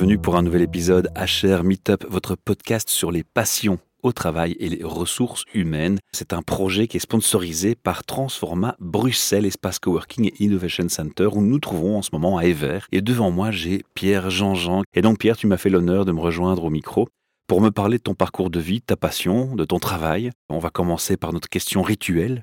bienvenue 0.00 0.18
pour 0.18 0.36
un 0.36 0.42
nouvel 0.42 0.62
épisode 0.62 1.10
HR 1.14 1.62
Meetup, 1.62 2.06
votre 2.08 2.34
podcast 2.34 2.88
sur 2.88 3.10
les 3.10 3.22
passions 3.22 3.78
au 4.02 4.12
travail 4.12 4.56
et 4.58 4.70
les 4.70 4.82
ressources 4.82 5.44
humaines. 5.52 5.98
C'est 6.10 6.32
un 6.32 6.40
projet 6.40 6.86
qui 6.88 6.96
est 6.96 7.00
sponsorisé 7.00 7.74
par 7.74 8.02
Transforma 8.04 8.76
Bruxelles, 8.80 9.44
espace 9.44 9.78
coworking 9.78 10.28
et 10.28 10.42
innovation 10.42 10.88
center 10.88 11.26
où 11.26 11.42
nous 11.42 11.50
nous 11.50 11.58
trouvons 11.58 11.98
en 11.98 12.02
ce 12.02 12.08
moment 12.14 12.38
à 12.38 12.46
Ever. 12.46 12.78
Et 12.92 13.02
devant 13.02 13.30
moi, 13.30 13.50
j'ai 13.50 13.84
Pierre 13.92 14.30
Jean-Jean. 14.30 14.84
Et 14.94 15.02
donc 15.02 15.18
Pierre, 15.18 15.36
tu 15.36 15.46
m'as 15.46 15.58
fait 15.58 15.68
l'honneur 15.68 16.06
de 16.06 16.12
me 16.12 16.20
rejoindre 16.20 16.64
au 16.64 16.70
micro 16.70 17.06
pour 17.46 17.60
me 17.60 17.70
parler 17.70 17.98
de 17.98 18.02
ton 18.02 18.14
parcours 18.14 18.48
de 18.48 18.58
vie, 18.58 18.80
de 18.80 18.86
ta 18.86 18.96
passion, 18.96 19.54
de 19.54 19.66
ton 19.66 19.80
travail. 19.80 20.30
On 20.48 20.60
va 20.60 20.70
commencer 20.70 21.18
par 21.18 21.34
notre 21.34 21.50
question 21.50 21.82
rituelle. 21.82 22.42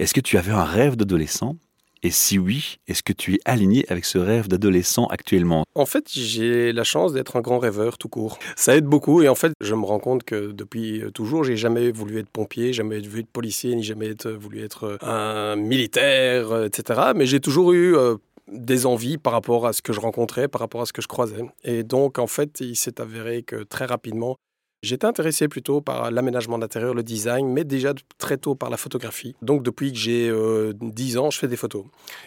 Est-ce 0.00 0.14
que 0.14 0.20
tu 0.20 0.36
avais 0.36 0.50
un 0.50 0.64
rêve 0.64 0.96
d'adolescent? 0.96 1.54
Et 2.02 2.10
si 2.10 2.38
oui, 2.38 2.78
est-ce 2.86 3.02
que 3.02 3.12
tu 3.12 3.34
es 3.34 3.38
aligné 3.44 3.84
avec 3.88 4.04
ce 4.04 4.18
rêve 4.18 4.48
d'adolescent 4.48 5.06
actuellement? 5.06 5.64
En 5.74 5.86
fait, 5.86 6.08
j'ai 6.10 6.72
la 6.72 6.84
chance 6.84 7.12
d'être 7.12 7.36
un 7.36 7.40
grand 7.40 7.58
rêveur 7.58 7.98
tout 7.98 8.08
court. 8.08 8.38
Ça 8.56 8.76
aide 8.76 8.86
beaucoup 8.86 9.22
et 9.22 9.28
en 9.28 9.34
fait, 9.34 9.52
je 9.60 9.74
me 9.74 9.84
rends 9.84 9.98
compte 9.98 10.24
que 10.24 10.52
depuis 10.52 11.02
toujours, 11.14 11.44
j'ai 11.44 11.56
jamais 11.56 11.90
voulu 11.90 12.18
être 12.18 12.30
pompier, 12.30 12.72
jamais 12.72 13.00
voulu 13.00 13.20
être 13.20 13.30
policier, 13.30 13.74
ni 13.74 13.82
jamais 13.82 14.14
voulu 14.38 14.62
être 14.62 14.98
un 15.02 15.56
militaire, 15.56 16.64
etc. 16.64 17.12
Mais 17.14 17.26
j'ai 17.26 17.40
toujours 17.40 17.72
eu 17.72 17.96
euh, 17.96 18.16
des 18.52 18.86
envies 18.86 19.18
par 19.18 19.32
rapport 19.32 19.66
à 19.66 19.72
ce 19.72 19.82
que 19.82 19.92
je 19.92 20.00
rencontrais, 20.00 20.48
par 20.48 20.60
rapport 20.60 20.80
à 20.80 20.86
ce 20.86 20.92
que 20.92 21.02
je 21.02 21.08
croisais. 21.08 21.44
Et 21.64 21.82
donc, 21.82 22.18
en 22.18 22.26
fait, 22.26 22.60
il 22.60 22.76
s'est 22.76 23.00
avéré 23.00 23.42
que 23.42 23.62
très 23.62 23.84
rapidement, 23.84 24.36
J'étais 24.82 25.06
intéressé 25.06 25.48
plutôt 25.48 25.80
par 25.80 26.10
l'aménagement 26.12 26.56
d'intérieur, 26.56 26.94
le 26.94 27.02
design, 27.02 27.52
mais 27.52 27.64
déjà 27.64 27.94
très 28.16 28.36
tôt 28.36 28.54
par 28.54 28.70
la 28.70 28.76
photographie. 28.76 29.34
Donc 29.42 29.64
depuis 29.64 29.92
que 29.92 29.98
j'ai 29.98 30.30
10 30.30 31.16
euh, 31.16 31.20
ans, 31.20 31.30
je 31.30 31.38
fais 31.38 31.48
des 31.48 31.56
photos. 31.56 31.84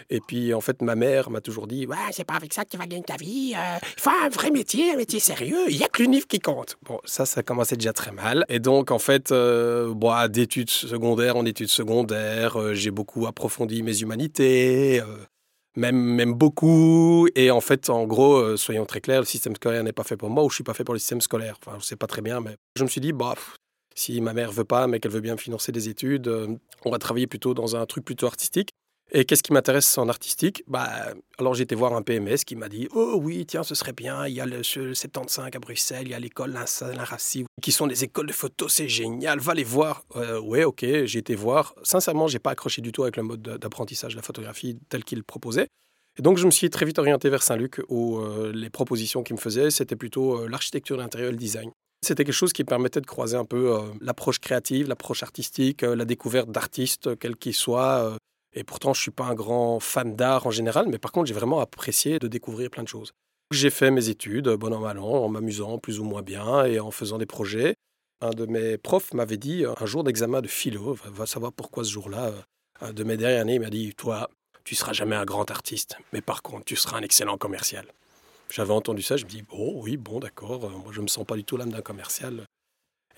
Et 0.09 0.19
puis 0.19 0.53
en 0.53 0.59
fait, 0.59 0.81
ma 0.81 0.95
mère 0.95 1.29
m'a 1.29 1.39
toujours 1.39 1.65
dit 1.65 1.85
Ouais, 1.85 1.95
c'est 2.11 2.25
pas 2.25 2.33
avec 2.33 2.53
ça 2.53 2.65
que 2.65 2.71
tu 2.71 2.77
vas 2.77 2.87
gagner 2.87 3.03
ta 3.03 3.15
vie. 3.15 3.53
Euh, 3.55 3.77
il 3.97 4.01
faut 4.01 4.09
un 4.09 4.27
vrai 4.27 4.51
métier, 4.51 4.91
un 4.91 4.97
métier 4.97 5.21
sérieux. 5.21 5.69
Il 5.69 5.77
n'y 5.77 5.83
a 5.83 5.87
que 5.87 6.01
l'unif 6.01 6.27
qui 6.27 6.39
compte. 6.39 6.77
Bon, 6.83 6.99
ça, 7.05 7.25
ça 7.25 7.41
commençait 7.41 7.77
déjà 7.77 7.93
très 7.93 8.11
mal. 8.11 8.45
Et 8.49 8.59
donc 8.59 8.91
en 8.91 8.99
fait, 8.99 9.31
euh, 9.31 9.93
d'études 10.27 10.69
secondaires 10.69 11.37
en 11.37 11.45
études 11.45 11.69
secondaires, 11.69 12.73
j'ai 12.73 12.91
beaucoup 12.91 13.27
approfondi 13.27 13.81
mes 13.81 14.01
humanités 14.01 15.01
même, 15.75 15.95
même 15.97 16.33
beaucoup. 16.33 17.27
Et 17.35 17.51
en 17.51 17.61
fait, 17.61 17.89
en 17.89 18.05
gros, 18.05 18.35
euh, 18.35 18.57
soyons 18.57 18.85
très 18.85 19.01
clairs, 19.01 19.21
le 19.21 19.25
système 19.25 19.55
scolaire 19.55 19.83
n'est 19.83 19.93
pas 19.93 20.03
fait 20.03 20.17
pour 20.17 20.29
moi 20.29 20.43
ou 20.43 20.49
je 20.49 20.55
suis 20.55 20.63
pas 20.63 20.73
fait 20.73 20.83
pour 20.83 20.93
le 20.93 20.99
système 20.99 21.21
scolaire. 21.21 21.57
Enfin, 21.65 21.77
je 21.79 21.85
sais 21.85 21.95
pas 21.95 22.07
très 22.07 22.21
bien, 22.21 22.41
mais 22.41 22.55
je 22.75 22.83
me 22.83 22.89
suis 22.89 23.01
dit, 23.01 23.13
bah, 23.13 23.35
si 23.95 24.19
ma 24.21 24.33
mère 24.33 24.51
veut 24.51 24.63
pas, 24.63 24.87
mais 24.87 24.99
qu'elle 24.99 25.11
veut 25.11 25.21
bien 25.21 25.37
financer 25.37 25.71
des 25.71 25.89
études, 25.89 26.27
euh, 26.27 26.55
on 26.85 26.91
va 26.91 26.99
travailler 26.99 27.27
plutôt 27.27 27.53
dans 27.53 27.75
un 27.75 27.85
truc 27.85 28.05
plutôt 28.05 28.25
artistique. 28.25 28.69
Et 29.13 29.25
qu'est-ce 29.25 29.43
qui 29.43 29.51
m'intéresse 29.51 29.97
en 29.97 30.07
artistique? 30.07 30.63
Bah, 30.67 30.89
Alors 31.37 31.59
été 31.59 31.75
voir 31.75 31.93
un 31.93 32.01
PMS 32.01 32.45
qui 32.45 32.55
m'a 32.55 32.69
dit 32.69 32.87
Oh 32.95 33.15
oui, 33.21 33.45
tiens, 33.45 33.63
ce 33.63 33.75
serait 33.75 33.91
bien. 33.91 34.25
Il 34.25 34.33
y 34.33 34.39
a 34.39 34.45
le, 34.45 34.63
75 34.63 35.49
à 35.53 35.59
Bruxelles, 35.59 36.03
il 36.05 36.11
y 36.11 36.13
a 36.13 36.19
l'école 36.19 36.57
Saint-Rassi, 36.65 37.45
qui 37.61 37.73
sont 37.73 37.87
des 37.87 38.05
écoles 38.05 38.27
de 38.27 38.33
photo, 38.33 38.69
c'est 38.69 38.87
génial, 38.87 39.39
va 39.39 39.53
les 39.53 39.65
voir. 39.65 40.05
Euh, 40.15 40.39
ouais, 40.39 40.63
ok, 40.63 40.85
j'ai 41.03 41.19
été 41.19 41.35
voir. 41.35 41.75
Sincèrement, 41.83 42.27
j'ai 42.27 42.39
pas 42.39 42.51
accroché 42.51 42.81
du 42.81 42.93
tout 42.93 43.03
avec 43.03 43.17
le 43.17 43.23
mode 43.23 43.41
d'apprentissage 43.41 44.13
de 44.13 44.17
la 44.17 44.23
photographie 44.23 44.79
tel 44.87 45.03
qu'il 45.03 45.23
proposait. 45.23 45.67
Et 46.17 46.21
donc 46.21 46.37
je 46.37 46.45
me 46.45 46.51
suis 46.51 46.69
très 46.69 46.85
vite 46.85 46.99
orienté 46.99 47.29
vers 47.29 47.43
Saint-Luc 47.43 47.81
où 47.89 48.19
euh, 48.19 48.51
les 48.53 48.69
propositions 48.69 49.23
qu'il 49.23 49.35
me 49.35 49.41
faisait, 49.41 49.71
c'était 49.71 49.97
plutôt 49.97 50.39
euh, 50.39 50.47
l'architecture 50.47 50.97
d'intérieur 50.97 51.29
et 51.29 51.33
le 51.33 51.37
design. 51.37 51.71
C'était 52.01 52.23
quelque 52.23 52.33
chose 52.33 52.53
qui 52.53 52.63
permettait 52.63 53.01
de 53.01 53.05
croiser 53.05 53.35
un 53.35 53.45
peu 53.45 53.77
l'approche 53.99 54.39
créative, 54.39 54.87
l'approche 54.87 55.21
artistique, 55.21 55.83
la 55.83 56.03
découverte 56.03 56.49
d'artistes, 56.49 57.15
quels 57.19 57.35
qu'ils 57.35 57.53
soient, 57.53 58.17
et 58.53 58.63
pourtant, 58.63 58.93
je 58.93 59.01
suis 59.01 59.11
pas 59.11 59.25
un 59.25 59.33
grand 59.33 59.79
fan 59.79 60.15
d'art 60.15 60.45
en 60.45 60.51
général, 60.51 60.87
mais 60.89 60.97
par 60.97 61.11
contre, 61.11 61.27
j'ai 61.27 61.33
vraiment 61.33 61.59
apprécié 61.59 62.19
de 62.19 62.27
découvrir 62.27 62.69
plein 62.69 62.83
de 62.83 62.87
choses. 62.87 63.13
J'ai 63.51 63.69
fait 63.69 63.91
mes 63.91 64.09
études, 64.09 64.49
bon 64.49 64.73
an, 64.73 64.79
mal 64.79 64.97
an, 64.97 65.25
en 65.25 65.29
m'amusant 65.29 65.77
plus 65.77 65.99
ou 65.99 66.03
moins 66.03 66.21
bien 66.21 66.65
et 66.65 66.79
en 66.79 66.91
faisant 66.91 67.17
des 67.17 67.25
projets. 67.25 67.75
Un 68.21 68.31
de 68.31 68.45
mes 68.45 68.77
profs 68.77 69.13
m'avait 69.13 69.37
dit, 69.37 69.65
un 69.65 69.85
jour 69.85 70.03
d'examen 70.03 70.41
de 70.41 70.47
philo, 70.47 70.93
va 71.05 71.25
savoir 71.25 71.51
pourquoi 71.51 71.83
ce 71.83 71.91
jour-là, 71.91 72.31
un 72.81 72.93
de 72.93 73.03
mes 73.03 73.17
dernières 73.17 73.41
années, 73.41 73.55
il 73.55 73.61
m'a 73.61 73.69
dit 73.69 73.93
Toi, 73.95 74.29
tu 74.63 74.75
seras 74.75 74.93
jamais 74.93 75.15
un 75.15 75.25
grand 75.25 75.49
artiste, 75.49 75.97
mais 76.13 76.21
par 76.21 76.41
contre, 76.41 76.65
tu 76.65 76.75
seras 76.75 76.97
un 76.97 77.01
excellent 77.01 77.37
commercial. 77.37 77.85
J'avais 78.49 78.73
entendu 78.73 79.01
ça, 79.01 79.17
je 79.17 79.25
me 79.25 79.29
dis 79.29 79.43
Oh 79.51 79.73
oui, 79.77 79.97
bon, 79.97 80.19
d'accord, 80.19 80.69
moi 80.69 80.91
je 80.91 81.01
me 81.01 81.07
sens 81.07 81.25
pas 81.25 81.35
du 81.35 81.43
tout 81.43 81.57
l'âme 81.57 81.71
d'un 81.71 81.81
commercial. 81.81 82.45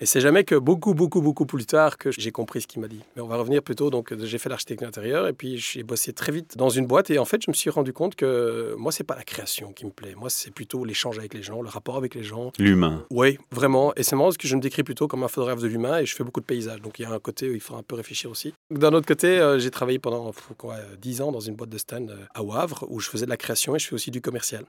Et 0.00 0.06
c'est 0.06 0.20
jamais 0.20 0.44
que 0.44 0.54
beaucoup, 0.54 0.94
beaucoup, 0.94 1.20
beaucoup 1.20 1.46
plus 1.46 1.66
tard 1.66 1.98
que 1.98 2.10
j'ai 2.10 2.32
compris 2.32 2.60
ce 2.60 2.66
qu'il 2.66 2.80
m'a 2.80 2.88
dit. 2.88 3.00
Mais 3.16 3.22
on 3.22 3.26
va 3.26 3.36
revenir 3.36 3.62
plutôt. 3.62 3.90
Donc, 3.90 4.14
j'ai 4.16 4.38
fait 4.38 4.48
l'architecture 4.48 4.88
intérieure 4.88 5.28
et 5.28 5.32
puis 5.32 5.58
j'ai 5.58 5.82
bossé 5.82 6.12
très 6.12 6.32
vite 6.32 6.56
dans 6.56 6.68
une 6.68 6.86
boîte. 6.86 7.10
Et 7.10 7.18
en 7.18 7.24
fait, 7.24 7.42
je 7.42 7.50
me 7.50 7.54
suis 7.54 7.70
rendu 7.70 7.92
compte 7.92 8.14
que 8.16 8.74
moi, 8.76 8.92
c'est 8.92 9.04
pas 9.04 9.16
la 9.16 9.22
création 9.22 9.72
qui 9.72 9.86
me 9.86 9.90
plaît. 9.90 10.14
Moi, 10.16 10.30
c'est 10.30 10.52
plutôt 10.52 10.84
l'échange 10.84 11.18
avec 11.18 11.34
les 11.34 11.42
gens, 11.42 11.62
le 11.62 11.68
rapport 11.68 11.96
avec 11.96 12.14
les 12.14 12.24
gens. 12.24 12.52
L'humain. 12.58 13.04
Oui, 13.10 13.38
vraiment. 13.50 13.94
Et 13.96 14.02
c'est 14.02 14.16
marrant 14.16 14.28
parce 14.28 14.38
que 14.38 14.48
je 14.48 14.56
me 14.56 14.60
décris 14.60 14.82
plutôt 14.82 15.08
comme 15.08 15.22
un 15.22 15.28
photographe 15.28 15.60
de 15.60 15.68
l'humain 15.68 15.98
et 15.98 16.06
je 16.06 16.14
fais 16.14 16.24
beaucoup 16.24 16.40
de 16.40 16.46
paysages. 16.46 16.80
Donc, 16.80 16.98
il 16.98 17.02
y 17.02 17.04
a 17.04 17.10
un 17.10 17.18
côté 17.18 17.48
où 17.48 17.54
il 17.54 17.60
faut 17.60 17.76
un 17.76 17.82
peu 17.82 17.94
réfléchir 17.94 18.30
aussi. 18.30 18.54
D'un 18.70 18.92
autre 18.92 19.06
côté, 19.06 19.38
euh, 19.38 19.58
j'ai 19.58 19.70
travaillé 19.70 19.98
pendant 19.98 20.32
quoi, 20.58 20.76
10 21.00 21.20
ans 21.22 21.32
dans 21.32 21.40
une 21.40 21.54
boîte 21.54 21.70
de 21.70 21.78
stand 21.78 22.10
euh, 22.10 22.24
à 22.34 22.42
Wavre 22.42 22.84
où 22.88 23.00
je 23.00 23.08
faisais 23.08 23.26
de 23.26 23.30
la 23.30 23.36
création 23.36 23.76
et 23.76 23.78
je 23.78 23.86
fais 23.86 23.94
aussi 23.94 24.10
du 24.10 24.20
commercial. 24.20 24.64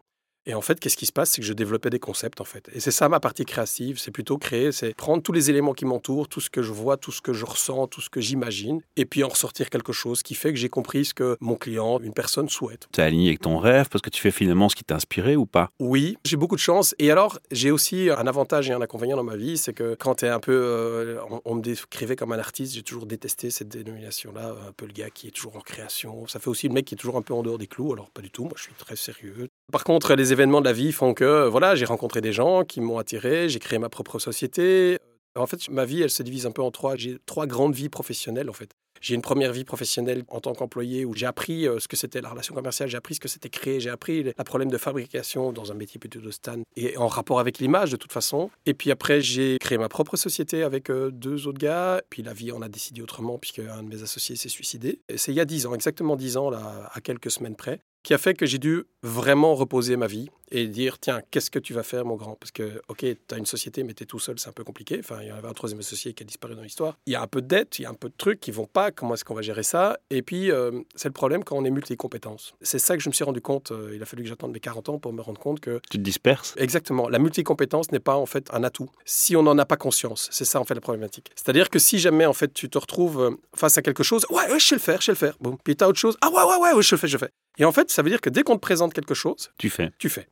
Et 0.45 0.53
en 0.53 0.61
fait, 0.61 0.79
qu'est-ce 0.79 0.97
qui 0.97 1.05
se 1.05 1.11
passe? 1.11 1.31
C'est 1.31 1.41
que 1.41 1.47
je 1.47 1.53
développais 1.53 1.89
des 1.89 1.99
concepts, 1.99 2.41
en 2.41 2.45
fait. 2.45 2.69
Et 2.73 2.79
c'est 2.79 2.91
ça 2.91 3.09
ma 3.09 3.19
partie 3.19 3.45
créative, 3.45 3.99
c'est 3.99 4.11
plutôt 4.11 4.37
créer, 4.37 4.71
c'est 4.71 4.95
prendre 4.95 5.23
tous 5.23 5.31
les 5.31 5.49
éléments 5.49 5.73
qui 5.73 5.85
m'entourent, 5.85 6.27
tout 6.27 6.41
ce 6.41 6.49
que 6.49 6.61
je 6.61 6.71
vois, 6.71 6.97
tout 6.97 7.11
ce 7.11 7.21
que 7.21 7.33
je 7.33 7.45
ressens, 7.45 7.87
tout 7.87 8.01
ce 8.01 8.09
que 8.09 8.21
j'imagine, 8.21 8.81
et 8.95 9.05
puis 9.05 9.23
en 9.23 9.27
ressortir 9.27 9.69
quelque 9.69 9.93
chose 9.93 10.23
qui 10.23 10.35
fait 10.35 10.53
que 10.53 10.59
j'ai 10.59 10.69
compris 10.69 11.05
ce 11.05 11.13
que 11.13 11.37
mon 11.39 11.55
client, 11.55 11.99
une 11.99 12.13
personne 12.13 12.49
souhaite. 12.49 12.87
Tu 12.93 13.01
es 13.01 13.03
aligné 13.03 13.29
avec 13.29 13.41
ton 13.41 13.57
rêve 13.57 13.89
parce 13.89 14.01
que 14.01 14.09
tu 14.09 14.21
fais 14.21 14.31
finalement 14.31 14.69
ce 14.69 14.75
qui 14.75 14.83
t'a 14.83 14.95
inspiré 14.95 15.35
ou 15.35 15.45
pas? 15.45 15.69
Oui, 15.79 16.17
j'ai 16.25 16.37
beaucoup 16.37 16.55
de 16.55 16.61
chance. 16.61 16.95
Et 16.99 17.11
alors, 17.11 17.39
j'ai 17.51 17.71
aussi 17.71 18.09
un 18.09 18.27
avantage 18.27 18.69
et 18.69 18.73
un 18.73 18.81
inconvénient 18.81 19.17
dans 19.17 19.23
ma 19.23 19.35
vie, 19.35 19.57
c'est 19.57 19.73
que 19.73 19.95
quand 19.95 20.15
tu 20.15 20.25
es 20.25 20.29
un 20.29 20.39
peu... 20.39 20.53
Euh, 20.53 21.19
on, 21.45 21.55
me 21.55 21.61
décrivait 21.61 22.15
comme 22.15 22.31
un 22.31 22.39
artiste, 22.39 22.73
j'ai 22.73 22.83
toujours 22.83 23.05
détesté 23.05 23.49
cette 23.49 23.69
dénomination-là, 23.69 24.55
un 24.67 24.71
peu 24.71 24.85
le 24.85 24.93
gars 24.93 25.09
qui 25.09 25.27
est 25.27 25.31
toujours 25.31 25.55
en 25.55 25.61
création. 25.61 26.27
Ça 26.27 26.39
fait 26.39 26.49
aussi 26.49 26.67
le 26.67 26.73
mec 26.73 26.85
qui 26.85 26.95
est 26.95 26.97
toujours 26.97 27.17
un 27.17 27.21
peu 27.21 27.33
en 27.33 27.43
dehors 27.43 27.57
des 27.57 27.67
clous, 27.67 27.93
alors 27.93 28.09
pas 28.11 28.21
du 28.21 28.29
tout, 28.29 28.43
moi 28.43 28.53
je 28.55 28.63
suis 28.63 28.73
très 28.73 28.95
sérieux. 28.95 29.49
Par 29.71 29.83
contre, 29.83 30.13
les 30.13 30.31
événements 30.31 30.61
de 30.61 30.65
la 30.65 30.73
vie 30.73 30.91
font 30.91 31.13
que 31.13 31.47
voilà, 31.47 31.75
j'ai 31.75 31.85
rencontré 31.85 32.21
des 32.21 32.31
gens 32.31 32.63
qui 32.63 32.81
m'ont 32.81 32.97
attiré, 32.97 33.49
j'ai 33.49 33.59
créé 33.59 33.79
ma 33.79 33.89
propre 33.89 34.19
société. 34.19 34.97
En 35.35 35.47
fait, 35.47 35.69
ma 35.69 35.85
vie, 35.85 36.01
elle 36.01 36.09
se 36.09 36.23
divise 36.23 36.45
un 36.45 36.51
peu 36.51 36.61
en 36.61 36.71
trois. 36.71 36.95
J'ai 36.95 37.17
trois 37.25 37.45
grandes 37.45 37.75
vies 37.75 37.89
professionnelles, 37.89 38.49
en 38.49 38.53
fait. 38.53 38.69
J'ai 39.01 39.15
une 39.15 39.21
première 39.21 39.51
vie 39.51 39.65
professionnelle 39.65 40.23
en 40.29 40.39
tant 40.39 40.53
qu'employé 40.53 41.03
où 41.03 41.13
j'ai 41.13 41.25
appris 41.25 41.67
euh, 41.67 41.79
ce 41.79 41.87
que 41.87 41.97
c'était 41.97 42.21
la 42.21 42.29
relation 42.29 42.55
commerciale, 42.55 42.87
j'ai 42.87 42.97
appris 42.97 43.15
ce 43.15 43.19
que 43.19 43.27
c'était 43.27 43.49
créer, 43.49 43.79
j'ai 43.81 43.89
appris 43.89 44.23
le 44.23 44.33
problème 44.45 44.71
de 44.71 44.77
fabrication 44.77 45.51
dans 45.51 45.71
un 45.71 45.75
métier 45.75 45.99
plutôt 45.99 46.21
de 46.21 46.31
stand 46.31 46.63
et 46.77 46.97
en 46.97 47.07
rapport 47.07 47.39
avec 47.39 47.59
l'image 47.59 47.91
de 47.91 47.97
toute 47.97 48.13
façon. 48.13 48.49
Et 48.65 48.73
puis 48.73 48.91
après, 48.91 49.19
j'ai 49.19 49.57
créé 49.59 49.77
ma 49.77 49.89
propre 49.89 50.15
société 50.15 50.63
avec 50.63 50.89
euh, 50.89 51.11
deux 51.11 51.45
autres 51.47 51.59
gars. 51.59 52.01
Puis 52.09 52.23
la 52.23 52.33
vie 52.33 52.51
en 52.53 52.61
a 52.61 52.69
décidé 52.69 53.01
autrement 53.01 53.37
puisque 53.37 53.59
un 53.59 53.83
de 53.83 53.89
mes 53.89 54.01
associés 54.01 54.37
s'est 54.37 54.49
suicidé. 54.49 55.01
C'est 55.17 55.33
il 55.33 55.35
y 55.35 55.41
a 55.41 55.45
dix 55.45 55.65
ans, 55.65 55.75
exactement 55.75 56.15
dix 56.15 56.37
ans, 56.37 56.49
là, 56.49 56.89
à 56.93 57.01
quelques 57.01 57.31
semaines 57.31 57.55
près 57.55 57.81
qui 58.05 58.13
a 58.13 58.17
fait 58.19 58.35
que 58.35 58.45
j'ai 58.45 58.59
dû 58.59 58.83
vraiment 59.01 59.55
reposer 59.55 59.97
ma 59.97 60.05
vie 60.05 60.29
et 60.51 60.67
dire 60.67 60.99
tiens, 60.99 61.21
qu'est-ce 61.31 61.49
que 61.49 61.57
tu 61.57 61.73
vas 61.73 61.81
faire, 61.81 62.05
mon 62.05 62.15
grand? 62.15 62.35
Parce 62.35 62.51
que, 62.51 62.79
ok, 62.87 62.99
tu 62.99 63.15
as 63.33 63.37
une 63.37 63.47
société, 63.47 63.83
mais 63.83 63.93
tu 63.93 64.03
es 64.03 64.05
tout 64.05 64.19
seul, 64.19 64.37
c'est 64.37 64.47
un 64.47 64.53
peu 64.53 64.63
compliqué. 64.63 64.97
Enfin, 64.99 65.17
il 65.21 65.27
y 65.27 65.31
avait 65.31 65.47
un 65.47 65.53
troisième 65.53 65.79
associé 65.79 66.13
qui 66.13 66.21
a 66.21 66.25
disparu 66.25 66.53
dans 66.53 66.61
l'histoire. 66.61 66.97
Il 67.07 67.13
y 67.13 67.15
a 67.15 67.21
un 67.21 67.27
peu 67.27 67.41
de 67.41 67.47
dettes, 67.47 67.79
il 67.79 67.81
y 67.81 67.85
a 67.85 67.89
un 67.89 67.95
peu 67.95 68.09
de 68.09 68.13
trucs 68.15 68.39
qui 68.39 68.51
vont 68.51 68.67
pas. 68.67 68.91
Comment 68.91 69.15
est-ce 69.15 69.25
qu'on 69.25 69.33
va 69.33 69.41
gérer 69.41 69.63
ça? 69.63 69.97
Et 70.11 70.21
puis, 70.21 70.51
euh, 70.51 70.81
c'est 70.93 71.07
le 71.07 71.13
problème 71.13 71.43
quand 71.43 71.57
on 71.57 71.65
est 71.65 71.71
multi-compétences. 71.71 72.53
C'est 72.61 72.77
ça 72.77 72.95
que 72.95 73.01
je 73.01 73.09
me 73.09 73.13
suis 73.13 73.23
rendu 73.23 73.41
compte. 73.41 73.71
Euh, 73.71 73.93
il 73.95 74.01
a 74.03 74.05
fallu 74.05 74.21
que 74.21 74.29
j'attende 74.29 74.51
mes 74.51 74.59
40 74.59 74.89
ans 74.89 74.99
pour 74.99 75.11
me 75.11 75.21
rendre 75.21 75.39
compte 75.39 75.59
que. 75.59 75.81
Tu 75.89 75.97
te 75.97 76.03
disperses? 76.03 76.53
Exactement. 76.57 77.09
La 77.09 77.17
multi-compétence 77.17 77.91
n'est 77.91 77.99
pas 77.99 78.15
en 78.15 78.27
fait 78.27 78.53
un 78.53 78.63
atout 78.63 78.89
si 79.03 79.35
on 79.35 79.41
n'en 79.41 79.57
a 79.57 79.65
pas 79.65 79.77
conscience. 79.77 80.29
C'est 80.31 80.45
ça 80.45 80.59
en 80.59 80.63
fait 80.63 80.75
la 80.75 80.81
problématique. 80.81 81.31
C'est-à-dire 81.35 81.71
que 81.71 81.79
si 81.79 81.97
jamais 81.97 82.27
en 82.27 82.33
fait 82.33 82.53
tu 82.53 82.69
te 82.69 82.77
retrouves 82.77 83.19
euh, 83.19 83.31
face 83.55 83.79
à 83.79 83.81
quelque 83.81 84.03
chose, 84.03 84.27
ouais, 84.29 84.51
ouais 84.51 84.59
je 84.59 84.67
sais 84.67 84.75
le 84.75 84.81
faire, 84.81 85.01
je 85.01 85.05
sais 85.05 85.11
le 85.11 85.17
faire. 85.17 85.35
Bon, 85.39 85.57
puis 85.63 85.75
tu 85.75 85.83
as 85.83 85.89
autre 85.89 85.99
chose, 85.99 86.17
ah 86.21 86.29
ouais, 86.29 86.43
ouais, 86.43 86.73
ouais, 86.73 86.83
je 86.83 86.93
le 86.93 86.99
fais, 86.99 87.07
je 87.07 87.17
le 87.17 87.19
fais. 87.19 87.31
Et 87.57 87.65
en 87.65 87.71
fait, 87.71 87.89
ça 87.95 88.01
veut 88.01 88.09
dire 88.09 88.19
que 88.19 88.29
dès 88.29 88.43
qu'on 88.43 88.55
te 88.55 88.61
présente 88.61 88.93
quelque 88.93 89.13
chose, 89.13 89.51
tu 89.57 89.69
fais. 89.69 89.89
Tu 89.97 90.09
fais. 90.09 90.27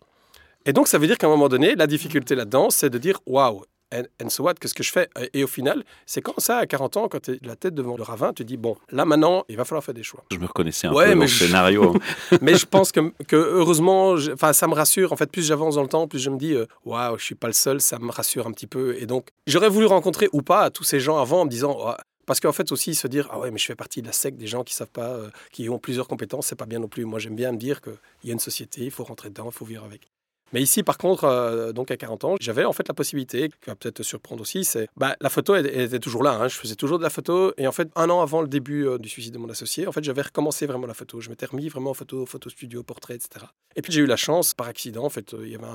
Et 0.65 0.73
donc, 0.73 0.89
ça 0.89 0.97
veut 0.97 1.07
dire 1.07 1.17
qu'à 1.17 1.27
un 1.27 1.29
moment 1.29 1.47
donné, 1.47 1.75
la 1.75 1.87
difficulté 1.87 2.35
là-dedans, 2.35 2.69
c'est 2.69 2.89
de 2.89 2.97
dire 2.97 3.19
waouh, 3.25 3.63
and, 3.93 4.29
so 4.29 4.43
what, 4.43 4.55
qu'est-ce 4.55 4.73
que 4.73 4.83
je 4.83 4.91
fais? 4.91 5.07
Et 5.33 5.45
au 5.45 5.47
final, 5.47 5.85
c'est 6.05 6.21
quand 6.21 6.37
ça, 6.39 6.57
à 6.57 6.65
40 6.65 6.97
ans, 6.97 7.07
quand 7.07 7.21
tu 7.21 7.31
es 7.31 7.39
la 7.41 7.55
tête 7.55 7.73
devant 7.73 7.95
le 7.95 8.03
ravin, 8.03 8.33
tu 8.33 8.43
dis 8.43 8.57
bon, 8.57 8.75
là 8.91 9.05
maintenant, 9.05 9.45
il 9.47 9.55
va 9.55 9.63
falloir 9.63 9.83
faire 9.83 9.93
des 9.93 10.03
choix. 10.03 10.25
Je 10.29 10.37
me 10.37 10.45
reconnaissais 10.45 10.87
un 10.87 10.93
peu 10.93 11.13
dans 11.13 11.21
le 11.21 11.27
scénario. 11.27 11.95
mais 12.41 12.55
je 12.55 12.65
pense 12.65 12.91
que, 12.91 13.13
que 13.27 13.37
heureusement, 13.37 14.15
enfin, 14.33 14.51
ça 14.51 14.67
me 14.67 14.73
rassure. 14.73 15.13
En 15.13 15.15
fait, 15.15 15.31
plus 15.31 15.45
j'avance 15.47 15.75
dans 15.75 15.83
le 15.83 15.87
temps, 15.87 16.09
plus 16.09 16.19
je 16.19 16.29
me 16.29 16.37
dis 16.37 16.53
euh, 16.53 16.65
waouh, 16.83 17.17
je 17.17 17.23
suis 17.23 17.35
pas 17.35 17.47
le 17.47 17.53
seul, 17.53 17.79
ça 17.79 17.97
me 17.97 18.11
rassure 18.11 18.45
un 18.45 18.51
petit 18.51 18.67
peu. 18.67 18.97
Et 18.99 19.05
donc, 19.05 19.29
j'aurais 19.47 19.69
voulu 19.69 19.85
rencontrer 19.85 20.27
ou 20.33 20.41
pas 20.41 20.69
tous 20.69 20.83
ces 20.83 20.99
gens 20.99 21.17
avant 21.17 21.41
en 21.41 21.45
me 21.45 21.49
disant 21.49 21.77
parce 22.25 22.39
qu'en 22.39 22.53
fait 22.53 22.71
aussi 22.71 22.95
se 22.95 23.07
dire 23.07 23.27
ah 23.31 23.39
ouais 23.39 23.51
mais 23.51 23.57
je 23.57 23.65
fais 23.65 23.75
partie 23.75 24.01
de 24.01 24.07
la 24.07 24.13
secte 24.13 24.37
des 24.37 24.47
gens 24.47 24.63
qui 24.63 24.73
savent 24.73 24.89
pas 24.91 25.11
euh, 25.11 25.29
qui 25.51 25.69
ont 25.69 25.79
plusieurs 25.79 26.07
compétences 26.07 26.47
c'est 26.47 26.55
pas 26.55 26.65
bien 26.65 26.79
non 26.79 26.87
plus. 26.87 27.05
Moi 27.05 27.19
j'aime 27.19 27.35
bien 27.35 27.51
me 27.51 27.57
dire 27.57 27.81
qu'il 27.81 27.93
y 28.25 28.29
a 28.29 28.33
une 28.33 28.39
société 28.39 28.81
il 28.83 28.91
faut 28.91 29.03
rentrer 29.03 29.29
dedans 29.29 29.49
il 29.49 29.53
faut 29.53 29.65
vivre 29.65 29.83
avec 29.83 30.12
Mais 30.53 30.61
ici, 30.61 30.83
par 30.83 30.97
contre, 30.97 31.23
euh, 31.23 31.73
donc 31.73 31.91
à 31.91 31.97
40 31.97 32.23
ans, 32.25 32.35
j'avais 32.39 32.63
en 32.63 32.73
fait 32.73 32.87
la 32.87 32.93
possibilité, 32.93 33.49
qui 33.49 33.69
va 33.69 33.75
peut-être 33.75 33.95
te 33.95 34.03
surprendre 34.03 34.41
aussi, 34.41 34.63
c'est 34.63 34.87
bah, 34.95 35.15
la 35.19 35.29
photo 35.29 35.55
était 35.55 35.99
toujours 35.99 36.23
là. 36.23 36.33
Hein. 36.33 36.47
je 36.47 36.55
faisais 36.55 36.75
toujours 36.75 36.99
de 36.99 37.03
la 37.03 37.09
photo. 37.09 37.53
Et 37.57 37.67
en 37.67 37.71
fait, 37.71 37.89
un 37.95 38.09
an 38.09 38.21
avant 38.21 38.41
le 38.41 38.47
début 38.47 38.87
euh, 38.87 38.97
du 38.97 39.09
suicide 39.09 39.33
de 39.33 39.39
mon 39.39 39.49
associé, 39.49 39.87
en 39.87 39.91
fait, 39.91 40.03
j'avais 40.03 40.21
recommencé 40.21 40.65
vraiment 40.65 40.87
la 40.87 40.93
photo. 40.93 41.19
Je 41.19 41.29
m'étais 41.29 41.47
remis 41.47 41.69
vraiment 41.69 41.91
en 41.91 41.95
photo, 41.95 42.25
photo 42.25 42.49
studio, 42.49 42.83
portrait, 42.83 43.15
etc. 43.15 43.45
Et 43.75 43.81
puis 43.81 43.91
j'ai 43.91 44.01
eu 44.01 44.05
la 44.05 44.15
chance, 44.15 44.53
par 44.53 44.67
accident, 44.67 45.03
en 45.03 45.09
fait, 45.09 45.35
il 45.39 45.49
y 45.49 45.55
avait 45.55 45.65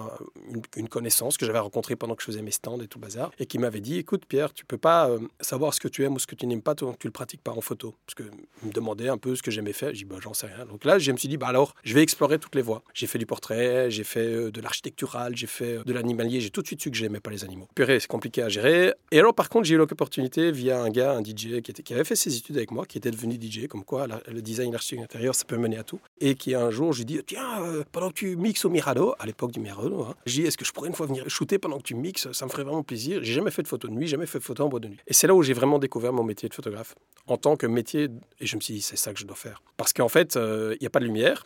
une, 0.76 0.88
connaissance 0.88 1.36
que 1.36 1.44
j'avais 1.44 1.58
rencontrée 1.58 1.96
pendant 1.96 2.14
que 2.14 2.22
je 2.22 2.26
faisais 2.26 2.42
mes 2.42 2.52
stands 2.52 2.80
et 2.80 2.86
tout 2.86 3.00
bazar, 3.00 3.32
et 3.38 3.46
qui 3.46 3.58
m'avait 3.58 3.80
dit, 3.80 3.98
écoute 3.98 4.24
Pierre, 4.26 4.54
tu 4.54 4.64
peux 4.64 4.78
pas 4.78 5.10
savoir 5.40 5.74
ce 5.74 5.80
que 5.80 5.88
tu 5.88 6.04
aimes 6.04 6.14
ou 6.14 6.18
ce 6.18 6.26
que 6.26 6.36
tu 6.36 6.46
n'aimes 6.46 6.62
pas 6.62 6.74
tant 6.74 6.92
que 6.92 6.98
tu 6.98 7.08
le 7.08 7.12
pratiques 7.12 7.42
pas 7.42 7.52
en 7.52 7.60
photo. 7.60 7.96
Parce 8.06 8.14
que 8.14 8.22
me 8.62 8.72
demandait 8.72 9.08
un 9.08 9.18
peu 9.18 9.34
ce 9.34 9.42
que 9.42 9.50
j'aimais 9.50 9.72
faire. 9.72 9.90
J'ai 9.90 9.98
dit, 9.98 10.04
bah, 10.04 10.16
j'en 10.20 10.34
sais 10.34 10.46
rien. 10.46 10.64
Donc 10.66 10.84
là, 10.84 10.98
je 10.98 11.10
me 11.12 11.16
suis 11.16 11.28
dit, 11.28 11.36
bah 11.36 11.48
alors, 11.48 11.74
je 11.84 11.94
vais 11.94 12.02
explorer 12.02 12.38
toutes 12.38 12.54
les 12.54 12.62
voies. 12.62 12.82
J'ai 12.94 13.06
fait 13.06 13.18
du 13.18 13.26
portrait, 13.26 13.90
j'ai 13.90 14.04
fait 14.04 14.20
euh, 14.20 14.50
de 14.50 14.60
l'architectural, 14.68 15.34
j'ai 15.34 15.46
fait 15.46 15.78
euh, 15.78 15.84
de 15.84 15.92
l'animalier. 15.92 16.40
J'ai 16.40 16.50
tout 16.50 16.62
de 16.62 16.66
suite 16.66 16.82
su 16.82 16.90
que 16.90 16.96
j'aimais 16.96 17.20
pas 17.20 17.30
les 17.30 17.44
animaux. 17.44 17.66
Purée, 17.74 18.00
c'est 18.00 18.06
compliqué 18.06 18.42
à 18.42 18.48
gérer. 18.48 18.92
Et 19.10 19.18
alors, 19.18 19.34
par 19.34 19.48
contre, 19.48 19.64
j'ai 19.64 19.74
eu 19.74 19.78
l'opportunité 19.78 20.52
via 20.52 20.80
un 20.80 20.90
gars, 20.90 21.12
un 21.14 21.22
DJ 21.22 21.62
qui, 21.62 21.70
était, 21.70 21.94
avait 21.94 22.04
fait 22.04 22.16
ses 22.16 22.36
études 22.36 22.56
avec 22.56 22.70
moi, 22.70 22.84
qui 22.84 22.98
était 22.98 23.10
devenu 23.10 23.38
DJ, 23.40 23.66
comme 23.66 23.84
quoi 23.84 24.06
le 24.06 24.42
design, 24.42 24.72
l'architecture 24.72 25.04
intérieure, 25.04 25.34
ça 25.34 25.44
peut 25.44 25.56
mener 25.56 25.78
à 25.78 25.84
tout. 25.84 26.00
Et 26.20 26.34
qui 26.34 26.54
un 26.54 26.70
jour, 26.70 26.92
j'ai 26.92 27.04
dit, 27.04 27.20
tiens, 27.26 27.62
euh, 27.62 27.84
pendant 27.92 28.10
que 28.10 28.14
tu 28.14 28.36
mixes 28.36 28.64
au 28.64 28.70
Mirado, 28.70 29.14
à 29.18 29.26
l'époque 29.26 29.52
du 29.52 29.60
Mirado, 29.60 30.02
hein, 30.02 30.14
j'ai 30.26 30.42
dit, 30.42 30.48
est-ce 30.48 30.58
que 30.58 30.64
je 30.64 30.72
pourrais 30.72 30.88
une 30.88 30.94
fois 30.94 31.06
venir 31.06 31.28
shooter 31.28 31.58
pendant 31.58 31.78
que 31.78 31.84
tu 31.84 31.94
mixes? 31.94 32.30
Ça 32.32 32.44
me 32.44 32.50
ferait 32.50 32.64
vraiment 32.64 32.82
plaisir. 32.82 33.20
J'ai 33.22 33.32
jamais 33.32 33.50
fait 33.50 33.62
de 33.62 33.68
photo 33.68 33.88
de 33.88 33.94
nuit, 33.94 34.06
jamais 34.06 34.26
fait 34.26 34.38
de 34.38 34.44
photo 34.44 34.64
en 34.64 34.68
bois 34.68 34.80
de 34.80 34.88
nuit. 34.88 34.98
Et 35.06 35.14
c'est 35.14 35.26
là 35.26 35.34
où 35.34 35.42
j'ai 35.42 35.54
vraiment 35.54 35.78
découvert 35.78 36.12
mon 36.12 36.24
métier 36.24 36.48
de 36.48 36.54
photographe 36.54 36.94
en 37.26 37.38
tant 37.38 37.56
que 37.56 37.66
métier. 37.66 38.08
Et 38.40 38.46
je 38.46 38.56
me 38.56 38.60
suis 38.60 38.74
dit, 38.74 38.82
c'est 38.82 38.96
ça 38.96 39.12
que 39.14 39.18
je 39.18 39.24
dois 39.24 39.36
faire. 39.36 39.62
Parce 39.78 39.92
qu'en 39.92 40.08
fait, 40.08 40.36
il 40.36 40.78
n'y 40.80 40.86
a 40.86 40.90
pas 40.90 41.00
de 41.00 41.06
lumière. 41.06 41.44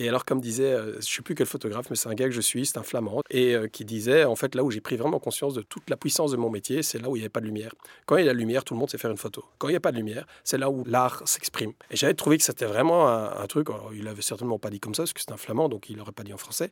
Et 0.00 0.08
alors, 0.08 0.24
comme 0.24 0.40
disait, 0.40 0.72
euh, 0.72 0.92
je 0.92 0.96
ne 0.96 1.00
sais 1.00 1.22
plus 1.22 1.34
quel 1.34 1.46
photographe, 1.46 1.90
mais 1.90 1.96
c'est 1.96 2.08
un 2.08 2.14
gars 2.14 2.26
que 2.26 2.30
je 2.30 2.40
suis, 2.40 2.66
c'est 2.66 2.78
un 2.78 2.84
flamand, 2.84 3.22
et 3.30 3.54
euh, 3.54 3.66
qui 3.66 3.84
disait, 3.84 4.24
en 4.24 4.36
fait, 4.36 4.54
là 4.54 4.62
où 4.62 4.70
j'ai 4.70 4.80
pris 4.80 4.96
vraiment 4.96 5.18
conscience 5.18 5.54
de 5.54 5.62
toute 5.62 5.90
la 5.90 5.96
puissance 5.96 6.30
de 6.30 6.36
mon 6.36 6.50
métier, 6.50 6.84
c'est 6.84 7.00
là 7.00 7.08
où 7.08 7.16
il 7.16 7.18
n'y 7.18 7.24
avait 7.24 7.30
pas 7.30 7.40
de 7.40 7.46
lumière. 7.46 7.74
Quand 8.06 8.16
il 8.16 8.24
y 8.24 8.28
a 8.28 8.32
la 8.32 8.38
lumière, 8.38 8.62
tout 8.62 8.74
le 8.74 8.80
monde 8.80 8.90
sait 8.90 8.98
faire 8.98 9.10
une 9.10 9.16
photo. 9.16 9.44
Quand 9.58 9.66
il 9.68 9.72
n'y 9.72 9.76
a 9.76 9.80
pas 9.80 9.90
de 9.90 9.96
lumière, 9.96 10.24
c'est 10.44 10.58
là 10.58 10.70
où 10.70 10.84
l'art 10.84 11.22
s'exprime. 11.26 11.72
Et 11.90 11.96
j'avais 11.96 12.14
trouvé 12.14 12.38
que 12.38 12.44
c'était 12.44 12.66
vraiment 12.66 13.08
un, 13.08 13.46
truc, 13.48 13.70
alors, 13.70 13.90
il 13.92 14.06
avait 14.06 14.22
certainement 14.22 14.60
pas 14.60 14.70
dit 14.70 14.78
comme 14.78 14.94
ça, 14.94 15.02
parce 15.02 15.12
que 15.12 15.20
c'est 15.20 15.32
un 15.32 15.36
flamand, 15.36 15.68
donc 15.68 15.90
il 15.90 15.96
n'aurait 15.96 16.12
pas 16.12 16.22
dit 16.22 16.32
en 16.32 16.38
français, 16.38 16.70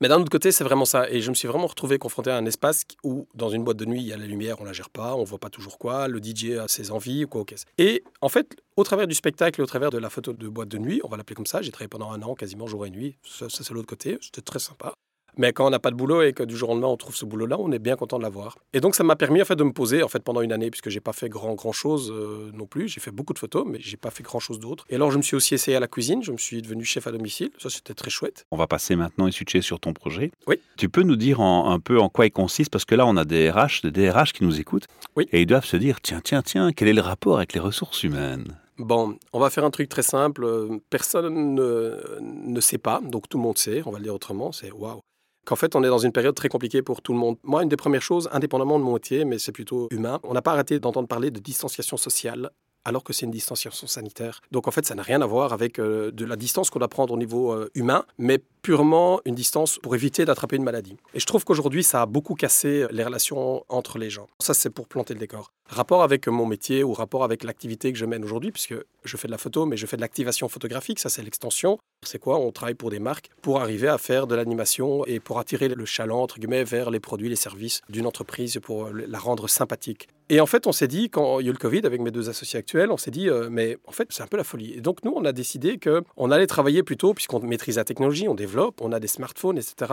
mais 0.00 0.08
d'un 0.08 0.20
autre 0.20 0.30
côté, 0.30 0.52
c'est 0.52 0.64
vraiment 0.64 0.84
ça. 0.84 1.08
Et 1.10 1.20
je 1.20 1.30
me 1.30 1.34
suis 1.34 1.48
vraiment 1.48 1.66
retrouvé 1.66 1.98
confronté 1.98 2.30
à 2.30 2.36
un 2.36 2.46
espace 2.46 2.84
où, 3.02 3.26
dans 3.34 3.50
une 3.50 3.64
boîte 3.64 3.76
de 3.76 3.84
nuit, 3.84 4.00
il 4.00 4.06
y 4.06 4.12
a 4.12 4.16
la 4.16 4.26
lumière, 4.26 4.60
on 4.60 4.64
la 4.64 4.72
gère 4.72 4.90
pas, 4.90 5.14
on 5.14 5.24
voit 5.24 5.38
pas 5.38 5.50
toujours 5.50 5.78
quoi, 5.78 6.08
le 6.08 6.20
DJ 6.22 6.56
a 6.58 6.68
ses 6.68 6.90
envies, 6.90 7.26
quoi, 7.28 7.42
ok. 7.42 7.54
Et 7.78 8.02
en 8.20 8.28
fait, 8.28 8.56
au 8.76 8.84
travers 8.84 9.06
du 9.06 9.14
spectacle 9.14 9.60
et 9.60 9.62
au 9.62 9.66
travers 9.66 9.90
de 9.90 9.98
la 9.98 10.10
photo 10.10 10.32
de 10.32 10.48
boîte 10.48 10.68
de 10.68 10.78
nuit, 10.78 11.00
on 11.04 11.08
va 11.08 11.16
l'appeler 11.16 11.36
comme 11.36 11.46
ça, 11.46 11.62
j'ai 11.62 11.70
travaillé 11.70 11.88
pendant 11.88 12.10
un 12.12 12.22
an, 12.22 12.34
quasiment 12.34 12.66
jour 12.66 12.86
et 12.86 12.90
nuit. 12.90 13.16
Ça 13.24 13.46
c'est 13.48 13.70
l'autre 13.70 13.86
côté, 13.86 14.18
c'était 14.20 14.42
très 14.42 14.58
sympa. 14.58 14.94
Mais 15.36 15.52
quand 15.52 15.66
on 15.66 15.70
n'a 15.70 15.78
pas 15.78 15.90
de 15.90 15.96
boulot 15.96 16.22
et 16.22 16.32
que 16.32 16.42
du 16.42 16.56
jour 16.56 16.70
au 16.70 16.72
lendemain 16.72 16.88
on 16.88 16.96
trouve 16.96 17.16
ce 17.16 17.24
boulot-là, 17.24 17.56
on 17.58 17.72
est 17.72 17.78
bien 17.78 17.96
content 17.96 18.18
de 18.18 18.22
l'avoir. 18.22 18.56
Et 18.72 18.80
donc 18.80 18.94
ça 18.94 19.04
m'a 19.04 19.16
permis 19.16 19.42
en 19.42 19.44
fait 19.44 19.56
de 19.56 19.64
me 19.64 19.72
poser 19.72 20.02
en 20.02 20.08
fait 20.08 20.22
pendant 20.22 20.40
une 20.40 20.52
année 20.52 20.70
puisque 20.70 20.90
j'ai 20.90 21.00
pas 21.00 21.12
fait 21.12 21.28
grand 21.28 21.54
grand 21.54 21.72
chose 21.72 22.12
euh, 22.14 22.50
non 22.54 22.66
plus. 22.66 22.88
J'ai 22.88 23.00
fait 23.00 23.10
beaucoup 23.10 23.32
de 23.32 23.38
photos, 23.38 23.64
mais 23.66 23.78
j'ai 23.80 23.96
pas 23.96 24.10
fait 24.10 24.22
grand 24.22 24.40
chose 24.40 24.58
d'autre. 24.58 24.84
Et 24.90 24.94
alors 24.94 25.10
je 25.10 25.16
me 25.16 25.22
suis 25.22 25.36
aussi 25.36 25.54
essayé 25.54 25.76
à 25.76 25.80
la 25.80 25.88
cuisine. 25.88 26.22
Je 26.22 26.32
me 26.32 26.38
suis 26.38 26.62
devenu 26.62 26.84
chef 26.84 27.06
à 27.06 27.12
domicile. 27.12 27.50
Ça 27.58 27.70
c'était 27.70 27.94
très 27.94 28.10
chouette. 28.10 28.46
On 28.50 28.56
va 28.56 28.66
passer 28.66 28.96
maintenant 28.96 29.26
et 29.26 29.32
switcher 29.32 29.62
sur 29.62 29.80
ton 29.80 29.92
projet. 29.92 30.30
Oui. 30.46 30.56
Tu 30.76 30.88
peux 30.88 31.02
nous 31.02 31.16
dire 31.16 31.40
un 31.40 31.80
peu 31.80 31.98
en 31.98 32.08
quoi 32.08 32.26
il 32.26 32.30
consiste? 32.30 32.70
Parce 32.70 32.84
que 32.84 32.94
là 32.94 33.06
on 33.06 33.16
a 33.16 33.24
des 33.24 33.50
RH, 33.50 33.82
des 33.84 33.90
DRH 33.90 34.32
qui 34.32 34.44
nous 34.44 34.60
écoutent. 34.60 34.86
Oui. 35.16 35.26
Et 35.32 35.42
ils 35.42 35.46
doivent 35.46 35.64
se 35.64 35.76
dire 35.76 36.00
tiens 36.00 36.20
tiens 36.22 36.42
tiens 36.42 36.72
quel 36.72 36.88
est 36.88 36.92
le 36.92 37.00
rapport 37.00 37.36
avec 37.38 37.52
les 37.54 37.60
ressources 37.60 38.02
humaines? 38.02 38.56
Bon, 38.78 39.16
on 39.32 39.38
va 39.38 39.50
faire 39.50 39.64
un 39.64 39.70
truc 39.70 39.88
très 39.88 40.02
simple. 40.02 40.46
Personne 40.90 41.54
ne, 41.54 41.96
ne, 42.20 42.60
sait 42.60 42.78
pas, 42.78 43.00
donc 43.04 43.28
tout 43.28 43.38
le 43.38 43.44
monde 43.44 43.56
sait. 43.56 43.82
On 43.86 43.92
va 43.92 43.98
le 43.98 44.04
dire 44.04 44.14
autrement. 44.14 44.50
C'est 44.50 44.72
waouh 44.72 45.00
qu'en 45.44 45.56
fait, 45.56 45.76
on 45.76 45.84
est 45.84 45.88
dans 45.88 45.98
une 45.98 46.12
période 46.12 46.34
très 46.34 46.48
compliquée 46.48 46.82
pour 46.82 47.02
tout 47.02 47.12
le 47.12 47.18
monde. 47.18 47.36
Moi, 47.42 47.62
une 47.62 47.68
des 47.68 47.76
premières 47.76 48.02
choses, 48.02 48.28
indépendamment 48.32 48.78
de 48.78 48.84
mon 48.84 48.94
métier, 48.94 49.24
mais 49.24 49.38
c'est 49.38 49.52
plutôt 49.52 49.88
humain, 49.90 50.20
on 50.22 50.34
n'a 50.34 50.42
pas 50.42 50.52
arrêté 50.52 50.78
d'entendre 50.80 51.08
parler 51.08 51.30
de 51.30 51.40
distanciation 51.40 51.96
sociale 51.96 52.50
alors 52.84 53.02
que 53.02 53.12
c'est 53.12 53.24
une 53.24 53.32
distanciation 53.32 53.86
sanitaire. 53.86 54.40
Donc 54.50 54.68
en 54.68 54.70
fait, 54.70 54.84
ça 54.84 54.94
n'a 54.94 55.02
rien 55.02 55.22
à 55.22 55.26
voir 55.26 55.52
avec 55.52 55.78
euh, 55.78 56.10
de 56.10 56.24
la 56.24 56.36
distance 56.36 56.70
qu'on 56.70 56.78
doit 56.78 56.88
prendre 56.88 57.14
au 57.14 57.16
niveau 57.16 57.52
euh, 57.52 57.70
humain, 57.74 58.04
mais 58.18 58.42
purement 58.64 59.20
une 59.26 59.34
distance 59.34 59.78
pour 59.78 59.94
éviter 59.94 60.24
d'attraper 60.24 60.56
une 60.56 60.64
maladie. 60.64 60.96
Et 61.12 61.20
je 61.20 61.26
trouve 61.26 61.44
qu'aujourd'hui, 61.44 61.84
ça 61.84 62.00
a 62.00 62.06
beaucoup 62.06 62.34
cassé 62.34 62.86
les 62.90 63.04
relations 63.04 63.62
entre 63.68 63.98
les 63.98 64.08
gens. 64.08 64.26
Ça, 64.40 64.54
c'est 64.54 64.70
pour 64.70 64.88
planter 64.88 65.12
le 65.12 65.20
décor. 65.20 65.52
Rapport 65.68 66.02
avec 66.02 66.28
mon 66.28 66.46
métier 66.46 66.82
ou 66.82 66.94
rapport 66.94 67.24
avec 67.24 67.44
l'activité 67.44 67.92
que 67.92 67.98
je 67.98 68.06
mène 68.06 68.24
aujourd'hui, 68.24 68.52
puisque 68.52 68.74
je 69.04 69.16
fais 69.18 69.28
de 69.28 69.32
la 69.32 69.38
photo, 69.38 69.66
mais 69.66 69.76
je 69.76 69.84
fais 69.84 69.96
de 69.96 70.00
l'activation 70.00 70.48
photographique, 70.48 70.98
ça 70.98 71.10
c'est 71.10 71.22
l'extension. 71.22 71.78
C'est 72.02 72.18
quoi? 72.18 72.38
On 72.38 72.52
travaille 72.52 72.74
pour 72.74 72.90
des 72.90 72.98
marques 72.98 73.30
pour 73.42 73.60
arriver 73.60 73.88
à 73.88 73.98
faire 73.98 74.26
de 74.26 74.34
l'animation 74.34 75.04
et 75.06 75.20
pour 75.20 75.38
attirer 75.38 75.68
le 75.68 75.84
chaland, 75.84 76.22
entre 76.22 76.38
guillemets, 76.38 76.64
vers 76.64 76.90
les 76.90 77.00
produits, 77.00 77.28
les 77.28 77.36
services 77.36 77.82
d'une 77.90 78.06
entreprise 78.06 78.58
pour 78.62 78.88
la 78.90 79.18
rendre 79.18 79.48
sympathique. 79.48 80.08
Et 80.30 80.40
en 80.40 80.46
fait, 80.46 80.66
on 80.66 80.72
s'est 80.72 80.88
dit, 80.88 81.10
quand 81.10 81.38
il 81.40 81.44
y 81.44 81.48
a 81.48 81.50
eu 81.50 81.52
le 81.52 81.58
Covid, 81.58 81.82
avec 81.84 82.00
mes 82.00 82.10
deux 82.10 82.30
associés 82.30 82.58
actuels, 82.58 82.90
on 82.90 82.96
s'est 82.96 83.10
dit, 83.10 83.28
euh, 83.28 83.48
mais 83.50 83.76
en 83.86 83.92
fait, 83.92 84.08
c'est 84.10 84.22
un 84.22 84.26
peu 84.26 84.38
la 84.38 84.44
folie. 84.44 84.72
Et 84.72 84.80
donc, 84.80 85.04
nous, 85.04 85.12
on 85.14 85.24
a 85.26 85.32
décidé 85.32 85.78
qu'on 85.78 86.30
allait 86.30 86.46
travailler 86.46 86.82
plutôt, 86.82 87.12
puisqu'on 87.12 87.40
maîtrise 87.40 87.76
la 87.76 87.84
technologie, 87.84 88.26
on 88.26 88.34
développe, 88.34 88.53
on 88.80 88.92
a 88.92 89.00
des 89.00 89.08
smartphones, 89.08 89.58
etc. 89.58 89.92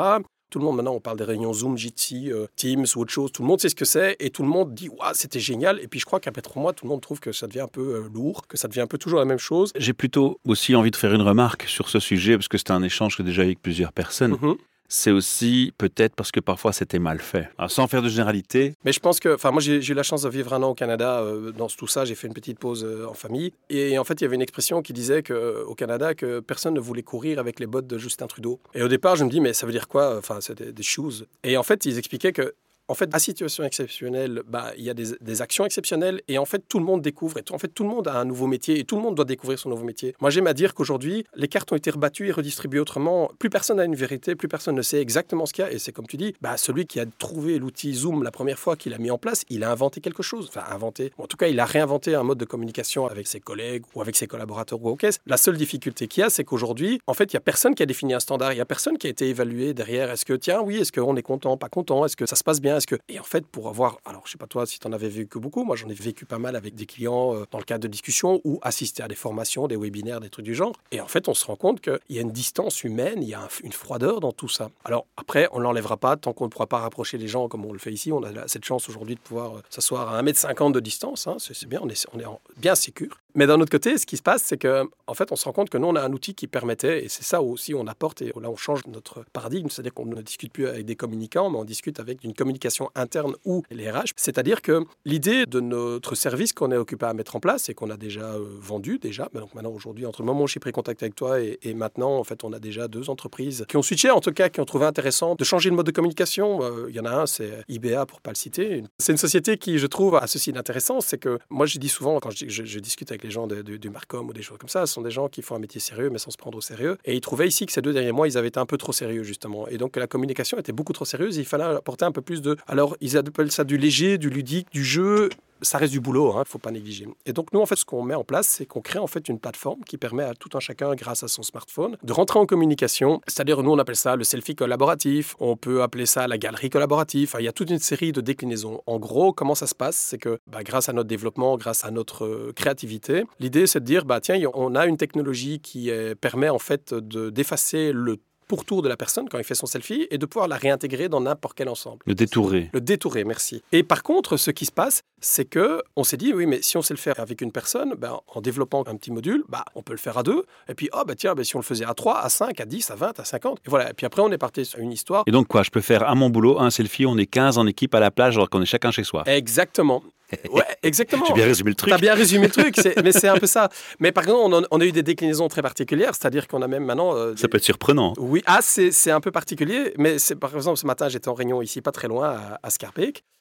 Tout 0.50 0.60
le 0.60 0.66
monde, 0.66 0.76
maintenant, 0.76 0.96
on 0.96 1.00
parle 1.00 1.18
des 1.18 1.24
réunions 1.24 1.54
Zoom, 1.54 1.78
Jitsi, 1.78 2.30
euh, 2.30 2.46
Teams 2.58 2.86
ou 2.96 3.00
autre 3.00 3.12
chose. 3.12 3.32
Tout 3.32 3.42
le 3.42 3.48
monde 3.48 3.62
sait 3.62 3.70
ce 3.70 3.76
que 3.76 3.86
c'est 3.86 4.18
et 4.20 4.32
tout 4.32 4.44
le 4.44 4.50
monde 4.50 4.74
dit 4.74 4.90
Waouh, 4.90 5.14
c'était 5.14 5.40
génial. 5.40 5.80
Et 5.80 5.88
puis, 5.88 6.00
je 6.00 6.06
crois 6.06 6.20
qu'après 6.20 6.42
trois 6.42 6.62
mois, 6.62 6.74
tout 6.74 6.84
le 6.84 6.90
monde 6.90 7.00
trouve 7.00 7.22
que 7.22 7.32
ça 7.32 7.48
devient 7.48 7.62
un 7.62 7.70
peu 7.70 7.96
euh, 7.96 8.10
lourd, 8.14 8.46
que 8.48 8.58
ça 8.58 8.68
devient 8.68 8.82
un 8.82 8.88
peu 8.88 8.98
toujours 8.98 9.20
la 9.20 9.26
même 9.26 9.40
chose. 9.40 9.72
J'ai 9.78 9.94
plutôt 9.94 10.40
aussi 10.46 10.76
envie 10.76 10.92
de 10.92 10.98
faire 10.98 11.14
une 11.14 11.22
remarque 11.22 11.64
sur 11.64 11.88
ce 11.88 12.02
sujet 12.02 12.36
parce 12.36 12.50
que 12.50 12.58
c'était 12.58 12.72
un 12.72 12.84
échange 12.84 13.16
que 13.16 13.24
j'ai 13.24 13.30
déjà 13.30 13.44
eu 13.44 13.46
avec 13.46 13.62
plusieurs 13.62 13.94
personnes. 13.94 14.34
Mm-hmm 14.34 14.58
c'est 14.94 15.12
aussi 15.12 15.74
peut-être 15.78 16.16
parce 16.16 16.32
que 16.32 16.42
parfois 16.42 16.74
c'était 16.74 17.00
mal 17.00 17.20
fait. 17.20 17.48
sans 17.70 17.88
faire 17.88 18.02
de 18.02 18.10
généralité. 18.10 18.76
Mais 18.84 18.92
je 18.92 19.00
pense 19.00 19.22
que, 19.22 19.34
enfin, 19.34 19.52
moi 19.52 19.62
j'ai 19.62 19.78
eu 19.78 19.94
la 19.94 20.04
chance 20.04 20.24
de 20.24 20.30
vivre 20.30 20.54
un 20.54 20.62
an 20.64 20.72
au 20.72 20.74
Canada. 20.74 21.22
Euh, 21.22 21.52
dans 21.54 21.68
tout 21.68 21.88
ça, 21.88 22.04
j'ai 22.04 22.14
fait 22.14 22.28
une 22.28 22.34
petite 22.34 22.60
pause 22.60 22.84
euh, 22.84 23.08
en 23.08 23.14
famille. 23.14 23.54
Et 23.70 23.98
en 23.98 24.04
fait, 24.04 24.20
il 24.20 24.26
y 24.26 24.28
avait 24.28 24.36
une 24.36 24.42
expression 24.42 24.82
qui 24.82 24.92
disait 24.92 25.24
que, 25.24 25.34
euh, 25.34 25.64
au 25.64 25.76
Canada 25.76 26.14
que 26.14 26.42
personne 26.42 26.74
ne 26.74 26.82
voulait 26.82 27.04
courir 27.04 27.40
avec 27.40 27.62
les 27.62 27.68
bottes 27.68 27.88
de 27.88 27.98
Justin 27.98 28.28
Trudeau. 28.28 28.60
Et 28.74 28.84
au 28.84 28.90
départ, 28.90 29.16
je 29.16 29.24
me 29.24 29.30
dis, 29.30 29.40
mais 29.40 29.54
ça 29.54 29.66
veut 29.66 29.72
dire 29.72 29.88
quoi? 29.88 30.18
Enfin, 30.18 30.42
c'était 30.42 30.74
des 30.74 30.84
shoes. 30.84 31.26
Et 31.46 31.56
en 31.56 31.64
fait, 31.64 31.86
ils 31.86 31.98
expliquaient 31.98 32.34
que 32.34 32.54
en 32.92 32.94
fait, 32.94 33.10
à 33.16 33.20
situation 33.20 33.64
exceptionnelle, 33.64 34.44
bah, 34.46 34.74
il 34.78 34.84
y 34.84 34.90
a 34.90 34.94
des, 34.94 35.42
actions 35.42 35.66
exceptionnelles 35.66 36.22
et 36.28 36.38
en 36.38 36.44
fait, 36.44 36.62
tout 36.68 36.78
le 36.78 36.84
monde 36.84 37.02
découvre. 37.02 37.38
Et 37.38 37.44
en 37.52 37.58
fait, 37.58 37.70
tout 37.70 37.84
le 37.84 37.90
monde 37.90 38.10
a 38.10 38.16
un 38.16 38.26
nouveau 38.26 38.48
métier 38.48 38.80
et 38.80 38.84
tout 38.84 38.98
le 38.98 39.02
monde 39.02 39.16
doit 39.16 39.24
découvrir 39.24 39.58
son 39.58 39.70
nouveau 39.70 39.86
métier. 39.86 40.14
Moi, 40.20 40.30
j'aime 40.30 40.46
à 40.46 40.54
dire 40.54 40.74
qu'aujourd'hui, 40.74 41.24
les 41.36 41.48
cartes 41.48 41.72
ont 41.72 41.78
été 41.78 41.90
rebattues 41.90 42.28
et 42.28 42.34
redistribuées 42.34 42.82
autrement. 42.82 43.32
Plus 43.40 43.50
personne 43.50 43.78
n'a 43.78 43.86
une 43.86 43.96
vérité, 43.96 44.36
plus 44.36 44.50
personne 44.50 44.76
ne 44.76 44.82
sait 44.82 45.00
exactement 45.00 45.46
ce 45.46 45.54
qu'il 45.54 45.64
y 45.64 45.68
a. 45.68 45.72
Et 45.72 45.80
c'est 45.80 45.94
comme 45.94 46.06
tu 46.06 46.18
dis, 46.18 46.36
bah, 46.42 46.58
celui 46.58 46.86
qui 46.86 47.00
a 47.00 47.06
trouvé 47.18 47.60
l'outil 47.60 47.94
Zoom 47.94 48.24
la 48.24 48.32
première 48.32 48.60
fois 48.60 48.76
qu'il 48.76 48.94
a 48.94 48.98
mis 48.98 49.10
en 49.10 49.18
place, 49.18 49.46
il 49.50 49.64
a 49.64 49.72
inventé 49.72 50.02
quelque 50.02 50.22
chose. 50.22 50.50
Enfin, 50.50 50.66
inventé. 50.70 51.14
En 51.18 51.28
tout 51.28 51.38
cas, 51.38 51.48
il 51.48 51.62
a 51.62 51.66
réinventé 51.66 52.14
un 52.14 52.24
mode 52.24 52.40
de 52.40 52.46
communication 52.46 53.08
avec 53.08 53.26
ses 53.26 53.40
collègues 53.40 53.84
ou 53.96 54.02
avec 54.02 54.18
ses 54.18 54.28
collaborateurs 54.28 54.84
ou 54.84 54.90
au 54.90 54.98
caisse. 54.98 55.20
La 55.26 55.38
seule 55.38 55.56
difficulté 55.56 56.10
qu'il 56.10 56.22
y 56.22 56.24
a, 56.26 56.30
c'est 56.30 56.44
qu'aujourd'hui, 56.44 57.00
en 57.08 57.14
fait, 57.14 57.32
il 57.32 57.38
n'y 57.38 57.40
a 57.40 57.42
personne 57.42 57.74
qui 57.74 57.84
a 57.84 57.86
défini 57.86 58.14
un 58.14 58.20
standard. 58.20 58.52
Il 58.52 58.56
n'y 58.56 58.62
a 58.62 58.66
personne 58.66 58.98
qui 58.98 59.08
a 59.08 59.10
été 59.10 59.30
évalué 59.30 59.74
derrière. 59.74 60.12
Est-ce 60.12 60.26
que, 60.26 60.34
tiens, 60.34 60.60
oui, 60.60 60.76
est-ce 60.76 60.92
qu'on 60.92 61.16
est 61.16 61.22
content, 61.22 61.56
pas 61.56 61.70
content? 61.70 62.06
Est-ce 62.06 62.18
que 62.18 62.26
ça 62.26 62.36
se 62.36 62.44
passe 62.44 62.60
bien? 62.60 62.81
Et 63.10 63.20
en 63.20 63.24
fait, 63.24 63.46
pour 63.46 63.68
avoir, 63.68 64.00
alors 64.06 64.24
je 64.26 64.32
sais 64.32 64.38
pas 64.38 64.48
toi 64.48 64.66
si 64.66 64.80
tu 64.80 64.88
en 64.88 64.94
avais 64.94 65.10
vécu 65.10 65.40
beaucoup, 65.40 65.64
moi 65.64 65.76
j'en 65.76 65.90
ai 65.90 65.94
vécu 65.94 66.26
pas 66.26 66.40
mal 66.40 66.56
avec 66.56 66.76
des 66.76 66.86
clients 66.86 67.36
euh, 67.36 67.46
dans 67.52 67.58
le 67.58 67.64
cadre 67.64 67.84
de 67.84 67.88
discussions 67.88 68.42
ou 68.44 68.60
assister 68.62 69.04
à 69.04 69.08
des 69.08 69.16
formations, 69.16 69.68
des 69.68 69.78
webinaires, 69.78 70.20
des 70.20 70.30
trucs 70.30 70.46
du 70.46 70.56
genre. 70.56 70.74
Et 70.92 71.02
en 71.02 71.08
fait, 71.08 71.28
on 71.28 71.34
se 71.34 71.46
rend 71.46 71.56
compte 71.56 71.82
qu'il 71.82 72.00
y 72.10 72.18
a 72.18 72.22
une 72.22 72.32
distance 72.32 72.84
humaine, 72.84 73.22
il 73.22 73.30
y 73.30 73.34
a 73.34 73.48
une 73.64 73.74
froideur 73.74 74.20
dans 74.20 74.32
tout 74.32 74.50
ça. 74.50 74.70
Alors 74.84 75.06
après, 75.18 75.48
on 75.52 75.60
l'enlèvera 75.60 75.98
pas 75.98 76.18
tant 76.18 76.34
qu'on 76.34 76.46
ne 76.46 76.50
pourra 76.50 76.68
pas 76.68 76.80
rapprocher 76.80 77.18
les 77.18 77.28
gens 77.28 77.48
comme 77.48 77.66
on 77.66 77.74
le 77.74 77.80
fait 77.80 77.92
ici. 77.92 78.12
On 78.12 78.24
a 78.24 78.48
cette 78.48 78.66
chance 78.66 78.90
aujourd'hui 78.90 79.16
de 79.16 79.20
pouvoir 79.20 79.58
euh, 79.58 79.62
s'asseoir 79.70 80.14
à 80.14 80.22
1m50 80.22 80.72
de 80.72 80.80
distance, 80.80 81.28
hein. 81.28 81.38
c'est 81.40 81.68
bien, 81.68 81.80
on 81.84 81.90
est, 81.90 82.06
on 82.14 82.20
est 82.20 82.26
bien 82.58 82.76
sécure. 82.76 83.18
Mais 83.36 83.48
d'un 83.48 83.60
autre 83.60 83.72
côté, 83.72 83.98
ce 83.98 84.06
qui 84.06 84.18
se 84.18 84.22
passe, 84.22 84.44
c'est 84.44 84.58
que 84.58 84.84
en 85.08 85.14
fait, 85.14 85.32
on 85.32 85.36
se 85.36 85.46
rend 85.46 85.54
compte 85.54 85.70
que 85.70 85.78
nous, 85.78 85.88
on 85.88 85.96
a 85.96 86.02
un 86.02 86.12
outil 86.14 86.36
qui 86.36 86.48
permettait, 86.48 87.06
et 87.06 87.10
c'est 87.10 87.24
ça 87.24 87.42
aussi 87.42 87.74
on 87.74 87.88
apporte, 87.88 88.22
et 88.22 88.34
là, 88.42 88.50
on 88.50 88.56
change 88.56 88.86
notre 88.88 89.26
paradigme, 89.34 89.70
c'est-à-dire 89.70 89.94
qu'on 89.94 90.06
ne 90.06 90.22
discute 90.22 90.52
plus 90.54 90.68
avec 90.68 90.86
des 90.86 90.96
communicants, 90.96 91.50
mais 91.50 91.58
on 91.58 91.66
discute 91.66 92.00
avec 92.00 92.24
une 92.24 92.34
communication 92.34 92.90
interne 92.96 93.36
ou 93.46 93.64
les 93.72 93.90
RH. 93.90 94.12
C'est-à-dire 94.16 94.62
que 94.62 94.86
l'idée 95.06 95.46
de 95.46 95.60
notre 95.60 96.16
service 96.16 96.54
qu'on 96.54 96.72
est 96.72 96.78
occupé 96.78 97.06
à 97.06 97.14
mettre 97.14 97.36
en 97.36 97.40
place 97.40 97.70
et 97.70 97.74
qu'on 97.74 97.90
a 97.90 97.98
déjà 97.98 98.34
euh, 98.34 98.46
vendu 98.60 99.00
déjà, 99.00 99.30
donc 99.34 99.54
maintenant 99.54 99.72
aujourd'hui, 99.72 100.06
entre 100.06 100.22
le 100.22 100.26
moment 100.26 100.44
où 100.44 100.48
j'ai 100.48 100.60
pris 100.60 100.72
contact 100.72 101.04
avec 101.04 101.16
toi 101.16 101.40
et, 101.40 101.74
maintenant, 101.74 102.18
en 102.18 102.24
fait, 102.24 102.44
on 102.44 102.54
a 102.54 102.60
déjà 102.60 102.88
deux 102.88 103.10
entreprises 103.10 103.66
qui 103.68 103.78
ont 103.78 103.82
switché, 103.82 104.10
en 104.12 104.20
tout 104.20 104.32
cas, 104.32 104.50
qui 104.50 104.60
ont 104.60 104.66
trouvé 104.66 104.86
intéressant 104.86 105.36
de 105.36 105.44
changer 105.44 105.70
de 105.70 105.76
mode 105.76 105.86
de 105.86 105.92
communication. 105.92 106.64
Euh, 106.64 106.88
il 106.90 106.96
y 106.96 107.00
en 107.00 107.06
a 107.06 107.12
un, 107.12 107.26
c'est 107.26 107.64
IBA 107.70 108.06
pour 108.06 108.22
pas 108.22 108.32
le 108.32 108.36
citer. 108.36 108.84
C'est 109.00 109.12
une 109.12 109.18
société 109.18 109.58
qui, 109.58 109.78
je 109.78 109.88
trouve, 109.88 110.16
a 110.16 110.28
ceci 110.28 110.52
d'intéressant, 110.52 111.02
c'est 111.02 111.18
que 111.18 111.40
moi, 111.50 111.66
je 111.66 111.80
dis 111.80 111.90
souvent 111.90 112.20
quand 112.20 112.32
je 112.32 112.80
discute 112.80 113.12
avec 113.12 113.21
les 113.24 113.32
gens 113.32 113.48
du 113.48 113.90
Marcom 113.90 114.28
ou 114.28 114.34
des 114.34 114.42
choses 114.42 114.58
comme 114.58 114.70
ça. 114.70 114.86
Ce 114.86 114.94
sont 114.94 115.02
des 115.02 115.12
gens 115.12 115.28
qui 115.28 115.42
font 115.42 115.56
un 115.56 115.60
métier 115.60 115.80
sérieux, 115.80 116.10
mais 116.10 116.18
sans 116.18 116.32
se 116.32 116.38
prendre 116.38 116.58
au 116.58 116.62
sérieux. 116.62 116.98
Et 117.06 117.16
ils 117.16 117.22
trouvaient 117.22 117.48
ici 117.48 117.66
que 117.66 117.72
ces 117.72 117.82
deux 117.82 117.94
derniers 117.94 118.12
mois, 118.12 118.28
ils 118.28 118.38
avaient 118.38 118.48
été 118.48 118.60
un 118.60 118.66
peu 118.66 118.78
trop 118.78 118.94
sérieux, 118.94 119.24
justement. 119.24 119.68
Et 119.68 119.78
donc, 119.78 119.96
la 119.98 120.08
communication 120.08 120.58
était 120.58 120.72
beaucoup 120.72 120.94
trop 120.94 121.06
sérieuse. 121.06 121.38
il 121.38 121.46
fallait 121.46 121.64
apporter 121.64 122.06
un 122.06 122.12
peu 122.12 122.22
plus 122.22 122.42
de. 122.42 122.58
Alors, 122.68 122.96
ils 123.02 123.18
appellent 123.18 123.52
ça 123.52 123.64
du 123.64 123.78
léger, 123.78 124.18
du 124.18 124.30
ludique, 124.30 124.68
du 124.72 124.84
jeu, 124.84 125.30
ça 125.62 125.78
reste 125.78 125.92
du 125.92 126.00
boulot, 126.00 126.32
il 126.36 126.40
ne 126.40 126.44
faut 126.44 126.60
pas 126.60 126.72
négliger. 126.72 127.08
Et 127.26 127.34
donc 127.34 127.54
nous, 127.54 127.60
en 127.60 127.66
fait, 127.66 127.76
ce 127.76 127.86
qu'on 127.86 128.04
met 128.04 128.16
en 128.16 128.24
place, 128.24 128.48
c'est 128.48 128.66
qu'on 128.66 128.82
crée 128.82 129.00
en 129.00 129.08
fait 129.08 129.28
une 129.30 129.40
plateforme 129.40 129.82
qui 129.84 129.98
permet 129.98 130.24
à 130.24 130.34
tout 130.34 130.50
un 130.56 130.60
chacun, 130.60 130.94
grâce 130.96 131.24
à 131.24 131.28
son 131.28 131.44
smartphone, 131.44 131.98
de 132.04 132.14
rentrer 132.14 132.40
en 132.40 132.46
communication. 132.46 133.22
C'est-à-dire, 133.28 133.64
nous, 133.64 133.72
on 133.72 133.80
appelle 133.80 133.96
ça 133.96 134.16
le 134.16 134.24
selfie 134.24 134.56
collaboratif, 134.56 135.36
on 135.40 135.56
peut 135.58 135.82
appeler 135.82 136.06
ça 136.06 136.28
la 136.28 136.38
galerie 136.38 136.70
collaborative. 136.70 137.36
il 137.40 137.46
y 137.46 137.48
a 137.48 137.54
toute 137.54 137.70
une 137.70 137.80
série 137.80 138.12
de 138.12 138.22
déclinaisons. 138.22 138.82
En 138.86 139.00
gros, 139.00 139.34
comment 139.34 139.56
ça 139.56 139.68
se 139.68 139.76
passe 139.76 139.96
C'est 139.96 140.18
que 140.18 140.40
bah, 140.48 140.64
grâce 140.64 140.90
à 140.90 140.94
notre 140.94 141.08
développement, 141.08 141.58
grâce 141.58 141.86
à 141.86 141.92
notre 141.92 142.26
euh, 142.26 142.54
créativité, 142.56 143.24
l'idée, 143.40 143.68
c'est 143.68 143.80
de 143.80 143.86
dire, 143.86 144.06
bah, 144.06 144.20
tiens, 144.22 144.40
on 144.54 144.76
a 144.76 144.86
une 144.86 144.98
technologie 144.98 145.60
qui 145.60 145.92
permet 146.20 146.50
en 146.50 146.60
fait 146.60 146.94
d'effacer 146.94 147.92
le 147.92 148.18
pourtour 148.52 148.82
de 148.82 148.90
la 148.90 148.98
personne 148.98 149.30
quand 149.30 149.38
il 149.38 149.46
fait 149.46 149.56
son 149.56 149.66
selfie 149.66 150.08
et 150.12 150.18
de 150.18 150.26
pouvoir 150.26 150.50
la 150.50 150.58
réintégrer 150.58 151.08
dans 151.08 151.22
n'importe 151.22 151.56
quel 151.56 151.70
ensemble. 151.70 152.00
Le 152.06 152.14
détourer. 152.14 152.70
Le 152.74 152.82
détourer, 152.82 153.24
merci. 153.24 153.64
Et 153.72 153.82
par 153.82 154.04
contre, 154.04 154.36
ce 154.36 154.52
qui 154.52 154.66
se 154.66 154.74
passe, 154.74 155.04
c'est 155.22 155.46
que 155.46 155.82
on 155.96 156.04
s'est 156.04 156.18
dit, 156.18 156.34
oui, 156.34 156.48
mais 156.48 156.62
si 156.62 156.76
on 156.76 156.82
sait 156.82 156.94
le 156.94 157.00
faire 157.00 157.22
avec 157.22 157.40
une 157.40 157.54
personne, 157.54 157.94
ben, 157.98 158.20
en 158.28 158.42
développant 158.42 158.84
un 158.88 158.98
petit 158.98 159.10
module, 159.10 159.46
bah, 159.48 159.64
on 159.76 159.84
peut 159.84 159.94
le 159.94 160.00
faire 160.00 160.18
à 160.18 160.24
deux. 160.24 160.44
Et 160.68 160.74
puis, 160.74 160.90
oh, 160.92 161.04
bah, 161.08 161.16
tiens, 161.16 161.34
ben, 161.34 161.46
si 161.46 161.56
on 161.56 161.60
le 161.60 161.64
faisait 161.64 161.86
à 161.86 161.94
trois, 161.94 162.20
à 162.20 162.28
cinq, 162.28 162.60
à 162.60 162.66
dix, 162.66 162.92
à 162.92 162.96
vingt, 162.96 163.18
à 163.18 163.24
cinquante. 163.24 163.60
Et 163.66 163.70
voilà. 163.70 163.92
Et 163.92 163.94
puis 163.94 164.06
après, 164.06 164.22
on 164.22 164.30
est 164.34 164.38
parti 164.38 164.66
sur 164.66 164.80
une 164.80 164.92
histoire. 164.92 165.24
Et 165.28 165.32
donc, 165.32 165.48
quoi, 165.48 165.64
je 165.64 165.70
peux 165.70 165.80
faire 165.80 166.06
à 166.06 166.14
mon 166.14 166.30
boulot 166.30 166.60
un 166.60 166.72
selfie, 166.72 167.06
on 167.06 167.18
est 167.18 167.28
15 167.28 167.58
en 167.58 167.66
équipe 167.68 167.96
à 167.96 168.02
la 168.02 168.12
plage 168.12 168.36
alors 168.36 168.50
qu'on 168.50 168.62
est 168.62 168.66
chacun 168.66 168.92
chez 168.92 169.06
soi. 169.06 169.24
Exactement. 169.28 170.04
Ouais, 170.52 170.64
exactement. 170.84 171.26
J'ai 171.26 171.34
bien 171.34 171.46
résumé 171.46 171.70
le 171.70 171.76
truc. 171.76 171.90
Tu 171.90 171.94
as 171.94 171.98
bien 171.98 172.14
résumé 172.14 172.48
le 172.48 172.52
truc, 172.52 172.76
mais 173.04 173.12
c'est 173.12 173.28
un 173.28 173.38
peu 173.38 173.48
ça. 173.48 173.70
Mais 174.00 174.12
par 174.12 174.26
contre, 174.26 174.68
on 174.70 174.80
a, 174.80 174.86
eu 174.86 174.92
des 174.92 175.04
déclinaisons 175.04 175.48
très 175.48 175.62
particulières, 175.62 176.16
c'est-à-dire 176.16 176.48
qu'on 176.48 176.62
a 176.62 176.68
même 176.68 176.86
maintenant. 176.86 177.16
Euh, 177.16 177.36
ça 177.36 177.48
peut 177.48 177.58
être 177.58 177.64
surprenant. 177.64 178.14
Oui, 178.18 178.42
ah, 178.46 178.60
c'est 178.62 179.12
un 179.12 179.22
peu 179.22 179.32
particulier, 179.32 179.94
mais 179.98 180.18
par 180.40 180.56
exemple, 180.56 180.78
ce 180.78 180.86
matin, 180.86 181.10
j'étais 181.10 181.30
en 181.30 181.34
réunion 181.34 181.62
ici, 181.62 181.82
pas 181.82 181.92
très 181.92 182.08
loin, 182.08 182.30
à, 182.30 182.60
à. 182.64 182.70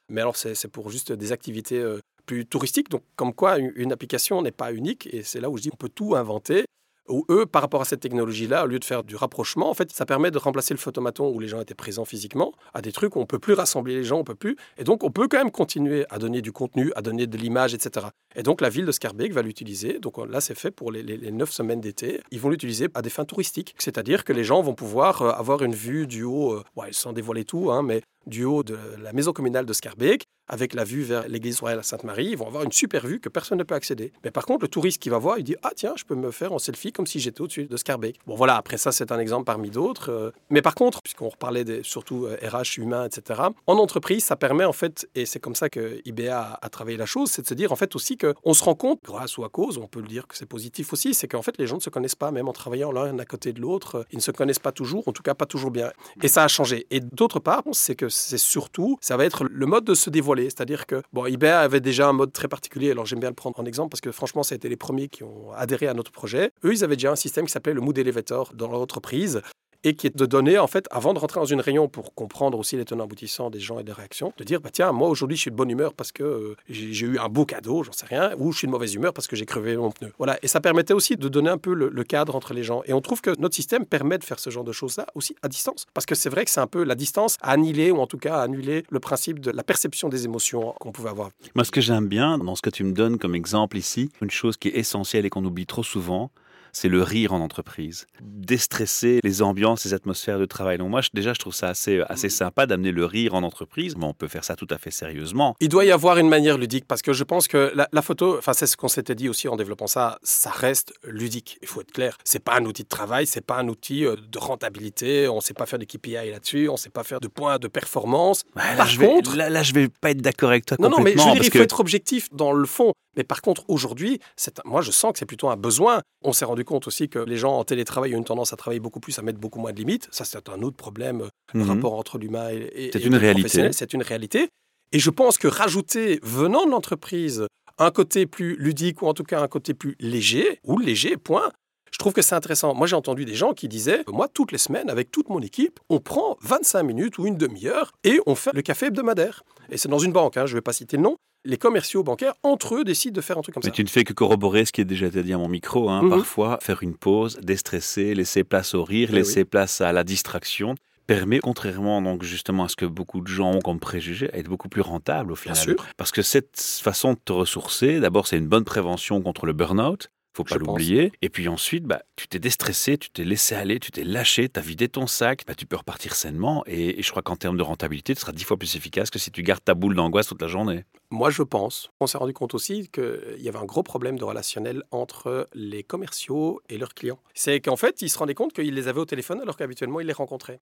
Mais 0.09 0.21
alors, 0.21 0.37
c'est 0.37 0.69
pour 0.69 0.91
juste 0.91 1.13
des 1.13 1.33
activités 1.33 1.79
euh, 1.79 1.99
plus 2.27 2.47
touristiques. 2.47 2.91
Donc, 2.91 3.03
comme 3.17 3.33
quoi, 3.33 3.59
une 3.59 3.93
application 3.93 4.43
n'est 4.43 4.51
pas 4.51 4.73
unique. 4.73 5.09
Et 5.13 5.23
c'est 5.23 5.41
là 5.41 5.49
où 5.51 5.57
je 5.57 5.63
dis 5.63 5.71
on 5.73 5.77
peut 5.77 5.89
tout 5.89 6.15
inventer 6.17 6.65
où 7.11 7.25
eux, 7.31 7.47
par 7.47 7.63
rapport 7.63 7.81
à 7.83 7.85
cette 7.85 8.01
technologie-là, 8.01 8.65
au 8.65 8.67
lieu 8.67 8.79
de 8.79 8.85
faire 8.85 9.05
du 9.05 9.17
rapprochement, 9.17 9.71
en 9.71 9.75
fait, 9.75 9.93
ça 9.93 10.07
permet 10.07 10.31
de 10.31 10.39
remplacer 10.39 10.75
le 10.75 10.79
photomaton 10.79 11.29
où 11.29 11.41
les 11.41 11.49
gens 11.49 11.61
étaient 11.61 11.75
présents 11.75 12.05
physiquement 12.05 12.53
à 12.75 12.81
des 12.81 12.93
trucs 12.93 13.17
où 13.17 13.21
on 13.21 13.27
peut 13.27 13.39
plus 13.39 13.55
rassembler 13.55 13.95
les 13.97 14.05
gens, 14.05 14.19
on 14.19 14.25
peut 14.25 14.35
plus. 14.35 14.57
Et 14.79 14.85
donc, 14.85 15.05
on 15.05 15.11
peut 15.11 15.29
quand 15.29 15.39
même 15.39 15.51
continuer 15.51 16.07
à 16.11 16.19
donner 16.19 16.43
du 16.43 16.53
contenu, 16.53 16.93
à 16.97 17.03
donner 17.03 17.27
de 17.27 17.37
l'image, 17.37 17.75
etc. 17.75 18.07
Et 18.37 18.43
donc, 18.43 18.61
la 18.61 18.69
ville 18.69 18.87
de 18.87 18.93
Scarbeck 18.93 19.33
va 19.33 19.43
l'utiliser. 19.43 19.99
Donc 19.99 20.19
là, 20.29 20.41
c'est 20.41 20.57
fait 20.57 20.71
pour 20.71 20.93
les, 20.93 21.31
neuf 21.31 21.51
semaines 21.51 21.81
d'été. 21.81 22.21
Ils 22.31 22.41
vont 22.41 22.49
l'utiliser 22.49 22.89
à 22.95 23.03
des 23.03 23.11
fins 23.11 23.25
touristiques. 23.25 23.75
C'est-à-dire 23.79 24.25
que 24.25 24.33
les 24.33 24.45
gens 24.45 24.63
vont 24.63 24.75
pouvoir 24.75 25.23
euh, 25.23 25.31
avoir 25.31 25.63
une 25.63 25.75
vue 25.75 26.07
du 26.07 26.23
haut, 26.23 26.53
euh, 26.53 26.65
ouais, 26.77 26.89
sans 26.93 27.13
dévoiler 27.13 27.45
tout, 27.45 27.71
hein, 27.71 27.83
mais 27.83 28.03
du 28.27 28.45
haut 28.45 28.63
de 28.63 28.79
la 29.03 29.13
maison 29.13 29.33
communale 29.33 29.67
de 29.67 29.73
Scarbeck, 29.73 30.25
avec 30.51 30.75
la 30.75 30.85
vue 30.85 31.03
vers 31.03 31.27
l'église 31.29 31.61
royale 31.61 31.79
à 31.79 31.83
Sainte-Marie. 31.83 32.27
Ils 32.27 32.37
vont 32.37 32.47
avoir 32.47 32.65
une 32.65 32.73
super 32.73 33.07
vue 33.07 33.21
que 33.21 33.29
personne 33.29 33.59
ne 33.59 33.63
peut 33.63 33.75
accéder. 33.75 34.13
Mais 34.25 34.31
par 34.31 34.45
contre, 34.45 34.65
le 34.65 34.69
touriste 34.69 35.01
qui 35.01 35.09
va 35.09 35.19
voir, 35.19 35.39
il 35.39 35.45
dit 35.45 35.57
Ah, 35.63 35.71
tiens, 35.75 35.95
je 35.97 36.05
peux 36.05 36.15
me 36.15 36.31
faire 36.31 36.53
en 36.53 36.59
selfie 36.59 36.93
comme 36.93 37.07
si 37.07 37.21
j'étais 37.21 37.41
au-dessus 37.41 37.67
de 37.67 37.77
Scarbeck. 37.77 38.19
Bon, 38.27 38.35
voilà, 38.35 38.57
après 38.57 38.77
ça, 38.77 38.93
c'est 38.93 39.13
un 39.13 39.19
exemple 39.19 39.45
parmi 39.45 39.71
d'autres. 39.71 40.11
Euh. 40.11 40.31
Mais 40.51 40.61
par 40.61 40.75
contre, 40.75 41.03
puisqu'on 41.03 41.29
reparlait 41.29 41.65
des, 41.65 41.83
surtout 41.83 42.27
RH 42.27 42.79
euh, 42.79 42.83
humain, 42.83 43.07
etc., 43.07 43.41
en 43.67 43.79
entreprise, 43.79 44.25
ça 44.25 44.37
permet 44.37 44.65
en 44.65 44.73
fait, 44.73 45.09
et 45.15 45.25
c'est 45.25 45.41
comme 45.41 45.55
ça 45.55 45.69
que 45.69 46.01
IBA 46.05 46.59
a, 46.61 46.69
travaillé 46.69 46.97
la 46.97 47.07
chose, 47.07 47.31
c'est 47.31 47.43
de 47.43 47.47
se 47.47 47.55
dire 47.55 47.73
en 47.73 47.77
fait 47.77 47.95
aussi 47.95 48.17
qu'on 48.17 48.55
se 48.55 48.65
rend 48.65 48.75
compte, 48.75 49.01
grâce 49.05 49.39
ou 49.39 49.45
à 49.45 49.49
cause, 49.49 49.79
on 49.79 49.87
peut 49.87 50.01
le 50.01 50.09
dire 50.09 50.27
que 50.27 50.37
c'est 50.37 50.47
positif 50.47 50.93
aussi, 50.93 51.15
c'est 51.15 51.29
qu'en 51.29 51.43
fait, 51.43 51.57
les 51.59 51.67
gens 51.67 51.77
ne 51.77 51.81
se 51.81 51.91
connaissent 51.91 52.15
pas, 52.15 52.31
même 52.31 52.49
en 52.49 52.53
travaillant 52.53 52.93
l'un 52.93 53.19
à 53.19 53.25
côté 53.25 53.53
de 53.53 53.61
l'autre, 53.61 54.07
ils 54.13 54.17
ne 54.17 54.23
se 54.23 54.31
connaissent 54.31 54.59
pas 54.59 54.73
toujours, 54.73 55.07
en 55.09 55.13
tout 55.13 55.23
cas 55.23 55.35
pas 55.35 55.47
toujours 55.47 55.71
bien. 55.71 55.91
Et 56.23 56.29
ça 56.29 56.45
a 56.45 56.49
changé. 56.49 56.87
Et 56.91 57.01
d'autre 57.01 57.39
part, 57.41 57.63
c'est 57.73 57.95
que 57.95 58.09
c'est 58.09 58.39
surtout 58.39 58.99
ça 59.01 59.17
va 59.17 59.25
être 59.25 59.45
le 59.45 59.67
mode 59.67 59.85
de 59.85 59.95
se 59.95 60.11
dévoiler. 60.11 60.40
C'est-à-dire 60.45 60.87
que, 60.87 61.03
bon, 61.13 61.25
avait 61.25 61.81
déjà 61.81 62.09
un 62.09 62.13
mode 62.13 62.33
très 62.33 62.49
particulier, 62.49 62.91
alors 62.91 63.07
j'aime 63.07 63.21
bien 63.21 63.29
le 63.31 63.35
prendre 63.35 63.59
en 63.61 63.65
exemple 63.65 63.91
parce 63.91 64.01
que 64.01 64.13
franchement, 64.13 64.43
ça 64.43 64.55
a 64.55 64.57
été 64.57 64.69
les 64.69 64.77
premiers 64.77 65.09
qui 65.09 65.23
ont 65.23 65.53
adhéré 65.53 65.87
à 65.87 65.95
notre 65.95 66.13
projet. 66.13 66.53
Eux, 66.65 66.73
ils 66.73 66.85
avaient 66.85 66.97
déjà 66.97 67.13
un 67.13 67.17
système 67.17 67.47
qui 67.47 67.53
s'appelait 67.53 67.75
le 67.75 67.81
Mood 67.81 67.97
Elevator 67.99 68.53
dans 68.55 68.69
leur 68.69 68.81
entreprise 68.81 69.43
et 69.85 69.95
qui 69.95 70.07
est 70.07 70.17
de 70.17 70.27
donner, 70.27 70.59
en 70.59 70.67
fait, 70.67 70.87
avant 70.91 71.15
de 71.15 71.19
rentrer 71.19 71.41
dans 71.41 71.47
une 71.47 71.61
réunion 71.61 71.89
pour 71.89 72.15
comprendre 72.15 72.59
aussi 72.59 72.77
les 72.77 72.85
tenants 72.85 73.05
aboutissants 73.05 73.51
des 73.51 73.61
gens 73.61 73.79
et 73.79 73.85
des 73.85 73.93
réactions, 73.93 74.33
de 74.37 74.45
dire, 74.45 74.61
bah 74.61 74.71
tiens, 74.73 74.93
moi 74.93 75.09
aujourd'hui 75.09 75.37
je 75.37 75.43
suis 75.43 75.51
de 75.51 75.57
bonne 75.57 75.71
humeur 75.71 75.95
parce 75.95 76.13
que 76.13 76.23
euh, 76.23 76.57
j'ai 76.69 77.07
eu 77.07 77.19
un 77.19 77.29
beau 77.29 77.45
cadeau, 77.45 77.83
j'en 77.83 77.93
sais 77.93 78.07
rien, 78.07 78.33
ou 78.39 78.53
je 78.53 78.59
suis 78.59 78.67
de 78.67 78.73
mauvaise 78.73 78.95
humeur 78.95 79.13
parce 79.13 79.27
que 79.27 79.37
j'ai 79.37 79.47
crevé 79.47 79.77
mon 79.77 79.91
pneu. 79.91 80.13
Voilà, 80.19 80.39
et 80.43 80.49
ça 80.49 80.61
permettait 80.61 80.95
aussi 80.95 81.17
de 81.17 81.29
donner 81.29 81.51
un 81.51 81.59
peu 81.59 81.75
le, 81.75 82.05
cadre 82.05 82.35
entre 82.35 82.55
les 82.55 82.65
gens. 82.65 82.83
Et 82.87 82.93
on 82.93 83.01
trouve 83.01 83.21
que 83.21 83.39
notre 83.39 83.55
système 83.55 83.85
permet 83.85 84.19
de 84.19 84.25
faire 84.25 84.39
ce 84.39 84.51
genre 84.51 84.65
de 84.65 84.73
choses-là 84.73 85.07
aussi 85.15 85.37
à 85.43 85.49
distance. 85.49 85.87
Parce 85.95 86.07
que 86.07 86.15
c'est 86.15 86.31
vrai 86.31 86.45
que 86.45 86.51
c'est 86.51 86.61
un 86.61 86.67
peu 86.67 86.83
la 86.83 86.95
distance 86.95 87.37
à 87.41 87.53
annihiler, 87.53 87.91
ou 87.91 87.99
en 87.99 88.07
tout 88.07 88.19
cas 88.19 88.39
à 88.39 88.43
annuler 88.43 88.85
le 88.91 89.01
principe 89.01 89.39
de 89.39 89.51
la 89.51 89.63
perception 89.63 90.09
des 90.09 90.25
émotions 90.25 90.75
qu'on 90.81 90.93
pouvait 90.93 91.11
avoir. 91.11 91.31
Moi, 91.55 91.65
ce 91.65 91.71
que 91.71 91.81
j'aime 91.81 92.09
bien 92.09 92.39
dans 92.39 92.57
ce 92.57 92.63
que 92.63 92.71
tu 92.71 92.85
me 92.85 92.93
donnes 92.93 93.19
comme 93.19 93.35
exemple 93.35 93.77
ici, 93.77 94.11
une 94.23 94.31
chose 94.31 94.57
qui 94.57 94.69
est 94.69 94.77
essentielle 94.77 95.27
et 95.27 95.31
qu'on 95.31 95.45
oublie 95.45 95.67
trop 95.67 95.85
souvent, 95.85 96.31
c'est 96.73 96.89
le 96.89 97.03
rire 97.03 97.33
en 97.33 97.41
entreprise. 97.41 98.07
Déstresser 98.21 99.21
les 99.23 99.43
ambiances, 99.43 99.85
les 99.85 99.95
atmosphères 99.95 100.39
de 100.39 100.45
travail. 100.45 100.79
Donc 100.79 100.91
moi, 100.91 101.01
déjà, 101.15 101.33
je 101.33 101.39
trouve 101.39 101.55
ça 101.55 101.69
assez, 101.69 102.03
assez 102.09 102.29
sympa 102.29 102.67
d'amener 102.67 102.93
le 102.93 103.05
rire 103.05 103.35
en 103.35 103.43
entreprise, 103.43 103.97
mais 103.97 104.05
on 104.05 104.15
peut 104.15 104.29
faire 104.29 104.45
ça 104.45 104.57
tout 104.57 104.67
à 104.71 104.79
fait 104.79 104.91
sérieusement. 104.91 105.57
Il 105.61 105.69
doit 105.69 105.85
y 105.85 105.91
avoir 105.91 106.19
une 106.19 106.29
manière 106.29 106.59
ludique, 106.59 106.87
parce 106.87 107.03
que 107.03 107.13
je 107.13 107.25
pense 107.25 107.49
que 107.49 107.73
la, 107.75 108.03
photo, 108.03 108.39
enfin 108.39 108.53
c'est 108.53 108.67
ce 108.67 108.77
qu'on 108.77 108.89
s'était 108.89 109.15
dit 109.15 109.29
aussi 109.29 109.49
en 109.49 109.57
développant 109.57 109.87
ça, 109.87 110.19
ça 110.23 110.51
reste 110.51 110.93
ludique. 111.05 111.59
Il 111.63 111.69
faut 111.69 111.81
être 111.81 111.93
clair. 111.93 112.17
C'est 112.25 112.43
pas 112.43 112.57
un 112.57 112.65
outil 112.65 112.83
de 112.83 112.89
travail, 112.89 113.27
c'est 113.27 113.45
pas 113.45 113.59
un 113.59 113.69
outil 113.69 114.05
euh, 114.07 114.17
de 114.17 114.39
rentabilité. 114.39 115.29
On 115.29 115.41
sait 115.41 115.55
pas 115.55 115.67
faire 115.67 115.79
de 115.79 115.85
KPI 115.85 116.31
là-dessus, 116.31 116.69
on 116.69 116.77
sait 116.77 116.91
pas 116.91 117.05
faire 117.05 117.21
de 117.21 117.29
points 117.29 117.59
de 117.59 117.69
performance. 117.69 118.45
là, 118.55 118.77
Par 118.77 118.87
je 118.87 119.01
contre, 119.01 119.37
vais, 119.37 119.51
là, 119.51 119.63
je 119.63 119.73
vais 119.73 119.89
pas 119.89 120.11
être 120.11 120.23
d'accord 120.23 120.51
avec 120.51 120.67
toi. 120.67 120.77
Non, 120.81 120.89
non, 120.89 121.01
mais 121.01 121.13
je 121.13 121.19
veux 121.19 121.33
dire, 121.33 121.43
il 121.43 121.51
faut 121.51 121.59
être 121.59 121.81
objectif 121.81 122.29
dans 122.33 122.53
le 122.53 122.67
fond. 122.67 122.93
Mais 123.17 123.25
par 123.25 123.43
contre, 123.43 123.65
aujourd'hui, 123.69 124.21
moi, 124.65 124.83
je 124.83 124.91
sens 124.91 125.13
que 125.13 125.19
c'est 125.19 125.27
plutôt 125.27 125.49
un 125.49 125.57
besoin. 125.57 126.03
On 126.23 126.33
s'est 126.33 126.45
rendu 126.45 126.65
compte 126.65 126.87
aussi 126.87 127.09
que 127.09 127.19
les 127.19 127.37
gens 127.37 127.59
en 127.59 127.65
télétravail 127.65 128.15
ont 128.15 128.19
une 128.19 128.25
tendance 128.25 128.53
à 128.53 128.57
travailler 128.57 128.81
beaucoup 128.81 129.01
plus, 129.01 129.19
à 129.19 129.23
mettre 129.23 129.39
beaucoup 129.39 129.59
moins 129.59 129.73
de 129.73 129.79
limites. 129.79 130.09
Ça, 130.13 130.25
c'est 130.25 130.49
un 130.49 130.63
autre 130.63 130.77
problème, 130.77 131.29
le 131.53 131.61
mhm. 131.61 131.69
rapport 131.69 131.95
entre 131.95 132.19
l'humain 132.19 132.49
et, 132.51 132.91
une 133.05 133.17
réalité. 133.17 133.73
C'est 133.73 133.93
une 133.93 134.03
réalité. 134.03 134.49
Et 134.93 134.99
je 134.99 135.11
pense 135.11 135.39
que 135.39 135.49
rajouter, 135.49 136.19
venant 136.23 136.67
de 136.67 136.71
l'entreprise, 136.71 137.47
un 137.79 137.91
côté 137.91 138.27
plus 138.27 138.57
ludique 138.57 139.03
ou 139.03 139.07
en 139.07 139.15
tout 139.15 139.25
cas 139.25 139.41
un 139.41 139.49
côté 139.49 139.73
plus 139.75 139.97
léger, 140.01 140.61
ou 140.65 140.79
léger, 140.79 141.17
point, 141.17 141.51
je 141.91 141.99
trouve 141.99 142.13
que 142.13 142.23
c'est 142.23 142.35
intéressant. 142.35 142.75
Moi, 142.75 142.87
j'ai 142.87 142.97
entendu 142.97 143.25
des 143.25 143.35
gens 143.35 143.53
qui 143.53 143.69
disaient, 143.69 144.05
moi, 144.09 144.29
toutes 144.29 144.53
les 144.53 144.59
semaines, 144.59 144.91
avec 144.91 145.11
toute 145.11 145.29
mon 145.29 145.41
équipe, 145.41 145.81
on 145.89 146.01
prend 146.01 146.37
25 146.43 146.83
minutes 146.83 147.19
ou 147.19 147.27
une 147.27 147.37
demi-heure 147.37 147.93
et 148.05 148.21
on 148.27 148.35
fait 148.35 148.53
le 148.55 148.63
café 148.63 148.87
hebdomadaire. 148.87 149.43
Et 149.71 149.77
c'est 149.77 149.89
dans 149.89 149.99
une 149.99 150.13
banque, 150.13 150.37
hein, 150.37 150.47
je 150.47 150.53
ne 150.53 150.59
vais 150.59 150.63
pas 150.63 150.73
citer 150.73 150.97
le 150.97 151.03
nom, 151.03 151.17
les 151.45 151.57
commerciaux 151.57 152.03
bancaires, 152.03 152.35
entre 152.43 152.77
eux, 152.77 152.85
décident 152.85 153.15
de 153.15 153.21
faire 153.21 153.39
un 153.39 153.43
truc 153.43 153.55
comme 153.55 153.63
ça. 153.63 153.69
Mais 153.69 153.75
tu 153.75 153.83
ne 153.83 153.89
fais 153.89 154.05
que 154.05 154.13
corroborer 154.13 154.65
ce 154.65 154.73
qui 154.73 154.81
est 154.81 154.85
déjà 154.85 155.07
été 155.07 155.23
dit 155.23 155.33
à 155.33 155.39
mon 155.39 155.49
micro. 155.49 155.89
Hein. 155.89 156.03
Mhm. 156.03 156.11
Parfois, 156.11 156.59
faire 156.61 156.83
une 156.83 156.95
pause, 156.95 157.39
déstresser, 157.43 158.15
laisser 158.15 158.45
place 158.45 158.75
au 158.75 158.85
rire, 158.85 159.09
eh 159.13 159.17
laisser 159.17 159.45
place 159.45 159.81
à 159.81 159.93
la 159.93 160.05
distraction 160.05 160.75
permet, 161.07 161.41
contrairement 161.41 162.01
donc 162.03 162.23
justement 162.23 162.65
à 162.65 162.69
ce 162.69 162.77
que 162.77 162.87
beaucoup 162.87 163.21
de 163.21 163.27
gens 163.27 163.51
ont 163.51 163.61
comme 163.61 163.81
préjugé, 163.81 164.33
à 164.33 164.39
être 164.39 164.49
beaucoup 164.49 164.69
plus 164.69 164.81
rentable 164.81 165.33
au 165.33 165.35
final. 165.35 165.57
Bien 165.57 165.75
sûr. 165.75 165.87
Parce 165.97 166.13
que 166.13 166.23
cette 166.23 166.61
façon 166.61 167.15
de 167.15 167.19
te 167.25 167.33
ressourcer, 167.33 167.99
d'abord, 167.99 168.29
c'est 168.29 168.39
une 168.39 168.47
bonne 168.47 168.63
prévention 168.63 169.21
contre 169.21 169.45
le 169.45 169.53
burn-out 169.53 170.09
faut 170.49 170.59
pas 170.59 170.59
l'oublier. 170.59 171.13
Et 171.23 171.29
puis 171.29 171.49
ensuite, 171.49 171.85
bah, 171.85 172.03
tu 172.17 172.29
t'es 172.29 172.39
déstressé, 172.39 172.99
tu 172.99 173.11
t'es 173.11 173.25
laissé 173.25 173.55
aller, 173.55 173.79
tu 173.81 173.91
t'es 173.91 174.05
lâché, 174.05 174.49
tu 174.49 174.59
as 174.59 174.63
vidé 174.63 174.89
ton 174.89 175.07
sac, 175.07 175.45
bah, 175.47 175.55
tu 175.55 175.67
peux 175.67 175.77
repartir 175.77 176.15
sainement. 176.15 176.63
Et, 176.67 177.03
je 177.03 177.11
crois 177.11 177.23
qu'en 177.23 177.37
termes 177.37 177.57
de 177.57 177.63
rentabilité, 177.63 178.15
tu 178.15 178.21
seras 178.21 178.33
dix 178.33 178.45
fois 178.45 178.57
plus 178.57 178.77
efficace 178.77 179.11
que 179.11 179.19
si 179.19 179.31
tu 179.31 179.43
gardes 179.43 179.65
ta 179.65 179.75
boule 179.75 179.95
d'angoisse 179.95 180.27
toute 180.27 180.43
la 180.43 180.49
journée. 180.49 180.85
Moi, 181.11 181.31
je 181.31 181.43
pense. 181.43 181.91
On 182.01 182.07
s'est 182.07 182.19
rendu 182.19 182.33
compte 182.33 182.55
aussi 182.55 182.89
qu'il 182.89 183.39
y 183.39 183.49
avait 183.49 183.59
un 183.59 183.65
gros 183.65 183.83
problème 183.83 184.19
de 184.19 184.25
relationnel 184.25 184.85
entre 184.91 185.49
les 185.55 185.83
commerciaux 185.83 186.61
et 186.69 186.79
leurs 186.79 186.95
clients. 186.95 187.19
C'est 187.35 187.61
qu'en 187.61 187.77
fait, 187.77 188.03
ils 188.03 188.09
se 188.09 188.19
rendaient 188.19 188.35
compte 188.35 188.53
qu'ils 188.53 188.75
les 188.75 188.89
avaient 188.89 189.01
au 189.01 189.07
téléphone 189.07 189.41
alors 189.41 189.57
qu'habituellement, 189.57 190.01
ils 190.01 190.07
les 190.07 190.13
rencontraient. 190.13 190.61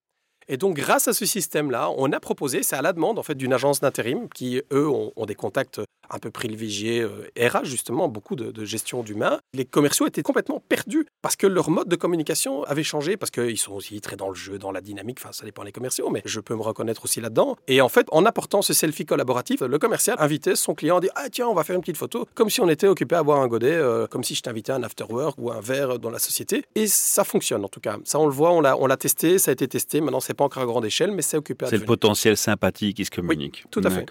Et 0.48 0.56
donc, 0.56 0.76
grâce 0.76 1.08
à 1.08 1.12
ce 1.12 1.26
système-là, 1.26 1.90
on 1.96 2.10
a 2.12 2.20
proposé, 2.20 2.62
c'est 2.62 2.76
à 2.76 2.82
la 2.82 2.94
demande 2.94 3.18
en 3.18 3.22
fait 3.22 3.34
d'une 3.34 3.52
agence 3.52 3.80
d'intérim 3.80 4.28
qui, 4.34 4.62
eux, 4.72 4.88
ont, 4.88 5.12
des 5.26 5.34
contacts 5.34 5.80
un 6.10 6.18
peu 6.18 6.30
privilégiés, 6.30 7.00
euh, 7.00 7.30
RH 7.38 7.64
justement, 7.64 8.08
beaucoup 8.08 8.34
de, 8.34 8.64
gestion 8.64 9.02
d'humains. 9.02 9.40
Les 9.52 9.66
commerciaux 9.66 10.06
étaient 10.06 10.22
complètement 10.22 10.62
perdus 10.66 11.06
parce 11.20 11.36
que 11.36 11.46
leur 11.46 11.68
mode 11.68 11.88
de 11.88 11.96
communication 11.96 12.64
avait 12.64 12.82
changé, 12.82 13.18
parce 13.18 13.30
qu'ils 13.30 13.58
sont 13.58 13.72
aussi 13.72 14.00
très 14.00 14.16
dans 14.16 14.30
le 14.30 14.34
jeu, 14.34 14.58
dans 14.58 14.72
la 14.72 14.80
dynamique, 14.80 15.18
enfin 15.20 15.32
ça 15.32 15.44
dépend 15.44 15.64
des 15.64 15.72
commerciaux, 15.72 16.08
mais 16.08 16.22
je 16.24 16.40
peux 16.40 16.54
me 16.54 16.62
reconnaître 16.62 17.04
aussi 17.04 17.20
là-dedans. 17.20 17.56
Et 17.66 17.82
en 17.82 17.90
fait, 17.90 18.06
en 18.10 18.24
apportant 18.24 18.62
ce 18.62 18.72
selfie 18.72 19.04
collaboratif, 19.04 19.60
le 19.60 19.78
commercial 19.78 20.16
invitait 20.18 20.56
son 20.56 20.74
client 20.74 20.96
à 20.96 21.00
dire 21.00 21.12
Ah 21.14 21.28
tiens, 21.30 21.46
on 21.46 21.54
va 21.54 21.62
faire 21.62 21.76
une 21.76 21.82
petite 21.82 21.98
photo, 21.98 22.26
comme 22.34 22.48
si 22.48 22.62
on 22.62 22.68
était 22.70 22.88
occupé 22.88 23.16
à 23.16 23.22
boire 23.22 23.40
un 23.40 23.48
godet, 23.48 23.74
euh, 23.74 24.06
comme 24.06 24.24
si 24.24 24.34
je 24.34 24.40
t'invitais 24.40 24.72
un 24.72 24.82
after 24.82 25.04
work 25.10 25.36
ou 25.38 25.50
un 25.50 25.60
verre 25.60 25.98
dans 25.98 26.10
la 26.10 26.18
société. 26.18 26.64
Et 26.74 26.86
ça 26.86 27.24
fonctionne 27.24 27.64
en 27.64 27.68
tout 27.68 27.80
cas. 27.80 27.98
Ça, 28.04 28.18
on 28.18 28.26
le 28.26 28.32
voit, 28.32 28.52
on 28.52 28.86
l'a 28.86 28.96
testé, 28.96 29.38
ça 29.38 29.50
a 29.50 29.52
été 29.52 29.68
testé. 29.68 30.00
Maintenant, 30.00 30.20
c'est 30.20 30.37
pas 30.38 30.44
encore 30.44 30.62
à 30.62 30.66
grande 30.66 30.86
échelle, 30.86 31.10
mais 31.10 31.22
c'est 31.22 31.36
occupé 31.36 31.66
à 31.66 31.68
C'est 31.68 31.78
le 31.78 31.84
potentiel 31.84 32.36
sympathique 32.36 32.96
qui 32.96 33.04
se 33.04 33.10
communique. 33.10 33.64
tout 33.70 33.82
à 33.84 33.90
fait. 33.90 34.06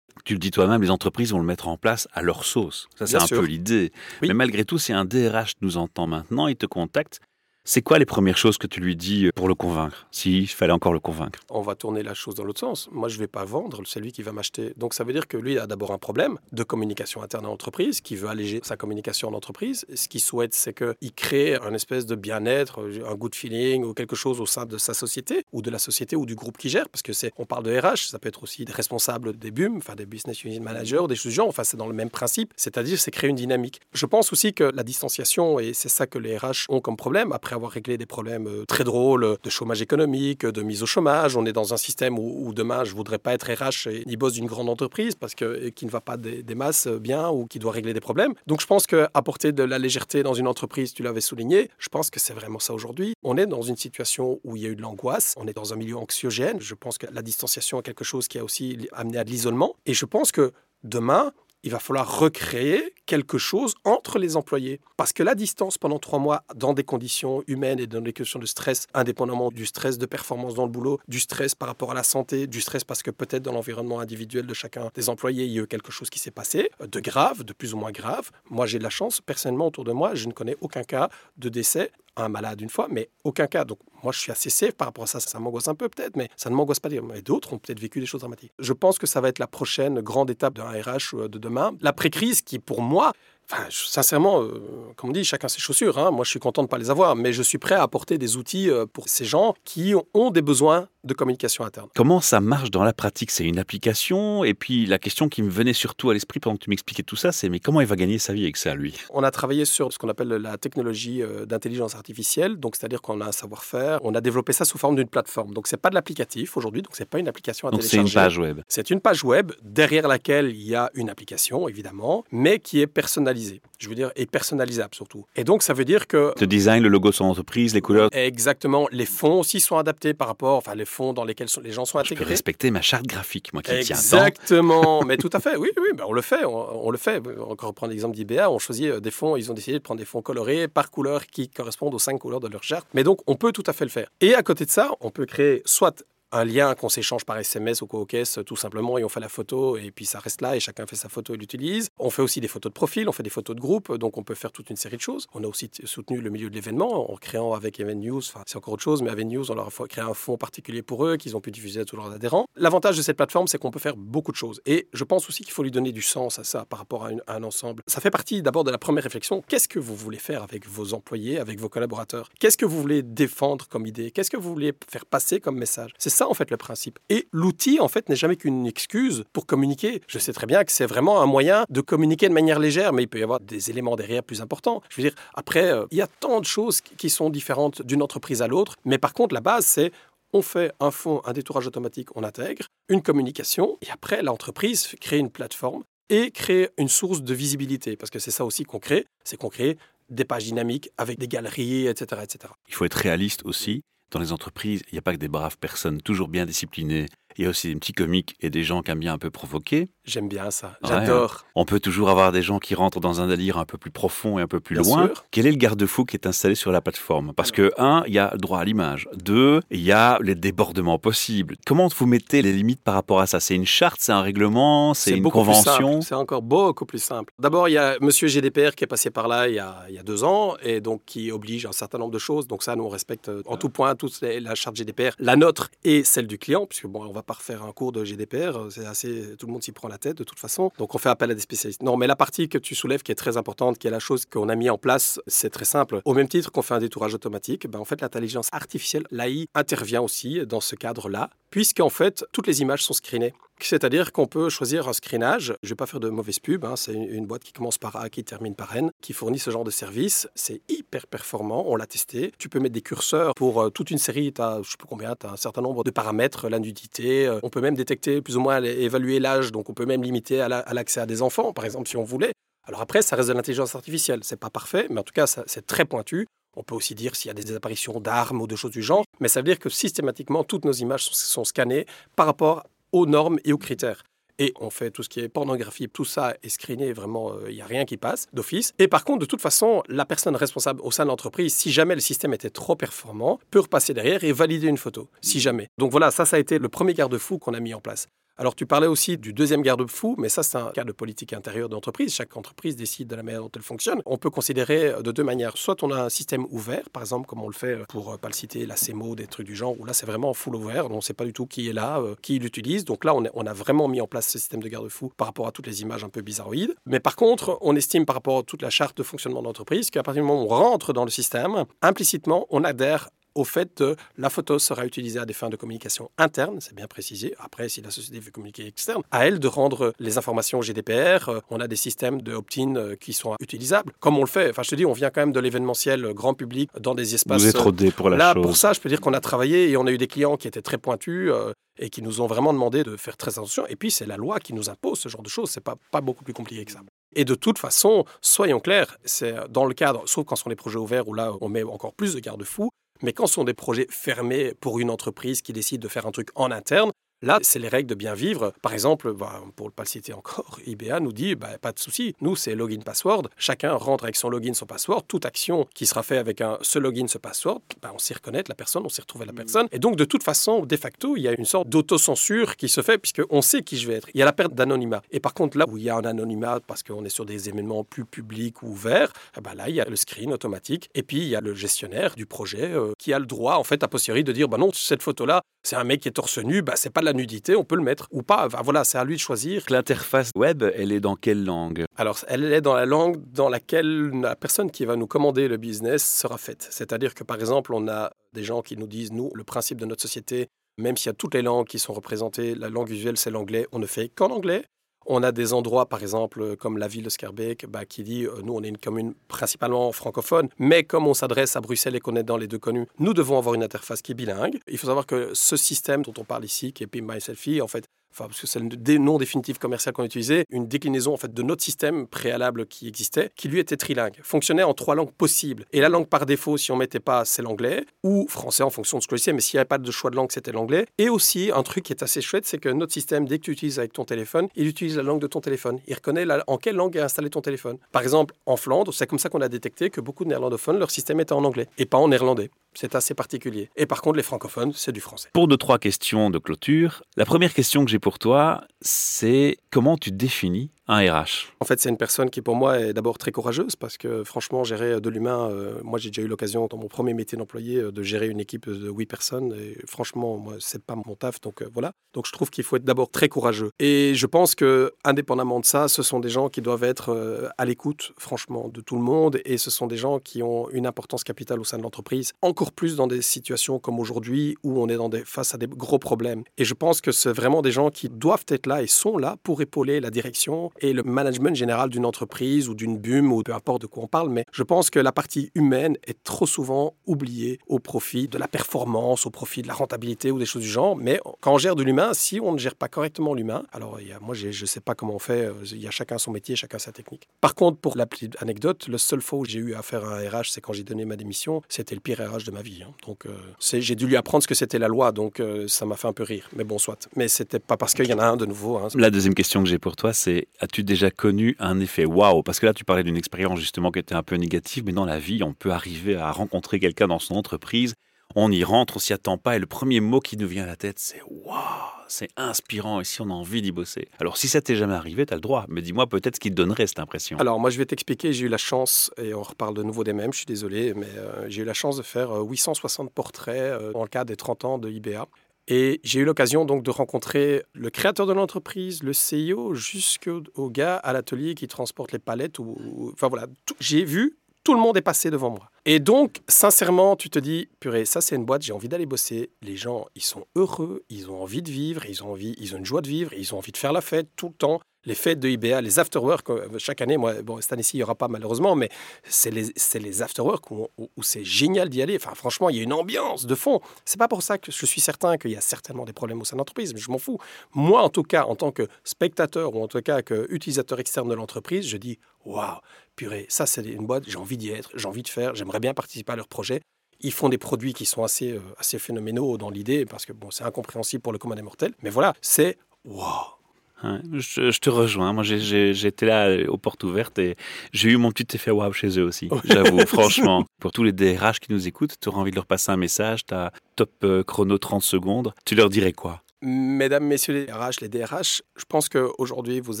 Tu 0.24 0.34
le 0.34 0.38
dis 0.38 0.50
toi-même, 0.50 0.82
les 0.82 0.90
entreprises 0.90 1.32
vont 1.32 1.38
le 1.38 1.44
mettre 1.44 1.68
en 1.68 1.76
place 1.76 2.06
à 2.12 2.22
leur 2.22 2.44
sauce. 2.44 2.88
Ça, 2.96 3.06
c'est 3.06 3.16
un 3.16 3.26
peu 3.26 3.44
l'idée. 3.44 3.92
Mais 4.20 4.34
malgré 4.34 4.64
tout, 4.64 4.78
si 4.78 4.92
un 4.92 5.04
DRH 5.04 5.54
nous 5.62 5.78
entend 5.78 6.06
maintenant, 6.06 6.46
il 6.48 6.56
te 6.56 6.66
contacte, 6.66 7.20
C'est 7.64 7.80
quoi 7.80 8.00
les 8.00 8.06
premières 8.06 8.36
choses 8.36 8.58
que 8.58 8.66
tu 8.66 8.80
lui 8.80 8.96
dis 8.96 9.30
pour 9.36 9.46
le 9.46 9.54
convaincre, 9.54 10.08
s'il 10.10 10.48
fallait 10.48 10.72
encore 10.72 10.92
le 10.92 10.98
convaincre? 10.98 11.38
On 11.48 11.62
va 11.62 11.76
tourner 11.76 12.02
la 12.02 12.12
chose 12.12 12.34
dans 12.34 12.42
l'autre 12.42 12.58
sens. 12.58 12.88
Moi, 12.90 13.08
je 13.08 13.14
ne 13.14 13.20
vais 13.20 13.28
pas 13.28 13.44
vendre, 13.44 13.80
c'est 13.86 14.00
lui 14.00 14.10
qui 14.10 14.22
va 14.22 14.32
m'acheter. 14.32 14.72
Donc 14.76 14.94
ça 14.94 15.04
veut 15.04 15.12
dire 15.12 15.28
que 15.28 15.36
lui 15.36 15.56
a 15.60 15.68
d'abord 15.68 15.92
un 15.92 15.98
problème 15.98 16.38
de 16.50 16.64
communication 16.64 17.22
interne 17.22 17.46
en 17.46 17.52
entreprise, 17.52 18.00
qui 18.00 18.16
veut 18.16 18.28
alléger 18.28 18.58
sa 18.64 18.76
communication 18.76 19.28
en 19.28 19.34
entreprise. 19.34 19.86
Ce 19.94 20.08
qu'il 20.08 20.20
souhaite, 20.20 20.54
c'est 20.54 20.76
qu'il 20.76 21.12
crée 21.12 21.54
un 21.54 21.72
espèce 21.72 22.04
de 22.04 22.16
bien-être, 22.16 22.80
un 23.08 23.14
good 23.14 23.36
feeling 23.36 23.84
ou 23.84 23.94
quelque 23.94 24.16
chose 24.16 24.40
au 24.40 24.46
sein 24.46 24.66
de 24.66 24.76
sa 24.76 24.92
société, 24.92 25.44
ou 25.52 25.62
de 25.62 25.70
la 25.70 25.78
société 25.78 26.16
ou 26.16 26.26
du 26.26 26.34
groupe 26.34 26.58
qui 26.58 26.68
gère, 26.68 26.88
parce 26.88 27.02
que 27.02 27.12
c'est, 27.12 27.30
on 27.38 27.46
parle 27.46 27.62
de 27.62 27.78
RH, 27.78 28.08
ça 28.08 28.18
peut 28.18 28.28
être 28.28 28.42
aussi 28.42 28.64
des 28.64 28.72
responsables 28.72 29.38
des 29.38 29.52
BUM, 29.52 29.76
enfin 29.76 29.94
des 29.94 30.06
business 30.06 30.42
unit 30.42 30.58
managers, 30.58 31.06
des 31.08 31.14
choses 31.14 31.30
genre, 31.30 31.46
enfin 31.46 31.62
c'est 31.62 31.76
dans 31.76 31.86
le 31.86 31.94
même 31.94 32.10
principe, 32.10 32.52
c'est-à-dire 32.56 32.98
c'est 32.98 33.12
créer 33.12 33.30
une 33.30 33.36
dynamique. 33.36 33.80
Je 33.92 34.06
pense 34.06 34.32
aussi 34.32 34.52
que 34.52 34.64
la 34.64 34.82
distanciation, 34.82 35.60
et 35.60 35.74
c'est 35.74 35.88
ça 35.88 36.08
que 36.08 36.18
les 36.18 36.36
RH 36.36 36.66
ont 36.68 36.80
comme 36.80 36.96
problème, 36.96 37.30
après 37.30 37.51
avoir 37.52 37.72
réglé 37.72 37.98
des 37.98 38.06
problèmes 38.06 38.46
euh, 38.46 38.64
très 38.66 38.84
drôle 38.84 39.36
de 39.42 39.50
chômage 39.50 39.82
économique, 39.82 40.44
de 40.44 40.62
mise 40.62 40.82
au 40.82 40.86
chômage. 40.86 41.36
On 41.36 41.44
est 41.46 41.52
dans 41.52 41.74
un 41.74 41.76
système 41.76 42.18
où, 42.18 42.52
demain, 42.54 42.84
je 42.84 42.94
voudrais 42.94 43.18
pas 43.18 43.34
être 43.34 43.50
RH 43.52 43.88
et 43.88 44.04
ni 44.06 44.16
boss 44.16 44.32
d'une 44.32 44.46
grande 44.46 44.68
entreprise 44.68 45.14
parce 45.14 45.34
que 45.34 45.68
qui 45.70 45.86
ne 45.86 45.90
va 45.90 46.00
pas 46.00 46.16
des, 46.16 46.54
masses 46.54 46.86
bien 46.86 47.30
ou 47.30 47.46
qui 47.46 47.58
doit 47.58 47.72
régler 47.72 47.94
des 47.94 48.00
problèmes. 48.00 48.34
Donc 48.46 48.60
je 48.60 48.66
pense 48.66 48.86
qu'apporter 48.86 49.52
de 49.52 49.62
la 49.62 49.78
légèreté 49.78 50.22
dans 50.22 50.34
une 50.34 50.46
entreprise, 50.46 50.92
tu 50.92 51.02
l'avais 51.02 51.20
souligné, 51.20 51.70
je 51.78 51.88
pense 51.88 52.10
que 52.10 52.20
c'est 52.20 52.34
vraiment 52.34 52.58
ça 52.58 52.74
aujourd'hui. 52.74 53.14
On 53.22 53.36
est 53.36 53.46
dans 53.46 53.62
une 53.62 53.76
situation 53.76 54.40
où 54.44 54.56
il 54.56 54.62
y 54.62 54.66
a 54.66 54.68
eu 54.68 54.76
de 54.76 54.82
l'angoisse, 54.82 55.34
on 55.38 55.46
est 55.46 55.54
dans 55.54 55.72
un 55.72 55.76
milieu 55.76 55.96
anxiogène. 55.96 56.60
Je 56.60 56.74
pense 56.74 56.98
que 56.98 57.06
la 57.10 57.22
distanciation 57.22 57.80
est 57.80 57.82
quelque 57.82 58.04
chose 58.04 58.28
qui 58.28 58.38
a 58.38 58.44
aussi 58.44 58.88
amené 58.92 59.18
à 59.18 59.24
de 59.24 59.30
l'isolement. 59.30 59.74
Et 59.86 59.94
je 59.94 60.04
pense 60.04 60.32
que 60.32 60.52
demain, 60.84 61.32
il 61.62 61.70
va 61.70 61.78
falloir 61.78 62.18
recréer 62.18 62.94
quelque 63.06 63.38
chose 63.38 63.74
entre 63.84 64.18
les 64.18 64.36
employés. 64.36 64.80
Parce 64.96 65.12
que 65.12 65.22
la 65.22 65.34
distance 65.34 65.78
pendant 65.78 65.98
trois 65.98 66.18
mois, 66.18 66.44
dans 66.54 66.72
des 66.74 66.84
conditions 66.84 67.42
humaines 67.46 67.78
et 67.80 67.86
dans 67.86 68.00
des 68.00 68.12
questions 68.12 68.38
de 68.38 68.46
stress, 68.46 68.86
indépendamment 68.94 69.50
du 69.50 69.66
stress 69.66 69.98
de 69.98 70.06
performance 70.06 70.54
dans 70.54 70.64
le 70.64 70.70
boulot, 70.70 70.98
du 71.08 71.20
stress 71.20 71.54
par 71.54 71.68
rapport 71.68 71.90
à 71.90 71.94
la 71.94 72.02
santé, 72.02 72.46
du 72.46 72.60
stress 72.60 72.84
parce 72.84 73.02
que 73.02 73.10
peut-être 73.10 73.42
dans 73.42 73.52
l'environnement 73.52 74.00
individuel 74.00 74.46
de 74.46 74.54
chacun 74.54 74.90
des 74.94 75.08
employés, 75.08 75.44
il 75.44 75.52
y 75.52 75.58
a 75.58 75.62
eu 75.62 75.66
quelque 75.66 75.92
chose 75.92 76.10
qui 76.10 76.18
s'est 76.18 76.30
passé, 76.30 76.70
de 76.80 77.00
grave, 77.00 77.44
de 77.44 77.52
plus 77.52 77.74
ou 77.74 77.76
moins 77.76 77.92
grave. 77.92 78.30
Moi, 78.50 78.66
j'ai 78.66 78.78
de 78.78 78.84
la 78.84 78.90
chance, 78.90 79.20
personnellement, 79.20 79.66
autour 79.66 79.84
de 79.84 79.92
moi, 79.92 80.14
je 80.14 80.26
ne 80.26 80.32
connais 80.32 80.56
aucun 80.60 80.84
cas 80.84 81.08
de 81.36 81.48
décès 81.48 81.92
un 82.16 82.28
malade 82.28 82.60
une 82.60 82.68
fois, 82.68 82.88
mais 82.90 83.10
aucun 83.24 83.46
cas. 83.46 83.64
Donc 83.64 83.78
moi, 84.02 84.12
je 84.12 84.18
suis 84.18 84.32
assez 84.32 84.50
safe 84.50 84.72
par 84.72 84.88
rapport 84.88 85.04
à 85.04 85.06
ça. 85.06 85.20
Ça 85.20 85.38
m'angoisse 85.38 85.68
un 85.68 85.74
peu 85.74 85.88
peut-être, 85.88 86.16
mais 86.16 86.28
ça 86.36 86.50
ne 86.50 86.54
m'angoisse 86.54 86.80
pas. 86.80 86.90
Et 86.90 87.22
d'autres 87.22 87.52
ont 87.52 87.58
peut-être 87.58 87.80
vécu 87.80 88.00
des 88.00 88.06
choses 88.06 88.20
dramatiques. 88.20 88.52
Je 88.58 88.72
pense 88.72 88.98
que 88.98 89.06
ça 89.06 89.20
va 89.20 89.28
être 89.28 89.38
la 89.38 89.46
prochaine 89.46 90.00
grande 90.00 90.30
étape 90.30 90.54
d'un 90.54 90.64
RH 90.64 91.14
euh, 91.14 91.28
de 91.28 91.38
demain. 91.38 91.72
L'après-crise 91.80 92.42
qui, 92.42 92.58
pour 92.58 92.82
moi, 92.82 93.12
Enfin, 93.50 93.64
sincèrement, 93.70 94.42
euh, 94.42 94.48
comme 94.96 95.10
on 95.10 95.12
dit, 95.12 95.24
chacun 95.24 95.48
ses 95.48 95.60
chaussures. 95.60 95.98
Hein. 95.98 96.10
Moi, 96.10 96.24
je 96.24 96.30
suis 96.30 96.38
content 96.38 96.62
de 96.62 96.66
ne 96.66 96.70
pas 96.70 96.78
les 96.78 96.90
avoir, 96.90 97.16
mais 97.16 97.32
je 97.32 97.42
suis 97.42 97.58
prêt 97.58 97.74
à 97.74 97.82
apporter 97.82 98.16
des 98.16 98.36
outils 98.36 98.70
euh, 98.70 98.86
pour 98.86 99.08
ces 99.08 99.24
gens 99.24 99.54
qui 99.64 99.94
ont 100.14 100.30
des 100.30 100.42
besoins 100.42 100.88
de 101.04 101.14
communication 101.14 101.64
interne. 101.64 101.88
Comment 101.96 102.20
ça 102.20 102.40
marche 102.40 102.70
dans 102.70 102.84
la 102.84 102.92
pratique? 102.92 103.30
C'est 103.30 103.44
une 103.44 103.58
application? 103.58 104.44
Et 104.44 104.54
puis 104.54 104.86
la 104.86 104.98
question 104.98 105.28
qui 105.28 105.42
me 105.42 105.50
venait 105.50 105.72
surtout 105.72 106.10
à 106.10 106.14
l'esprit 106.14 106.38
pendant 106.38 106.56
que 106.56 106.62
tu 106.62 106.70
m'expliquais 106.70 107.02
tout 107.02 107.16
ça, 107.16 107.32
c'est 107.32 107.48
mais 107.48 107.58
comment 107.58 107.80
il 107.80 107.88
va 107.88 107.96
gagner 107.96 108.18
sa 108.18 108.32
vie 108.32 108.44
avec 108.44 108.56
ça, 108.56 108.74
lui? 108.74 108.96
On 109.10 109.24
a 109.24 109.30
travaillé 109.32 109.64
sur 109.64 109.92
ce 109.92 109.98
qu'on 109.98 110.08
appelle 110.08 110.28
la 110.28 110.56
technologie 110.58 111.22
euh, 111.22 111.44
d'intelligence 111.44 111.96
artificielle, 111.96 112.56
donc 112.56 112.76
c'est-à-dire 112.76 113.02
qu'on 113.02 113.20
a 113.20 113.26
un 113.26 113.32
savoir-faire. 113.32 113.98
On 114.04 114.14
a 114.14 114.20
développé 114.20 114.52
ça 114.52 114.64
sous 114.64 114.78
forme 114.78 114.94
d'une 114.94 115.08
plateforme. 115.08 115.52
Donc 115.52 115.66
c'est 115.66 115.76
pas 115.76 115.90
de 115.90 115.96
l'applicatif 115.96 116.56
aujourd'hui, 116.56 116.82
donc 116.82 116.94
c'est 116.94 117.08
pas 117.08 117.18
une 117.18 117.28
application 117.28 117.66
à 117.66 117.72
donc 117.72 117.82
c'est 117.82 117.96
une 117.96 118.08
page 118.08 118.38
web. 118.38 118.60
C'est 118.68 118.90
une 118.90 119.00
page 119.00 119.24
web 119.24 119.52
derrière 119.62 120.06
laquelle 120.06 120.50
il 120.50 120.62
y 120.62 120.76
a 120.76 120.90
une 120.94 121.10
application 121.10 121.68
évidemment, 121.68 122.24
mais 122.30 122.60
qui 122.60 122.80
est 122.80 122.86
personnalisée. 122.86 123.31
Je 123.78 123.88
veux 123.88 123.94
dire, 123.94 124.12
et 124.16 124.26
personnalisable 124.26 124.94
surtout. 124.94 125.24
Et 125.36 125.44
donc 125.44 125.62
ça 125.62 125.74
veut 125.74 125.84
dire 125.84 126.06
que 126.06 126.32
le 126.38 126.46
design, 126.46 126.82
le 126.82 126.88
logo 126.88 127.10
de 127.10 127.14
son 127.14 127.24
entreprise, 127.24 127.74
les 127.74 127.80
couleurs. 127.80 128.08
Exactement. 128.12 128.88
Les 128.92 129.06
fonds 129.06 129.40
aussi 129.40 129.60
sont 129.60 129.76
adaptés 129.76 130.14
par 130.14 130.28
rapport, 130.28 130.56
enfin 130.56 130.74
les 130.74 130.84
fonds 130.84 131.12
dans 131.12 131.24
lesquels 131.24 131.48
les 131.62 131.72
gens 131.72 131.84
sont 131.84 131.98
intégrés. 131.98 132.16
Je 132.16 132.24
peux 132.24 132.28
respecter 132.30 132.70
ma 132.70 132.82
charte 132.82 133.06
graphique, 133.06 133.52
moi 133.52 133.62
qui 133.62 133.70
tiens 133.80 133.96
Exactement, 133.96 135.02
mais 135.06 135.16
tout 135.16 135.30
à 135.32 135.40
fait, 135.40 135.56
oui, 135.56 135.70
oui, 135.76 135.88
ben 135.94 136.04
on 136.06 136.12
le 136.12 136.22
fait, 136.22 136.44
on, 136.44 136.90
le 136.90 136.98
fait. 136.98 137.20
Encore 137.48 137.70
reprendre 137.70 137.90
l'exemple 137.90 138.14
d'IBA, 138.14 138.50
on 138.50 138.58
choisit 138.58 138.86
euh, 138.86 139.00
des 139.00 139.10
fonds, 139.10 139.36
ils 139.36 139.50
ont 139.50 139.54
décidé 139.54 139.78
de 139.78 139.82
prendre 139.82 139.98
des 139.98 140.04
fonds 140.04 140.22
colorés 140.22 140.68
par 140.68 140.90
couleur 140.90 141.26
qui 141.26 141.48
correspondent 141.48 141.94
aux 141.94 141.98
cinq 141.98 142.18
couleurs 142.18 142.40
de 142.40 142.48
leur 142.48 142.62
charte. 142.62 142.86
Mais 142.94 143.04
donc, 143.04 143.20
on 143.26 143.36
peut 143.36 143.52
tout 143.52 143.64
à 143.66 143.72
fait 143.72 143.84
le 143.84 143.90
faire. 143.90 144.08
Et 144.20 144.34
à 144.34 144.42
côté 144.42 144.64
de 144.64 144.70
ça, 144.70 144.90
on 145.00 145.10
peut 145.10 145.26
créer 145.26 145.62
soit 145.64 146.04
un 146.32 146.44
lien 146.44 146.74
qu'on 146.74 146.88
s'échange 146.88 147.24
par 147.24 147.36
SMS 147.38 147.82
ou 147.82 147.86
co-caisse 147.86 148.38
tout 148.46 148.56
simplement 148.56 148.98
et 148.98 149.04
on 149.04 149.08
fait 149.08 149.20
la 149.20 149.28
photo 149.28 149.76
et 149.76 149.90
puis 149.90 150.06
ça 150.06 150.18
reste 150.18 150.40
là 150.40 150.56
et 150.56 150.60
chacun 150.60 150.86
fait 150.86 150.96
sa 150.96 151.08
photo 151.08 151.34
et 151.34 151.36
l'utilise. 151.36 151.90
On 151.98 152.10
fait 152.10 152.22
aussi 152.22 152.40
des 152.40 152.48
photos 152.48 152.70
de 152.70 152.74
profil, 152.74 153.08
on 153.08 153.12
fait 153.12 153.22
des 153.22 153.30
photos 153.30 153.54
de 153.54 153.60
groupe, 153.60 153.96
donc 153.96 154.16
on 154.16 154.22
peut 154.22 154.34
faire 154.34 154.50
toute 154.50 154.70
une 154.70 154.76
série 154.76 154.96
de 154.96 155.02
choses. 155.02 155.26
On 155.34 155.44
a 155.44 155.46
aussi 155.46 155.70
soutenu 155.84 156.20
le 156.20 156.30
milieu 156.30 156.48
de 156.48 156.54
l'événement 156.54 157.12
en 157.12 157.16
créant 157.16 157.52
avec 157.52 157.78
Event 157.80 157.94
News, 157.94 158.18
enfin 158.18 158.42
c'est 158.46 158.56
encore 158.56 158.74
autre 158.74 158.82
chose, 158.82 159.02
mais 159.02 159.10
Event 159.10 159.28
News, 159.28 159.50
on 159.50 159.54
leur 159.54 159.68
a 159.68 159.86
créé 159.88 160.02
un 160.02 160.14
fonds 160.14 160.36
particulier 160.36 160.82
pour 160.82 161.04
eux 161.06 161.16
qu'ils 161.16 161.36
ont 161.36 161.40
pu 161.40 161.50
diffuser 161.50 161.80
à 161.80 161.84
tous 161.84 161.96
leurs 161.96 162.10
adhérents. 162.10 162.46
L'avantage 162.56 162.96
de 162.96 163.02
cette 163.02 163.16
plateforme, 163.16 163.46
c'est 163.46 163.58
qu'on 163.58 163.70
peut 163.70 163.78
faire 163.78 163.96
beaucoup 163.96 164.32
de 164.32 164.36
choses 164.36 164.60
et 164.64 164.88
je 164.92 165.04
pense 165.04 165.28
aussi 165.28 165.44
qu'il 165.44 165.52
faut 165.52 165.62
lui 165.62 165.70
donner 165.70 165.92
du 165.92 166.02
sens 166.02 166.38
à 166.38 166.44
ça 166.44 166.64
par 166.64 166.78
rapport 166.78 167.06
à, 167.06 167.10
un 167.28 167.42
ensemble. 167.42 167.82
Ça 167.86 168.00
fait 168.00 168.10
partie 168.10 168.42
d'abord 168.42 168.64
de 168.64 168.70
la 168.70 168.78
première 168.78 169.04
réflexion. 169.04 169.42
Qu'est-ce 169.48 169.68
que 169.68 169.78
vous 169.78 169.94
voulez 169.94 170.18
faire 170.18 170.42
avec 170.42 170.66
vos 170.66 170.94
employés, 170.94 171.38
avec 171.38 171.60
vos 171.60 171.68
collaborateurs? 171.68 172.30
Qu'est-ce 172.40 172.56
que 172.56 172.66
vous 172.66 172.80
voulez 172.80 173.02
défendre 173.02 173.68
comme 173.68 173.86
idée? 173.86 174.10
Qu'est-ce 174.10 174.30
que 174.30 174.36
vous 174.36 174.50
voulez 174.50 174.72
faire 174.90 175.04
passer 175.06 175.40
comme 175.40 175.58
message? 175.58 175.92
C'est 175.98 176.10
ça 176.10 176.21
en 176.28 176.34
fait 176.34 176.50
le 176.50 176.56
principe. 176.56 176.98
Et 177.08 177.28
l'outil, 177.32 177.80
en 177.80 177.88
fait, 177.88 178.08
n'est 178.08 178.16
jamais 178.16 178.36
qu'une 178.36 178.66
excuse 178.66 179.24
pour 179.32 179.46
communiquer. 179.46 180.02
Je 180.06 180.18
sais 180.18 180.32
très 180.32 180.46
bien 180.46 180.64
que 180.64 180.72
c'est 180.72 180.86
vraiment 180.86 181.20
un 181.22 181.26
moyen 181.26 181.64
de 181.70 181.80
communiquer 181.80 182.28
de 182.28 182.34
manière 182.34 182.58
légère, 182.58 182.92
mais 182.92 183.02
il 183.02 183.08
peut 183.08 183.18
y 183.18 183.22
avoir 183.22 183.40
des 183.40 183.70
éléments 183.70 183.96
derrière 183.96 184.22
plus 184.22 184.40
importants. 184.40 184.82
Je 184.88 184.96
veux 184.96 185.08
dire, 185.08 185.14
après, 185.34 185.72
euh, 185.72 185.86
il 185.90 185.98
y 185.98 186.02
a 186.02 186.06
tant 186.06 186.40
de 186.40 186.46
choses 186.46 186.80
qui 186.80 187.10
sont 187.10 187.30
différentes 187.30 187.82
d'une 187.82 188.02
entreprise 188.02 188.42
à 188.42 188.48
l'autre, 188.48 188.76
mais 188.84 188.98
par 188.98 189.14
contre, 189.14 189.34
la 189.34 189.40
base, 189.40 189.66
c'est 189.66 189.92
on 190.32 190.42
fait 190.42 190.72
un 190.80 190.90
fonds, 190.90 191.20
un 191.24 191.32
détourage 191.32 191.66
automatique, 191.66 192.16
on 192.16 192.24
intègre, 192.24 192.66
une 192.88 193.02
communication, 193.02 193.76
et 193.82 193.90
après, 193.90 194.22
l'entreprise 194.22 194.94
crée 195.00 195.18
une 195.18 195.30
plateforme 195.30 195.82
et 196.08 196.30
crée 196.30 196.70
une 196.78 196.88
source 196.88 197.22
de 197.22 197.34
visibilité, 197.34 197.96
parce 197.96 198.10
que 198.10 198.18
c'est 198.18 198.30
ça 198.30 198.44
aussi 198.44 198.64
qu'on 198.64 198.78
crée, 198.78 199.06
c'est 199.24 199.36
qu'on 199.36 199.48
crée 199.48 199.76
des 200.10 200.24
pages 200.24 200.44
dynamiques 200.44 200.90
avec 200.98 201.18
des 201.18 201.28
galeries, 201.28 201.86
etc., 201.86 202.22
etc. 202.24 202.52
Il 202.68 202.74
faut 202.74 202.84
être 202.84 202.94
réaliste 202.94 203.42
aussi. 203.44 203.82
Dans 204.12 204.20
les 204.20 204.30
entreprises, 204.30 204.82
il 204.88 204.94
n'y 204.94 204.98
a 204.98 205.02
pas 205.02 205.14
que 205.14 205.18
des 205.18 205.28
braves 205.28 205.56
personnes 205.56 206.02
toujours 206.02 206.28
bien 206.28 206.44
disciplinées 206.44 207.06
il 207.36 207.44
y 207.44 207.46
a 207.46 207.50
aussi 207.50 207.68
des 207.68 207.74
petits 207.76 207.92
comiques 207.92 208.36
et 208.40 208.50
des 208.50 208.62
gens 208.62 208.82
qui 208.82 208.90
aiment 208.90 209.00
bien 209.00 209.14
un 209.14 209.18
peu 209.18 209.30
provoquer. 209.30 209.88
J'aime 210.04 210.28
bien 210.28 210.50
ça, 210.50 210.76
j'adore. 210.84 211.44
on 211.54 211.64
peut 211.64 211.78
toujours 211.78 212.10
avoir 212.10 212.32
des 212.32 212.42
gens 212.42 212.58
qui 212.58 212.74
rentrent 212.74 212.98
dans 212.98 213.20
un 213.20 213.28
délire 213.28 213.58
un 213.58 213.64
peu 213.64 213.78
plus 213.78 213.92
profond 213.92 214.38
et 214.38 214.42
un 214.42 214.48
peu 214.48 214.58
plus 214.58 214.76
loin. 214.76 215.10
Quel 215.30 215.46
est 215.46 215.52
le 215.52 215.56
garde-fou 215.56 216.04
qui 216.04 216.16
est 216.16 216.26
installé 216.26 216.54
sur 216.54 216.72
la 216.72 216.80
plateforme? 216.80 217.32
Parce 217.34 217.52
que, 217.52 217.72
un, 217.78 218.02
il 218.06 218.14
y 218.14 218.18
a 218.18 218.30
le 218.32 218.38
droit 218.38 218.58
à 218.58 218.64
l'image. 218.64 219.08
Deux, 219.14 219.60
il 219.70 219.80
y 219.80 219.92
a 219.92 220.18
les 220.20 220.34
débordements 220.34 220.98
possibles. 220.98 221.56
Comment 221.66 221.88
vous 221.96 222.06
mettez 222.06 222.42
les 222.42 222.52
limites 222.52 222.82
par 222.82 222.94
rapport 222.94 223.20
à 223.20 223.26
ça? 223.26 223.38
C'est 223.38 223.54
une 223.54 223.66
charte, 223.66 224.00
c'est 224.00 224.12
un 224.12 224.22
règlement, 224.22 224.94
c'est 224.94 225.16
une 225.16 225.30
convention? 225.30 226.00
C'est 226.00 226.14
encore 226.14 226.42
beaucoup 226.42 226.84
plus 226.84 227.02
simple. 227.02 227.32
D'abord, 227.38 227.68
il 227.68 227.72
y 227.72 227.78
a 227.78 227.96
Monsieur 228.00 228.26
GDPR 228.28 228.74
qui 228.74 228.84
est 228.84 228.88
passé 228.88 229.10
par 229.10 229.28
là 229.28 229.48
il 229.48 229.54
y, 229.54 229.58
a, 229.58 229.84
il 229.88 229.94
y 229.94 229.98
a 229.98 230.02
deux 230.02 230.24
ans 230.24 230.56
et 230.62 230.80
donc 230.80 231.02
qui 231.06 231.30
oblige 231.30 231.66
un 231.66 231.72
certain 231.72 231.98
nombre 231.98 232.12
de 232.12 232.18
choses. 232.18 232.46
Donc 232.48 232.62
ça, 232.62 232.74
nous, 232.76 232.84
on 232.84 232.88
respecte 232.88 233.30
en 233.46 233.56
tout 233.56 233.68
point 233.68 233.94
toute 233.94 234.20
la 234.20 234.54
charte 234.54 234.76
GDPR, 234.76 235.14
la 235.18 235.36
nôtre 235.36 235.70
et 235.84 236.04
celle 236.04 236.26
du 236.26 236.38
client, 236.38 236.66
puisque 236.66 236.86
bon, 236.86 237.04
on 237.04 237.12
va 237.12 237.21
pas 237.22 237.34
refaire 237.34 237.62
un 237.62 237.72
cours 237.72 237.92
de 237.92 238.04
GDPR. 238.04 238.68
C'est 238.70 238.86
assez, 238.86 239.36
tout 239.38 239.46
le 239.46 239.52
monde 239.52 239.62
s'y 239.62 239.72
prend 239.72 239.88
la 239.88 239.98
tête 239.98 240.18
de 240.18 240.24
toute 240.24 240.38
façon. 240.38 240.70
Donc 240.78 240.94
on 240.94 240.98
fait 240.98 241.08
appel 241.08 241.30
à 241.30 241.34
des 241.34 241.40
spécialistes. 241.40 241.82
Non, 241.82 241.96
mais 241.96 242.06
la 242.06 242.16
partie 242.16 242.48
que 242.48 242.58
tu 242.58 242.74
soulèves 242.74 243.02
qui 243.02 243.12
est 243.12 243.16
très 243.16 243.36
importante, 243.36 243.78
qui 243.78 243.86
est 243.86 243.90
la 243.90 243.98
chose 243.98 244.26
qu'on 244.26 244.48
a 244.48 244.56
mis 244.56 244.70
en 244.70 244.78
place, 244.78 245.20
c'est 245.26 245.50
très 245.50 245.64
simple. 245.64 246.00
Au 246.04 246.14
même 246.14 246.28
titre 246.28 246.50
qu'on 246.50 246.62
fait 246.62 246.74
un 246.74 246.80
détourage 246.80 247.14
automatique, 247.14 247.66
ben 247.68 247.78
en 247.78 247.84
fait 247.84 248.00
l'intelligence 248.00 248.48
artificielle, 248.52 249.04
l'AI, 249.10 249.46
intervient 249.54 250.00
aussi 250.00 250.44
dans 250.46 250.60
ce 250.60 250.74
cadre-là, 250.74 251.30
puisqu'en 251.52 251.90
fait 251.90 252.24
toutes 252.32 252.48
les 252.48 252.62
images 252.62 252.82
sont 252.82 252.94
screenées. 252.94 253.34
C'est-à-dire 253.60 254.10
qu'on 254.10 254.26
peut 254.26 254.48
choisir 254.48 254.88
un 254.88 254.92
screenage. 254.92 255.54
Je 255.62 255.68
ne 255.68 255.70
vais 255.70 255.76
pas 255.76 255.86
faire 255.86 256.00
de 256.00 256.08
mauvaise 256.08 256.40
pub. 256.40 256.64
Hein. 256.64 256.74
C'est 256.74 256.94
une, 256.94 257.26
boîte 257.26 257.44
qui 257.44 257.52
commence 257.52 257.78
par 257.78 257.94
A, 257.94 258.10
qui 258.10 258.24
termine 258.24 258.56
par 258.56 258.74
N, 258.74 258.90
qui 259.00 259.12
fournit 259.12 259.38
ce 259.38 259.50
genre 259.50 259.62
de 259.62 259.70
service. 259.70 260.28
C'est 260.34 260.62
hyper 260.68 261.06
performant. 261.06 261.64
On 261.68 261.76
l'a 261.76 261.86
testé. 261.86 262.32
Tu 262.38 262.48
peux 262.48 262.58
mettre 262.58 262.74
des 262.74 262.82
curseurs 262.82 263.34
pour 263.36 263.62
euh, 263.62 263.70
toute 263.70 263.92
une 263.92 263.98
série. 263.98 264.32
Tu 264.32 264.42
as, 264.42 264.60
je 264.64 264.70
sais 264.70 264.76
combien, 264.88 265.14
tu 265.14 265.26
as 265.26 265.32
un 265.32 265.36
certain 265.36 265.62
nombre 265.62 265.84
de 265.84 265.92
paramètres, 265.92 266.48
la 266.48 266.58
nudité. 266.58 267.26
Euh, 267.26 267.38
on 267.44 267.50
peut 267.50 267.60
même 267.60 267.76
détecter 267.76 268.20
plus 268.20 268.36
ou 268.36 268.40
moins 268.40 268.60
évaluer 268.62 269.20
l'âge. 269.20 269.52
Donc 269.52 269.70
on 269.70 269.74
peut 269.74 269.86
même 269.86 270.02
limiter 270.02 270.40
à 270.40 270.48
l'accès 270.48 271.00
à, 271.00 271.06
des 271.06 271.22
enfants, 271.22 271.52
par 271.52 271.64
exemple, 271.64 271.88
si 271.88 271.96
on 271.96 272.02
voulait. 272.02 272.32
Alors 272.64 272.80
après, 272.80 273.02
ça 273.02 273.16
reste 273.16 273.28
de 273.28 273.34
l'intelligence 273.34 273.74
artificielle. 273.74 274.20
C'est 274.22 274.38
pas 274.38 274.50
parfait, 274.50 274.86
mais 274.90 275.00
en 275.00 275.02
tout 275.02 275.12
cas, 275.12 275.26
c'est 275.26 275.66
très 275.66 275.84
pointu. 275.84 276.26
On 276.56 276.62
peut 276.62 276.74
aussi 276.74 276.94
dire 276.94 277.16
s'il 277.16 277.28
y 277.28 277.30
a 277.30 277.34
des 277.34 277.54
apparitions 277.54 277.98
d'armes 278.00 278.40
ou 278.40 278.46
de 278.46 278.56
choses 278.56 278.72
du 278.72 278.82
genre, 278.82 279.04
mais 279.20 279.28
ça 279.28 279.40
veut 279.40 279.44
dire 279.44 279.58
que 279.58 279.70
systématiquement, 279.70 280.44
toutes 280.44 280.64
nos 280.64 280.72
images 280.72 281.04
sont, 281.04 281.44
scannées 281.44 281.86
par 282.14 282.26
rapport 282.26 282.64
aux 282.92 283.06
normes 283.06 283.38
et 283.44 283.52
aux 283.52 283.58
critères. 283.58 284.02
Et 284.38 284.52
on 284.60 284.70
fait 284.70 284.90
tout 284.90 285.02
ce 285.02 285.08
qui 285.08 285.20
est 285.20 285.28
pornographie, 285.28 285.88
tout 285.88 286.04
ça 286.04 286.34
est 286.42 286.48
screené, 286.48 286.92
vraiment, 286.92 287.32
il 287.40 287.46
euh, 287.46 287.52
n'y 287.52 287.62
a 287.62 287.66
rien 287.66 287.84
qui 287.84 287.96
passe 287.96 288.26
d'office. 288.32 288.72
Et 288.78 288.88
par 288.88 289.04
contre, 289.04 289.20
de 289.20 289.26
toute 289.26 289.40
façon, 289.40 289.82
la 289.88 290.04
personne 290.04 290.36
responsable 290.36 290.80
au 290.82 290.90
sein 290.90 291.04
de 291.04 291.08
l'entreprise, 291.08 291.54
si 291.54 291.70
jamais 291.70 291.94
le 291.94 292.00
système 292.00 292.34
était 292.34 292.50
trop 292.50 292.74
performant, 292.74 293.38
peut 293.50 293.60
repasser 293.60 293.94
derrière 293.94 294.24
et 294.24 294.32
valider 294.32 294.68
une 294.68 294.78
photo, 294.78 295.08
si 295.20 295.38
jamais. 295.38 295.68
Donc 295.78 295.90
voilà, 295.90 296.10
ça, 296.10 296.24
ça 296.24 296.36
a 296.36 296.38
été 296.38 296.58
le 296.58 296.68
premier 296.68 296.94
garde-fou 296.94 297.38
qu'on 297.38 297.54
a 297.54 297.60
mis 297.60 297.74
en 297.74 297.80
place. 297.80 298.08
Alors 298.38 298.54
tu 298.54 298.64
parlais 298.64 298.86
aussi 298.86 299.18
du 299.18 299.32
deuxième 299.34 299.60
garde-fou, 299.60 300.14
mais 300.18 300.30
ça 300.30 300.42
c'est 300.42 300.56
un 300.56 300.70
cas 300.70 300.84
de 300.84 300.92
politique 300.92 301.34
intérieure 301.34 301.68
d'entreprise. 301.68 302.14
Chaque 302.14 302.34
entreprise 302.36 302.76
décide 302.76 303.08
de 303.08 303.14
la 303.14 303.22
manière 303.22 303.42
dont 303.42 303.50
elle 303.54 303.62
fonctionne. 303.62 304.00
On 304.06 304.16
peut 304.16 304.30
considérer 304.30 304.94
de 305.02 305.12
deux 305.12 305.22
manières. 305.22 305.56
Soit 305.56 305.82
on 305.82 305.90
a 305.90 306.04
un 306.04 306.08
système 306.08 306.46
ouvert, 306.50 306.88
par 306.90 307.02
exemple 307.02 307.26
comme 307.26 307.42
on 307.42 307.48
le 307.48 307.54
fait 307.54 307.86
pour, 307.88 308.18
pas 308.18 308.28
le 308.28 308.34
citer, 308.34 308.64
la 308.64 308.74
CMO, 308.74 309.14
des 309.14 309.26
trucs 309.26 309.46
du 309.46 309.54
genre, 309.54 309.78
où 309.78 309.84
là 309.84 309.92
c'est 309.92 310.06
vraiment 310.06 310.32
full 310.32 310.56
ouvert, 310.56 310.90
on 310.90 310.96
ne 310.96 311.00
sait 311.02 311.12
pas 311.12 311.26
du 311.26 311.34
tout 311.34 311.46
qui 311.46 311.68
est 311.68 311.74
là, 311.74 312.00
euh, 312.00 312.14
qui 312.22 312.38
l'utilise. 312.38 312.86
Donc 312.86 313.04
là 313.04 313.14
on, 313.14 313.22
on 313.34 313.46
a 313.46 313.52
vraiment 313.52 313.86
mis 313.86 314.00
en 314.00 314.06
place 314.06 314.26
ce 314.26 314.38
système 314.38 314.62
de 314.62 314.68
garde-fou 314.68 315.12
par 315.16 315.26
rapport 315.26 315.46
à 315.46 315.52
toutes 315.52 315.66
les 315.66 315.82
images 315.82 316.02
un 316.02 316.08
peu 316.08 316.22
bizarroïdes. 316.22 316.74
Mais 316.86 317.00
par 317.00 317.16
contre, 317.16 317.58
on 317.60 317.76
estime 317.76 318.06
par 318.06 318.16
rapport 318.16 318.38
à 318.38 318.42
toute 318.42 318.62
la 318.62 318.70
charte 318.70 318.96
de 318.96 319.02
fonctionnement 319.02 319.42
d'entreprise 319.42 319.90
qu'à 319.90 320.02
partir 320.02 320.22
du 320.22 320.26
moment 320.26 320.42
où 320.42 320.46
on 320.46 320.48
rentre 320.48 320.94
dans 320.94 321.04
le 321.04 321.10
système, 321.10 321.64
implicitement 321.82 322.46
on 322.50 322.64
adhère 322.64 323.10
au 323.34 323.44
fait 323.44 323.74
que 323.74 323.96
la 324.18 324.30
photo 324.30 324.58
sera 324.58 324.84
utilisée 324.86 325.18
à 325.18 325.24
des 325.26 325.32
fins 325.32 325.48
de 325.48 325.56
communication 325.56 326.10
interne, 326.18 326.58
c'est 326.60 326.74
bien 326.74 326.86
précisé. 326.86 327.34
Après, 327.38 327.68
si 327.68 327.80
la 327.80 327.90
société 327.90 328.18
veut 328.20 328.30
communiquer 328.30 328.66
externe, 328.66 329.02
à 329.10 329.26
elle 329.26 329.38
de 329.38 329.48
rendre 329.48 329.92
les 329.98 330.18
informations 330.18 330.60
GDPR. 330.62 331.28
Euh, 331.28 331.40
on 331.50 331.60
a 331.60 331.68
des 331.68 331.76
systèmes 331.76 332.22
de 332.22 332.32
opt-in 332.34 332.76
euh, 332.76 332.96
qui 332.96 333.12
sont 333.12 333.34
utilisables, 333.40 333.92
comme 334.00 334.16
on 334.18 334.22
le 334.22 334.26
fait. 334.26 334.50
Enfin, 334.50 334.62
je 334.62 334.70
te 334.70 334.74
dis, 334.74 334.86
on 334.86 334.92
vient 334.92 335.10
quand 335.10 335.20
même 335.22 335.32
de 335.32 335.40
l'événementiel 335.40 336.04
euh, 336.04 336.12
grand 336.12 336.34
public 336.34 336.70
dans 336.80 336.94
des 336.94 337.14
espaces. 337.14 337.40
Vous 337.42 337.48
êtes 337.48 337.56
rodé 337.56 337.90
pour 337.90 338.10
la 338.10 338.16
Là, 338.16 338.34
chose. 338.34 338.42
pour 338.42 338.56
ça, 338.56 338.72
je 338.72 338.80
peux 338.80 338.88
dire 338.88 339.00
qu'on 339.00 339.14
a 339.14 339.20
travaillé 339.20 339.70
et 339.70 339.76
on 339.76 339.86
a 339.86 339.92
eu 339.92 339.98
des 339.98 340.06
clients 340.08 340.36
qui 340.36 340.48
étaient 340.48 340.62
très 340.62 340.78
pointus. 340.78 341.30
et 341.78 341.88
qui 341.88 342.02
nous 342.02 342.20
ont 342.20 342.26
vraiment 342.26 342.52
demandé 342.52 342.84
de 342.84 342.98
faire 342.98 343.16
très 343.16 343.30
attention. 343.30 343.64
Et 343.66 343.76
puis, 343.76 343.90
c'est 343.90 344.04
la 344.06 344.18
loi 344.18 344.38
qui 344.40 344.52
nous 344.52 344.68
impose 344.68 344.98
ce 345.00 345.08
genre 345.08 345.22
de 345.22 345.28
choses. 345.30 345.48
C'est 345.50 345.62
pas, 345.64 345.76
pas 345.90 346.02
beaucoup 346.02 346.22
plus 346.22 346.34
compliqué 346.34 346.64
que 346.66 346.72
ça. 346.72 346.80
Et 347.16 347.24
de 347.24 347.34
toute 347.34 347.58
façon, 347.58 348.04
soyons 348.20 348.60
clairs, 348.60 348.98
c'est 349.04 349.34
dans 349.50 349.64
le 349.64 349.72
cadre, 349.72 350.02
sauf 350.06 350.26
quand 350.26 350.36
ce 350.36 350.42
sont 350.44 350.50
des 350.50 350.56
projets 350.56 350.78
ouverts 350.78 351.08
où 351.08 351.14
là, 351.14 351.32
on 351.40 351.48
met 351.48 351.62
encore 351.62 351.94
plus 351.94 352.14
de 352.14 352.20
garde-fous, 352.20 352.70
mais 353.02 353.12
quand 353.12 353.26
sont 353.26 353.44
des 353.44 353.54
projets 353.54 353.86
fermés 353.90 354.54
pour 354.60 354.78
une 354.78 354.90
entreprise 354.90 355.42
qui 355.42 355.52
décide 355.52 355.80
de 355.80 355.88
faire 355.88 356.06
un 356.06 356.12
truc 356.12 356.28
en 356.34 356.50
interne, 356.50 356.92
Là, 357.22 357.38
c'est 357.42 357.60
les 357.60 357.68
règles 357.68 357.88
de 357.88 357.94
bien 357.94 358.14
vivre. 358.14 358.52
Par 358.62 358.72
exemple, 358.72 359.12
bah, 359.12 359.40
pour 359.54 359.66
ne 359.66 359.70
pas 359.70 359.84
le 359.84 359.88
citer 359.88 360.12
encore, 360.12 360.58
IBA 360.66 360.98
nous 360.98 361.12
dit 361.12 361.36
bah, 361.36 361.56
pas 361.60 361.70
de 361.70 361.78
souci. 361.78 362.14
Nous, 362.20 362.34
c'est 362.34 362.56
login 362.56 362.80
password. 362.80 363.28
Chacun 363.36 363.74
rentre 363.74 364.04
avec 364.04 364.16
son 364.16 364.28
login, 364.28 364.54
son 364.54 364.66
password. 364.66 365.04
Toute 365.06 365.24
action 365.24 365.68
qui 365.72 365.86
sera 365.86 366.02
faite 366.02 366.18
avec 366.18 366.40
un, 366.40 366.58
ce 366.62 366.80
login, 366.80 367.06
ce 367.06 367.18
password, 367.18 367.60
bah, 367.80 367.92
on 367.94 367.98
sait 367.98 368.14
reconnaître 368.14 368.50
la 368.50 368.56
personne, 368.56 368.82
on 368.84 368.88
sait 368.88 369.02
retrouver 369.02 369.24
la 369.24 369.32
personne. 369.32 369.68
Et 369.70 369.78
donc, 369.78 369.94
de 369.94 370.04
toute 370.04 370.24
façon, 370.24 370.66
de 370.66 370.76
facto, 370.76 371.16
il 371.16 371.22
y 371.22 371.28
a 371.28 371.32
une 371.32 371.44
sorte 371.44 371.68
d'autocensure 371.68 372.56
qui 372.56 372.68
se 372.68 372.82
fait 372.82 372.98
puisqu'on 372.98 373.40
sait 373.40 373.62
qui 373.62 373.76
je 373.76 373.86
vais 373.86 373.94
être. 373.94 374.08
Il 374.14 374.18
y 374.18 374.22
a 374.22 374.26
la 374.26 374.32
perte 374.32 374.54
d'anonymat. 374.54 375.02
Et 375.12 375.20
par 375.20 375.32
contre, 375.32 375.56
là 375.56 375.66
où 375.68 375.76
il 375.76 375.84
y 375.84 375.90
a 375.90 375.96
un 375.96 376.04
anonymat 376.04 376.58
parce 376.66 376.82
qu'on 376.82 377.04
est 377.04 377.08
sur 377.08 377.24
des 377.24 377.48
événements 377.48 377.84
plus 377.84 378.04
publics 378.04 378.62
ou 378.62 378.70
ouverts, 378.70 379.12
ben 379.40 379.54
là, 379.54 379.68
il 379.68 379.76
y 379.76 379.80
a 379.80 379.84
le 379.84 379.96
screen 379.96 380.32
automatique. 380.32 380.90
Et 380.96 381.04
puis, 381.04 381.18
il 381.18 381.28
y 381.28 381.36
a 381.36 381.40
le 381.40 381.54
gestionnaire 381.54 382.16
du 382.16 382.26
projet 382.26 382.72
euh, 382.72 382.92
qui 382.98 383.12
a 383.12 383.20
le 383.20 383.26
droit, 383.26 383.54
en 383.54 383.64
fait, 383.64 383.84
a 383.84 383.88
posteriori, 383.88 384.24
de 384.24 384.32
dire 384.32 384.48
bah 384.48 384.58
non, 384.58 384.70
cette 384.72 385.02
photo-là, 385.02 385.42
c'est 385.62 385.76
un 385.76 385.84
mec 385.84 386.00
qui 386.00 386.08
est 386.08 386.12
torse 386.12 386.38
nu, 386.38 386.62
bah, 386.62 386.74
c'est 386.76 386.90
pas 386.90 387.00
de 387.00 387.06
la 387.06 387.11
nudité, 387.12 387.56
on 387.56 387.64
peut 387.64 387.76
le 387.76 387.82
mettre 387.82 388.08
ou 388.10 388.22
pas. 388.22 388.46
Enfin, 388.46 388.60
voilà, 388.62 388.84
c'est 388.84 388.98
à 388.98 389.04
lui 389.04 389.16
de 389.16 389.20
choisir. 389.20 389.64
L'interface 389.70 390.30
web, 390.36 390.64
elle 390.74 390.92
est 390.92 391.00
dans 391.00 391.16
quelle 391.16 391.44
langue? 391.44 391.84
Alors, 391.96 392.18
elle 392.28 392.52
est 392.52 392.60
dans 392.60 392.74
la 392.74 392.86
langue 392.86 393.16
dans 393.32 393.48
laquelle 393.48 394.10
la 394.10 394.36
personne 394.36 394.70
qui 394.70 394.84
va 394.84 394.96
nous 394.96 395.06
commander 395.06 395.48
le 395.48 395.56
business 395.56 396.04
sera 396.04 396.38
faite. 396.38 396.68
C'est-à-dire 396.70 397.14
que, 397.14 397.24
par 397.24 397.38
exemple, 397.38 397.74
on 397.74 397.88
a 397.88 398.12
des 398.32 398.44
gens 398.44 398.62
qui 398.62 398.76
nous 398.76 398.86
disent, 398.86 399.12
nous, 399.12 399.30
le 399.34 399.44
principe 399.44 399.78
de 399.78 399.86
notre 399.86 400.02
société, 400.02 400.48
même 400.78 400.96
s'il 400.96 401.08
y 401.08 401.10
a 401.10 401.14
toutes 401.14 401.34
les 401.34 401.42
langues 401.42 401.66
qui 401.66 401.78
sont 401.78 401.92
représentées, 401.92 402.54
la 402.54 402.68
langue 402.68 402.88
visuelle, 402.88 403.16
c'est 403.16 403.30
l'anglais, 403.30 403.66
on 403.72 403.78
ne 403.78 403.86
fait 403.86 404.08
qu'en 404.08 404.30
anglais. 404.30 404.64
On 405.06 405.22
a 405.22 405.32
des 405.32 405.52
endroits, 405.52 405.88
par 405.88 406.02
exemple, 406.02 406.56
comme 406.56 406.78
la 406.78 406.88
ville 406.88 407.04
de 407.04 407.08
Scarbeck, 407.10 407.66
bah, 407.66 407.84
qui 407.84 408.02
dit 408.02 408.24
euh, 408.24 408.40
nous, 408.44 408.54
on 408.54 408.62
est 408.62 408.68
une 408.68 408.78
commune 408.78 409.14
principalement 409.28 409.90
francophone, 409.92 410.48
mais 410.58 410.84
comme 410.84 411.06
on 411.06 411.14
s'adresse 411.14 411.56
à 411.56 411.60
Bruxelles 411.60 411.96
et 411.96 412.00
qu'on 412.00 412.16
est 412.16 412.22
dans 412.22 412.36
les 412.36 412.46
deux 412.46 412.58
communes, 412.58 412.86
nous 412.98 413.14
devons 413.14 413.38
avoir 413.38 413.54
une 413.54 413.62
interface 413.62 414.02
qui 414.02 414.12
est 414.12 414.14
bilingue. 414.14 414.58
Il 414.68 414.78
faut 414.78 414.86
savoir 414.86 415.06
que 415.06 415.30
ce 415.34 415.56
système 415.56 416.02
dont 416.02 416.14
on 416.18 416.24
parle 416.24 416.44
ici, 416.44 416.72
qui 416.72 416.84
est 416.84 416.86
Pim 416.86 417.02
My 417.02 417.20
Selfie, 417.20 417.60
en 417.60 417.68
fait, 417.68 417.84
enfin, 418.12 418.26
parce 418.26 418.40
que 418.40 418.46
c'est 418.46 418.60
le 418.60 418.98
nom 418.98 419.18
définitif 419.18 419.58
commercial 419.58 419.92
qu'on 419.94 420.04
utilisait, 420.04 420.44
une 420.50 420.66
déclinaison 420.66 421.14
en 421.14 421.16
fait 421.16 421.32
de 421.32 421.42
notre 421.42 421.62
système 421.62 422.06
préalable 422.06 422.66
qui 422.66 422.88
existait, 422.88 423.30
qui 423.36 423.48
lui 423.48 423.58
était 423.58 423.76
trilingue, 423.76 424.18
fonctionnait 424.22 424.62
en 424.62 424.74
trois 424.74 424.94
langues 424.94 425.12
possibles. 425.12 425.64
Et 425.72 425.80
la 425.80 425.88
langue 425.88 426.06
par 426.06 426.26
défaut, 426.26 426.56
si 426.56 426.70
on 426.72 426.76
mettait 426.76 427.00
pas, 427.00 427.24
c'est 427.24 427.42
l'anglais 427.42 427.84
ou 428.02 428.26
français 428.28 428.62
en 428.62 428.70
fonction 428.70 428.98
de 428.98 429.02
ce 429.02 429.08
que 429.08 429.16
je 429.16 429.22
sais, 429.22 429.32
mais 429.32 429.40
s'il 429.40 429.56
n'y 429.56 429.60
avait 429.60 429.68
pas 429.68 429.78
de 429.78 429.90
choix 429.90 430.10
de 430.10 430.16
langue, 430.16 430.30
c'était 430.30 430.52
l'anglais. 430.52 430.86
Et 430.98 431.08
aussi 431.08 431.50
un 431.54 431.62
truc 431.62 431.84
qui 431.84 431.92
est 431.92 432.02
assez 432.02 432.20
chouette, 432.20 432.46
c'est 432.46 432.58
que 432.58 432.68
notre 432.68 432.92
système, 432.92 433.26
dès 433.26 433.38
que 433.38 433.44
tu 433.44 433.52
utilises 433.52 433.78
avec 433.78 433.92
ton 433.92 434.04
téléphone, 434.04 434.48
il 434.54 434.66
utilise 434.66 434.96
la 434.96 435.02
langue 435.02 435.20
de 435.20 435.26
ton 435.26 435.40
téléphone. 435.40 435.80
Il 435.86 435.94
reconnaît 435.94 436.26
en 436.46 436.56
quelle 436.58 436.76
langue 436.76 436.96
est 436.96 437.00
installé 437.00 437.30
ton 437.30 437.40
téléphone. 437.40 437.78
Par 437.92 438.02
exemple, 438.02 438.34
en 438.46 438.56
Flandre, 438.56 438.92
c'est 438.92 439.06
comme 439.06 439.18
ça 439.18 439.28
qu'on 439.28 439.40
a 439.40 439.48
détecté 439.48 439.90
que 439.90 440.00
beaucoup 440.00 440.24
de 440.24 440.28
néerlandophones, 440.28 440.78
leur 440.78 440.90
système 440.90 441.20
était 441.20 441.32
en 441.32 441.44
anglais 441.44 441.68
et 441.78 441.86
pas 441.86 441.98
en 441.98 442.08
néerlandais. 442.08 442.50
C'est 442.74 442.94
assez 442.94 443.12
particulier. 443.12 443.68
Et 443.76 443.84
par 443.84 444.00
contre, 444.00 444.16
les 444.16 444.22
francophones, 444.22 444.72
c'est 444.74 444.92
du 444.92 445.00
français. 445.00 445.28
Pour 445.34 445.46
deux, 445.46 445.58
trois 445.58 445.78
questions 445.78 446.30
de 446.30 446.38
clôture, 446.38 447.02
la 447.16 447.26
première 447.26 447.52
question 447.52 447.84
que 447.84 447.90
j'ai 447.90 447.98
pour 448.02 448.18
toi, 448.18 448.64
c'est 448.80 449.58
comment 449.70 449.96
tu 449.96 450.10
définis 450.10 450.72
RH 450.94 451.52
En 451.60 451.64
fait, 451.64 451.80
c'est 451.80 451.88
une 451.88 451.96
personne 451.96 452.30
qui, 452.30 452.42
pour 452.42 452.56
moi, 452.56 452.78
est 452.80 452.92
d'abord 452.92 453.18
très 453.18 453.32
courageuse 453.32 453.76
parce 453.76 453.96
que, 453.96 454.24
franchement, 454.24 454.64
gérer 454.64 455.00
de 455.00 455.08
l'humain, 455.08 455.50
euh, 455.50 455.80
moi, 455.82 455.98
j'ai 455.98 456.10
déjà 456.10 456.22
eu 456.22 456.28
l'occasion, 456.28 456.66
dans 456.66 456.76
mon 456.76 456.88
premier 456.88 457.14
métier 457.14 457.38
d'employé, 457.38 457.78
euh, 457.78 457.92
de 457.92 458.02
gérer 458.02 458.28
une 458.28 458.40
équipe 458.40 458.68
de 458.68 458.90
huit 458.90 459.06
personnes. 459.06 459.54
Et 459.54 459.78
franchement, 459.86 460.36
moi, 460.36 460.54
c'est 460.60 460.84
pas 460.84 460.94
mon 460.94 461.14
taf. 461.14 461.40
Donc, 461.40 461.62
euh, 461.62 461.68
voilà. 461.72 461.92
Donc, 462.14 462.26
je 462.26 462.32
trouve 462.32 462.50
qu'il 462.50 462.64
faut 462.64 462.76
être 462.76 462.84
d'abord 462.84 463.10
très 463.10 463.28
courageux. 463.28 463.70
Et 463.78 464.14
je 464.14 464.26
pense 464.26 464.54
que, 464.54 464.92
indépendamment 465.04 465.60
de 465.60 465.64
ça, 465.64 465.88
ce 465.88 466.02
sont 466.02 466.20
des 466.20 466.28
gens 466.28 466.48
qui 466.48 466.60
doivent 466.62 466.84
être 466.84 467.52
à 467.56 467.64
l'écoute, 467.64 468.12
franchement, 468.18 468.68
de 468.68 468.80
tout 468.80 468.96
le 468.96 469.02
monde. 469.02 469.40
Et 469.44 469.58
ce 469.58 469.70
sont 469.70 469.86
des 469.86 469.96
gens 469.96 470.18
qui 470.18 470.42
ont 470.42 470.68
une 470.70 470.86
importance 470.86 471.24
capitale 471.24 471.60
au 471.60 471.64
sein 471.64 471.78
de 471.78 471.82
l'entreprise, 471.82 472.32
encore 472.42 472.72
plus 472.72 472.96
dans 472.96 473.06
des 473.06 473.22
situations 473.22 473.78
comme 473.78 473.98
aujourd'hui 473.98 474.56
où 474.62 474.80
on 474.80 474.88
est 474.88 474.96
dans 474.96 475.08
des, 475.08 475.24
face 475.24 475.54
à 475.54 475.58
des 475.58 475.66
gros 475.66 475.98
problèmes. 475.98 476.44
Et 476.58 476.64
je 476.64 476.74
pense 476.74 477.00
que 477.00 477.12
c'est 477.12 477.32
vraiment 477.32 477.62
des 477.62 477.72
gens 477.72 477.90
qui 477.90 478.08
doivent 478.08 478.44
être 478.48 478.66
là 478.66 478.82
et 478.82 478.86
sont 478.86 479.18
là 479.18 479.36
pour 479.42 479.62
épauler 479.62 480.00
la 480.00 480.10
direction 480.10 480.70
et 480.82 480.92
le 480.92 481.02
management 481.02 481.56
général 481.56 481.88
d'une 481.88 482.04
entreprise 482.04 482.68
ou 482.68 482.74
d'une 482.74 482.98
BUM 482.98 483.32
ou 483.32 483.42
peu 483.42 483.54
importe 483.54 483.82
de 483.82 483.86
quoi 483.86 484.02
on 484.02 484.06
parle. 484.08 484.28
Mais 484.28 484.44
je 484.52 484.62
pense 484.62 484.90
que 484.90 484.98
la 484.98 485.12
partie 485.12 485.50
humaine 485.54 485.96
est 486.06 486.22
trop 486.24 486.46
souvent 486.46 486.94
oubliée 487.06 487.58
au 487.68 487.78
profit 487.78 488.28
de 488.28 488.36
la 488.36 488.48
performance, 488.48 489.24
au 489.26 489.30
profit 489.30 489.62
de 489.62 489.68
la 489.68 489.74
rentabilité 489.74 490.30
ou 490.30 490.38
des 490.38 490.46
choses 490.46 490.62
du 490.62 490.68
genre. 490.68 490.96
Mais 490.96 491.20
quand 491.40 491.54
on 491.54 491.58
gère 491.58 491.76
de 491.76 491.82
l'humain, 491.82 492.10
si 492.14 492.40
on 492.40 492.52
ne 492.52 492.58
gère 492.58 492.74
pas 492.74 492.88
correctement 492.88 493.32
l'humain, 493.34 493.62
alors 493.72 493.98
moi 494.20 494.34
je 494.34 494.48
ne 494.48 494.66
sais 494.66 494.80
pas 494.80 494.94
comment 494.94 495.14
on 495.14 495.18
fait, 495.18 495.46
euh, 495.46 495.52
il 495.70 495.80
y 495.80 495.86
a 495.86 495.90
chacun 495.90 496.18
son 496.18 496.32
métier, 496.32 496.56
chacun 496.56 496.78
sa 496.78 496.92
technique. 496.92 497.28
Par 497.40 497.54
contre, 497.54 497.78
pour 497.78 497.96
la 497.96 498.06
petite 498.06 498.36
anecdote, 498.42 498.88
le 498.88 498.98
seul 498.98 499.20
fois 499.20 499.38
où 499.38 499.44
j'ai 499.44 499.58
eu 499.60 499.74
à 499.74 499.82
faire 499.82 500.04
un 500.04 500.16
RH, 500.18 500.50
c'est 500.50 500.60
quand 500.60 500.72
j'ai 500.72 500.82
donné 500.84 501.04
ma 501.04 501.16
démission. 501.16 501.62
C'était 501.68 501.94
le 501.94 502.00
pire 502.00 502.18
RH 502.18 502.44
de 502.44 502.50
ma 502.50 502.62
vie. 502.62 502.82
hein. 502.82 502.92
Donc 503.06 503.26
euh, 503.26 503.36
j'ai 503.60 503.94
dû 503.94 504.06
lui 504.06 504.16
apprendre 504.16 504.42
ce 504.42 504.48
que 504.48 504.54
c'était 504.54 504.78
la 504.78 504.88
loi, 504.88 505.12
donc 505.12 505.40
euh, 505.40 505.68
ça 505.68 505.86
m'a 505.86 505.96
fait 505.96 506.08
un 506.08 506.12
peu 506.12 506.22
rire. 506.22 506.48
Mais 506.56 506.64
bon, 506.64 506.78
soit. 506.78 507.08
Mais 507.16 507.28
c'était 507.28 507.58
pas 507.58 507.76
parce 507.76 507.94
qu'il 507.94 508.06
y 508.06 508.14
en 508.14 508.18
a 508.18 508.24
un 508.26 508.36
de 508.36 508.46
nouveau. 508.46 508.76
hein. 508.78 508.88
La 508.94 509.10
deuxième 509.10 509.34
question 509.34 509.62
que 509.62 509.68
j'ai 509.68 509.78
pour 509.78 509.96
toi, 509.96 510.12
c'est 510.12 510.48
as-tu 510.62 510.84
déjà 510.84 511.10
connu 511.10 511.56
un 511.58 511.80
effet 511.80 512.04
waouh? 512.04 512.42
Parce 512.42 512.60
que 512.60 512.66
là, 512.66 512.72
tu 512.72 512.84
parlais 512.84 513.02
d'une 513.02 513.16
expérience 513.16 513.58
justement 513.58 513.90
qui 513.90 513.98
était 513.98 514.14
un 514.14 514.22
peu 514.22 514.36
négative, 514.36 514.84
mais 514.86 514.92
dans 514.92 515.04
la 515.04 515.18
vie, 515.18 515.42
on 515.42 515.52
peut 515.52 515.72
arriver 515.72 516.16
à 516.16 516.30
rencontrer 516.30 516.80
quelqu'un 516.80 517.08
dans 517.08 517.18
son 517.18 517.34
entreprise, 517.34 517.94
on 518.34 518.50
y 518.50 518.64
rentre, 518.64 518.96
on 518.96 519.00
s'y 519.00 519.12
attend 519.12 519.36
pas, 519.36 519.56
et 519.56 519.58
le 519.58 519.66
premier 519.66 520.00
mot 520.00 520.20
qui 520.20 520.36
nous 520.36 520.48
vient 520.48 520.62
à 520.62 520.66
la 520.66 520.76
tête, 520.76 520.98
c'est 520.98 521.20
waouh 521.28 521.92
c'est 522.12 522.28
inspirant 522.36 523.00
et 523.00 523.04
si 523.04 523.22
on 523.22 523.30
a 523.30 523.32
envie 523.32 523.62
d'y 523.62 523.72
bosser? 523.72 524.08
Alors 524.20 524.36
si 524.36 524.46
ça 524.46 524.60
t'est 524.60 524.76
jamais 524.76 524.92
arrivé, 524.94 525.24
tu 525.24 525.32
as 525.32 525.36
le 525.36 525.40
droit, 525.40 525.64
mais 525.68 525.80
dis-moi 525.80 526.06
peut-être 526.06 526.36
ce 526.36 526.40
qui 526.40 526.50
te 526.50 526.54
donnerait 526.54 526.86
cette 526.86 526.98
impression. 526.98 527.38
Alors 527.38 527.58
moi 527.58 527.70
je 527.70 527.78
vais 527.78 527.86
t'expliquer, 527.86 528.32
j'ai 528.32 528.44
eu 528.46 528.48
la 528.48 528.58
chance, 528.58 529.10
et 529.16 529.32
on 529.32 529.42
reparle 529.42 529.74
de 529.74 529.82
nouveau 529.82 530.04
des 530.04 530.12
mêmes, 530.12 530.32
je 530.32 530.38
suis 530.38 530.46
désolé, 530.46 530.92
mais 530.94 531.06
euh, 531.16 531.48
j'ai 531.48 531.62
eu 531.62 531.64
la 531.64 531.72
chance 531.72 531.96
de 531.96 532.02
faire 532.02 532.30
euh, 532.30 532.44
860 532.44 533.10
portraits 533.12 533.56
euh, 533.56 533.92
dans 533.92 534.02
le 534.02 534.08
cadre 534.08 534.26
des 534.26 534.36
30 534.36 534.64
ans 534.66 534.78
de 534.78 534.90
IBA. 534.90 535.26
Et 535.74 536.02
j'ai 536.04 536.20
eu 536.20 536.24
l'occasion 536.26 536.66
donc 536.66 536.82
de 536.82 536.90
rencontrer 536.90 537.62
le 537.72 537.88
créateur 537.88 538.26
de 538.26 538.34
l'entreprise, 538.34 539.02
le 539.02 539.12
CEO, 539.12 539.72
jusqu'au 539.72 540.42
au 540.54 540.68
gars 540.68 540.96
à 540.96 541.14
l'atelier 541.14 541.54
qui 541.54 541.66
transporte 541.66 542.12
les 542.12 542.18
palettes. 542.18 542.58
Ou, 542.58 543.10
enfin 543.14 543.28
voilà, 543.28 543.46
j'ai 543.80 544.04
vu, 544.04 544.36
tout 544.64 544.74
le 544.74 544.80
monde 544.80 544.98
est 544.98 545.02
passé 545.02 545.30
devant 545.30 545.48
moi. 545.48 545.70
Et 545.86 545.98
donc, 545.98 546.42
sincèrement, 546.46 547.16
tu 547.16 547.30
te 547.30 547.38
dis, 547.38 547.70
purée, 547.80 548.04
ça 548.04 548.20
c'est 548.20 548.36
une 548.36 548.44
boîte, 548.44 548.60
j'ai 548.60 548.74
envie 548.74 548.90
d'aller 548.90 549.06
bosser. 549.06 549.48
Les 549.62 549.78
gens, 549.78 550.04
ils 550.14 550.22
sont 550.22 550.44
heureux, 550.56 551.04
ils 551.08 551.30
ont 551.30 551.40
envie 551.40 551.62
de 551.62 551.70
vivre, 551.70 552.04
ils 552.04 552.22
ont 552.22 552.32
envie, 552.32 552.54
ils 552.58 552.74
ont 552.74 552.78
une 552.78 552.84
joie 552.84 553.00
de 553.00 553.08
vivre, 553.08 553.32
ils 553.32 553.54
ont 553.54 553.56
envie 553.56 553.72
de 553.72 553.78
faire 553.78 553.94
la 553.94 554.02
fête 554.02 554.28
tout 554.36 554.48
le 554.48 554.54
temps. 554.54 554.82
Les 555.04 555.14
fêtes 555.14 555.40
de 555.40 555.48
IBA, 555.48 555.80
les 555.80 555.98
afterwork, 555.98 556.48
euh, 556.50 556.68
chaque 556.78 557.00
année, 557.00 557.16
moi, 557.16 557.42
bon, 557.42 557.60
cette 557.60 557.72
année-ci, 557.72 557.96
il 557.96 558.00
n'y 558.00 558.04
aura 558.04 558.14
pas 558.14 558.28
malheureusement, 558.28 558.76
mais 558.76 558.88
c'est 559.24 559.50
les, 559.50 559.72
les 560.00 560.22
afterwork 560.22 560.70
où, 560.70 560.88
c'est 561.22 561.44
génial 561.44 561.88
d'y 561.88 562.02
aller. 562.02 562.16
Enfin, 562.16 562.34
franchement, 562.34 562.70
il 562.70 562.76
y 562.76 562.80
a 562.80 562.82
une 562.82 562.92
ambiance 562.92 563.46
de 563.46 563.54
fond. 563.54 563.80
C'est 564.04 564.18
pas 564.18 564.28
pour 564.28 564.42
ça 564.42 564.58
que 564.58 564.70
je 564.70 564.86
suis 564.86 565.00
certain 565.00 565.38
qu'il 565.38 565.50
y 565.50 565.56
a 565.56 565.60
certainement 565.60 566.04
des 566.04 566.12
problèmes 566.12 566.40
au 566.40 566.44
sein 566.44 566.56
de 566.56 566.58
l'entreprise, 566.58 566.94
mais 566.94 567.00
je 567.00 567.10
m'en 567.10 567.18
fous. 567.18 567.38
Moi, 567.74 568.00
en 568.00 568.10
tout 568.10 568.22
cas, 568.22 568.44
en 568.44 568.54
tant 568.54 568.70
que 568.70 568.86
spectateur 569.02 569.74
ou 569.74 569.82
en 569.82 569.88
tout 569.88 570.00
cas 570.02 570.22
que 570.22 570.46
utilisateur 570.50 571.00
externe 571.00 571.28
de 571.28 571.34
l'entreprise, 571.34 571.86
je 571.86 571.96
dis, 571.96 572.18
waouh, 572.44 572.78
purée, 573.16 573.46
ça 573.48 573.66
c'est 573.66 573.82
une 573.82 574.06
boîte, 574.06 574.24
j'ai 574.26 574.38
envie 574.38 574.56
d'y 574.56 574.70
être, 574.70 574.90
j'ai 574.94 575.08
envie 575.08 575.22
de 575.22 575.28
faire, 575.28 575.54
j'aimerais 575.54 575.80
bien 575.80 575.94
participer 575.94 576.32
à 576.32 576.36
leur 576.36 576.48
projet. 576.48 576.80
Ils 577.20 577.32
font 577.32 577.48
des 577.48 577.58
produits 577.58 577.92
qui 577.92 578.04
sont 578.04 578.24
assez, 578.24 578.52
euh, 578.52 578.60
assez 578.78 578.98
phénoménaux 578.98 579.56
dans 579.56 579.70
l'idée, 579.70 580.04
parce 580.06 580.26
que 580.26 580.32
bon, 580.32 580.50
c'est 580.50 580.64
incompréhensible 580.64 581.22
pour 581.22 581.32
le 581.32 581.38
commun 581.38 581.54
des 581.54 581.62
mortels. 581.62 581.94
Mais 582.02 582.10
voilà, 582.10 582.34
c'est 582.40 582.78
waouh. 583.04 583.61
Ouais, 584.02 584.20
je, 584.32 584.70
je 584.70 584.78
te 584.80 584.90
rejoins. 584.90 585.32
Moi, 585.32 585.42
j'étais 585.44 586.26
là 586.26 586.48
euh, 586.48 586.66
aux 586.66 586.78
portes 586.78 587.04
ouvertes 587.04 587.38
et 587.38 587.56
j'ai 587.92 588.10
eu 588.10 588.16
mon 588.16 588.30
petit 588.32 588.56
effet 588.56 588.70
waouh 588.70 588.92
chez 588.92 589.18
eux 589.18 589.24
aussi. 589.24 589.48
J'avoue, 589.64 590.00
franchement. 590.06 590.64
Pour 590.80 590.92
tous 590.92 591.04
les 591.04 591.12
DRH 591.12 591.60
qui 591.60 591.72
nous 591.72 591.86
écoutent, 591.86 592.14
tu 592.20 592.28
auras 592.28 592.40
envie 592.40 592.50
de 592.50 592.56
leur 592.56 592.66
passer 592.66 592.90
un 592.90 592.96
message, 592.96 593.46
tu 593.46 593.54
as 593.54 593.72
top 593.96 594.10
euh, 594.24 594.42
chrono 594.42 594.78
30 594.78 595.02
secondes. 595.02 595.54
Tu 595.64 595.74
leur 595.74 595.88
dirais 595.88 596.12
quoi? 596.12 596.42
Mesdames, 596.64 597.24
messieurs 597.24 597.54
les 597.54 597.72
RH, 597.72 598.02
les 598.02 598.08
DRH, 598.08 598.62
je 598.76 598.84
pense 598.88 599.08
qu'aujourd'hui, 599.08 599.80
vous 599.80 600.00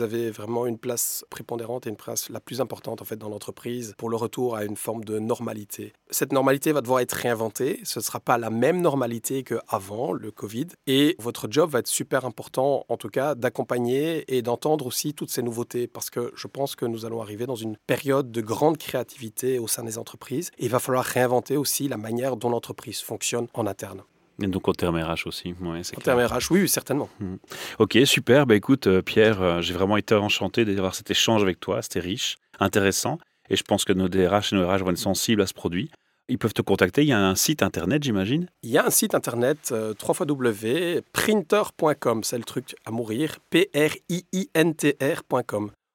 avez 0.00 0.30
vraiment 0.30 0.64
une 0.64 0.78
place 0.78 1.24
prépondérante 1.28 1.88
et 1.88 1.90
une 1.90 1.96
place 1.96 2.30
la 2.30 2.38
plus 2.38 2.60
importante 2.60 3.02
en 3.02 3.04
fait 3.04 3.16
dans 3.16 3.28
l'entreprise 3.28 3.94
pour 3.98 4.08
le 4.08 4.14
retour 4.14 4.54
à 4.54 4.64
une 4.64 4.76
forme 4.76 5.02
de 5.02 5.18
normalité. 5.18 5.92
Cette 6.12 6.32
normalité 6.32 6.70
va 6.70 6.80
devoir 6.80 7.00
être 7.00 7.14
réinventée. 7.14 7.80
Ce 7.82 7.98
ne 7.98 8.04
sera 8.04 8.20
pas 8.20 8.38
la 8.38 8.48
même 8.48 8.80
normalité 8.80 9.42
qu'avant 9.42 10.12
le 10.12 10.30
Covid. 10.30 10.68
Et 10.86 11.16
votre 11.18 11.48
job 11.50 11.68
va 11.68 11.80
être 11.80 11.88
super 11.88 12.24
important, 12.24 12.86
en 12.88 12.96
tout 12.96 13.08
cas, 13.08 13.34
d'accompagner 13.34 14.24
et 14.32 14.40
d'entendre 14.40 14.86
aussi 14.86 15.14
toutes 15.14 15.32
ces 15.32 15.42
nouveautés 15.42 15.88
parce 15.88 16.10
que 16.10 16.32
je 16.36 16.46
pense 16.46 16.76
que 16.76 16.86
nous 16.86 17.04
allons 17.04 17.20
arriver 17.20 17.46
dans 17.46 17.56
une 17.56 17.76
période 17.88 18.30
de 18.30 18.40
grande 18.40 18.78
créativité 18.78 19.58
au 19.58 19.66
sein 19.66 19.82
des 19.82 19.98
entreprises. 19.98 20.52
Et 20.58 20.66
il 20.66 20.70
va 20.70 20.78
falloir 20.78 21.04
réinventer 21.04 21.56
aussi 21.56 21.88
la 21.88 21.96
manière 21.96 22.36
dont 22.36 22.50
l'entreprise 22.50 23.00
fonctionne 23.00 23.48
en 23.52 23.66
interne. 23.66 24.04
Et 24.42 24.48
donc 24.48 24.68
en 24.68 24.72
termes 24.72 24.96
RH 24.96 25.26
aussi. 25.26 25.54
Ouais, 25.60 25.82
en 25.96 26.00
termes 26.00 26.20
RH, 26.20 26.50
oui, 26.50 26.68
certainement. 26.68 27.08
Hmm. 27.20 27.36
Ok, 27.78 27.98
super. 28.04 28.46
Bah, 28.46 28.54
écoute, 28.54 28.86
euh, 28.86 29.02
Pierre, 29.02 29.42
euh, 29.42 29.60
j'ai 29.60 29.74
vraiment 29.74 29.96
été 29.96 30.14
enchanté 30.14 30.64
d'avoir 30.64 30.94
cet 30.94 31.10
échange 31.10 31.42
avec 31.42 31.58
toi. 31.60 31.82
C'était 31.82 32.00
riche, 32.00 32.36
intéressant. 32.60 33.18
Et 33.50 33.56
je 33.56 33.62
pense 33.62 33.84
que 33.84 33.92
nos 33.92 34.08
DRH 34.08 34.52
et 34.52 34.56
nos 34.56 34.68
RH 34.68 34.78
vont 34.78 34.90
être 34.90 34.98
sensibles 34.98 35.42
à 35.42 35.46
ce 35.46 35.54
produit. 35.54 35.90
Ils 36.28 36.38
peuvent 36.38 36.54
te 36.54 36.62
contacter. 36.62 37.02
Il 37.02 37.08
y 37.08 37.12
a 37.12 37.18
un 37.18 37.34
site 37.34 37.62
internet, 37.62 38.02
j'imagine? 38.02 38.48
Il 38.62 38.70
y 38.70 38.78
a 38.78 38.86
un 38.86 38.90
site 38.90 39.14
internet, 39.14 39.68
euh, 39.72 39.92
www.printer.com. 40.00 42.24
C'est 42.24 42.38
le 42.38 42.44
truc 42.44 42.74
à 42.86 42.90
mourir. 42.90 43.36
P-R-I-I-N-T-R.com. 43.50 44.12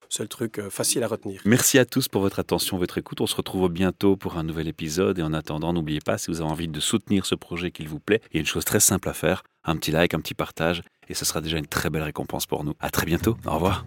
C'est 0.09 0.23
le 0.23 0.29
truc 0.29 0.59
euh, 0.59 0.69
facile 0.69 1.03
à 1.03 1.07
retenir. 1.07 1.41
Merci 1.45 1.79
à 1.79 1.85
tous 1.85 2.07
pour 2.07 2.21
votre 2.21 2.39
attention, 2.39 2.77
votre 2.77 2.97
écoute. 2.97 3.21
On 3.21 3.27
se 3.27 3.35
retrouve 3.35 3.69
bientôt 3.69 4.15
pour 4.15 4.37
un 4.37 4.43
nouvel 4.43 4.67
épisode. 4.67 5.19
Et 5.19 5.23
en 5.23 5.33
attendant, 5.33 5.73
n'oubliez 5.73 5.99
pas, 5.99 6.17
si 6.17 6.31
vous 6.31 6.41
avez 6.41 6.49
envie 6.49 6.67
de 6.67 6.79
soutenir 6.79 7.25
ce 7.25 7.35
projet 7.35 7.71
qu'il 7.71 7.89
vous 7.89 7.99
plaît, 7.99 8.21
il 8.31 8.35
y 8.35 8.37
a 8.37 8.41
une 8.41 8.45
chose 8.45 8.65
très 8.65 8.79
simple 8.79 9.09
à 9.09 9.13
faire 9.13 9.43
un 9.63 9.75
petit 9.75 9.91
like, 9.91 10.13
un 10.13 10.19
petit 10.19 10.33
partage. 10.33 10.81
Et 11.09 11.13
ce 11.13 11.25
sera 11.25 11.41
déjà 11.41 11.57
une 11.57 11.67
très 11.67 11.89
belle 11.89 12.03
récompense 12.03 12.45
pour 12.45 12.63
nous. 12.63 12.73
À 12.79 12.89
très 12.89 13.05
bientôt. 13.05 13.37
Au 13.45 13.51
revoir. 13.51 13.85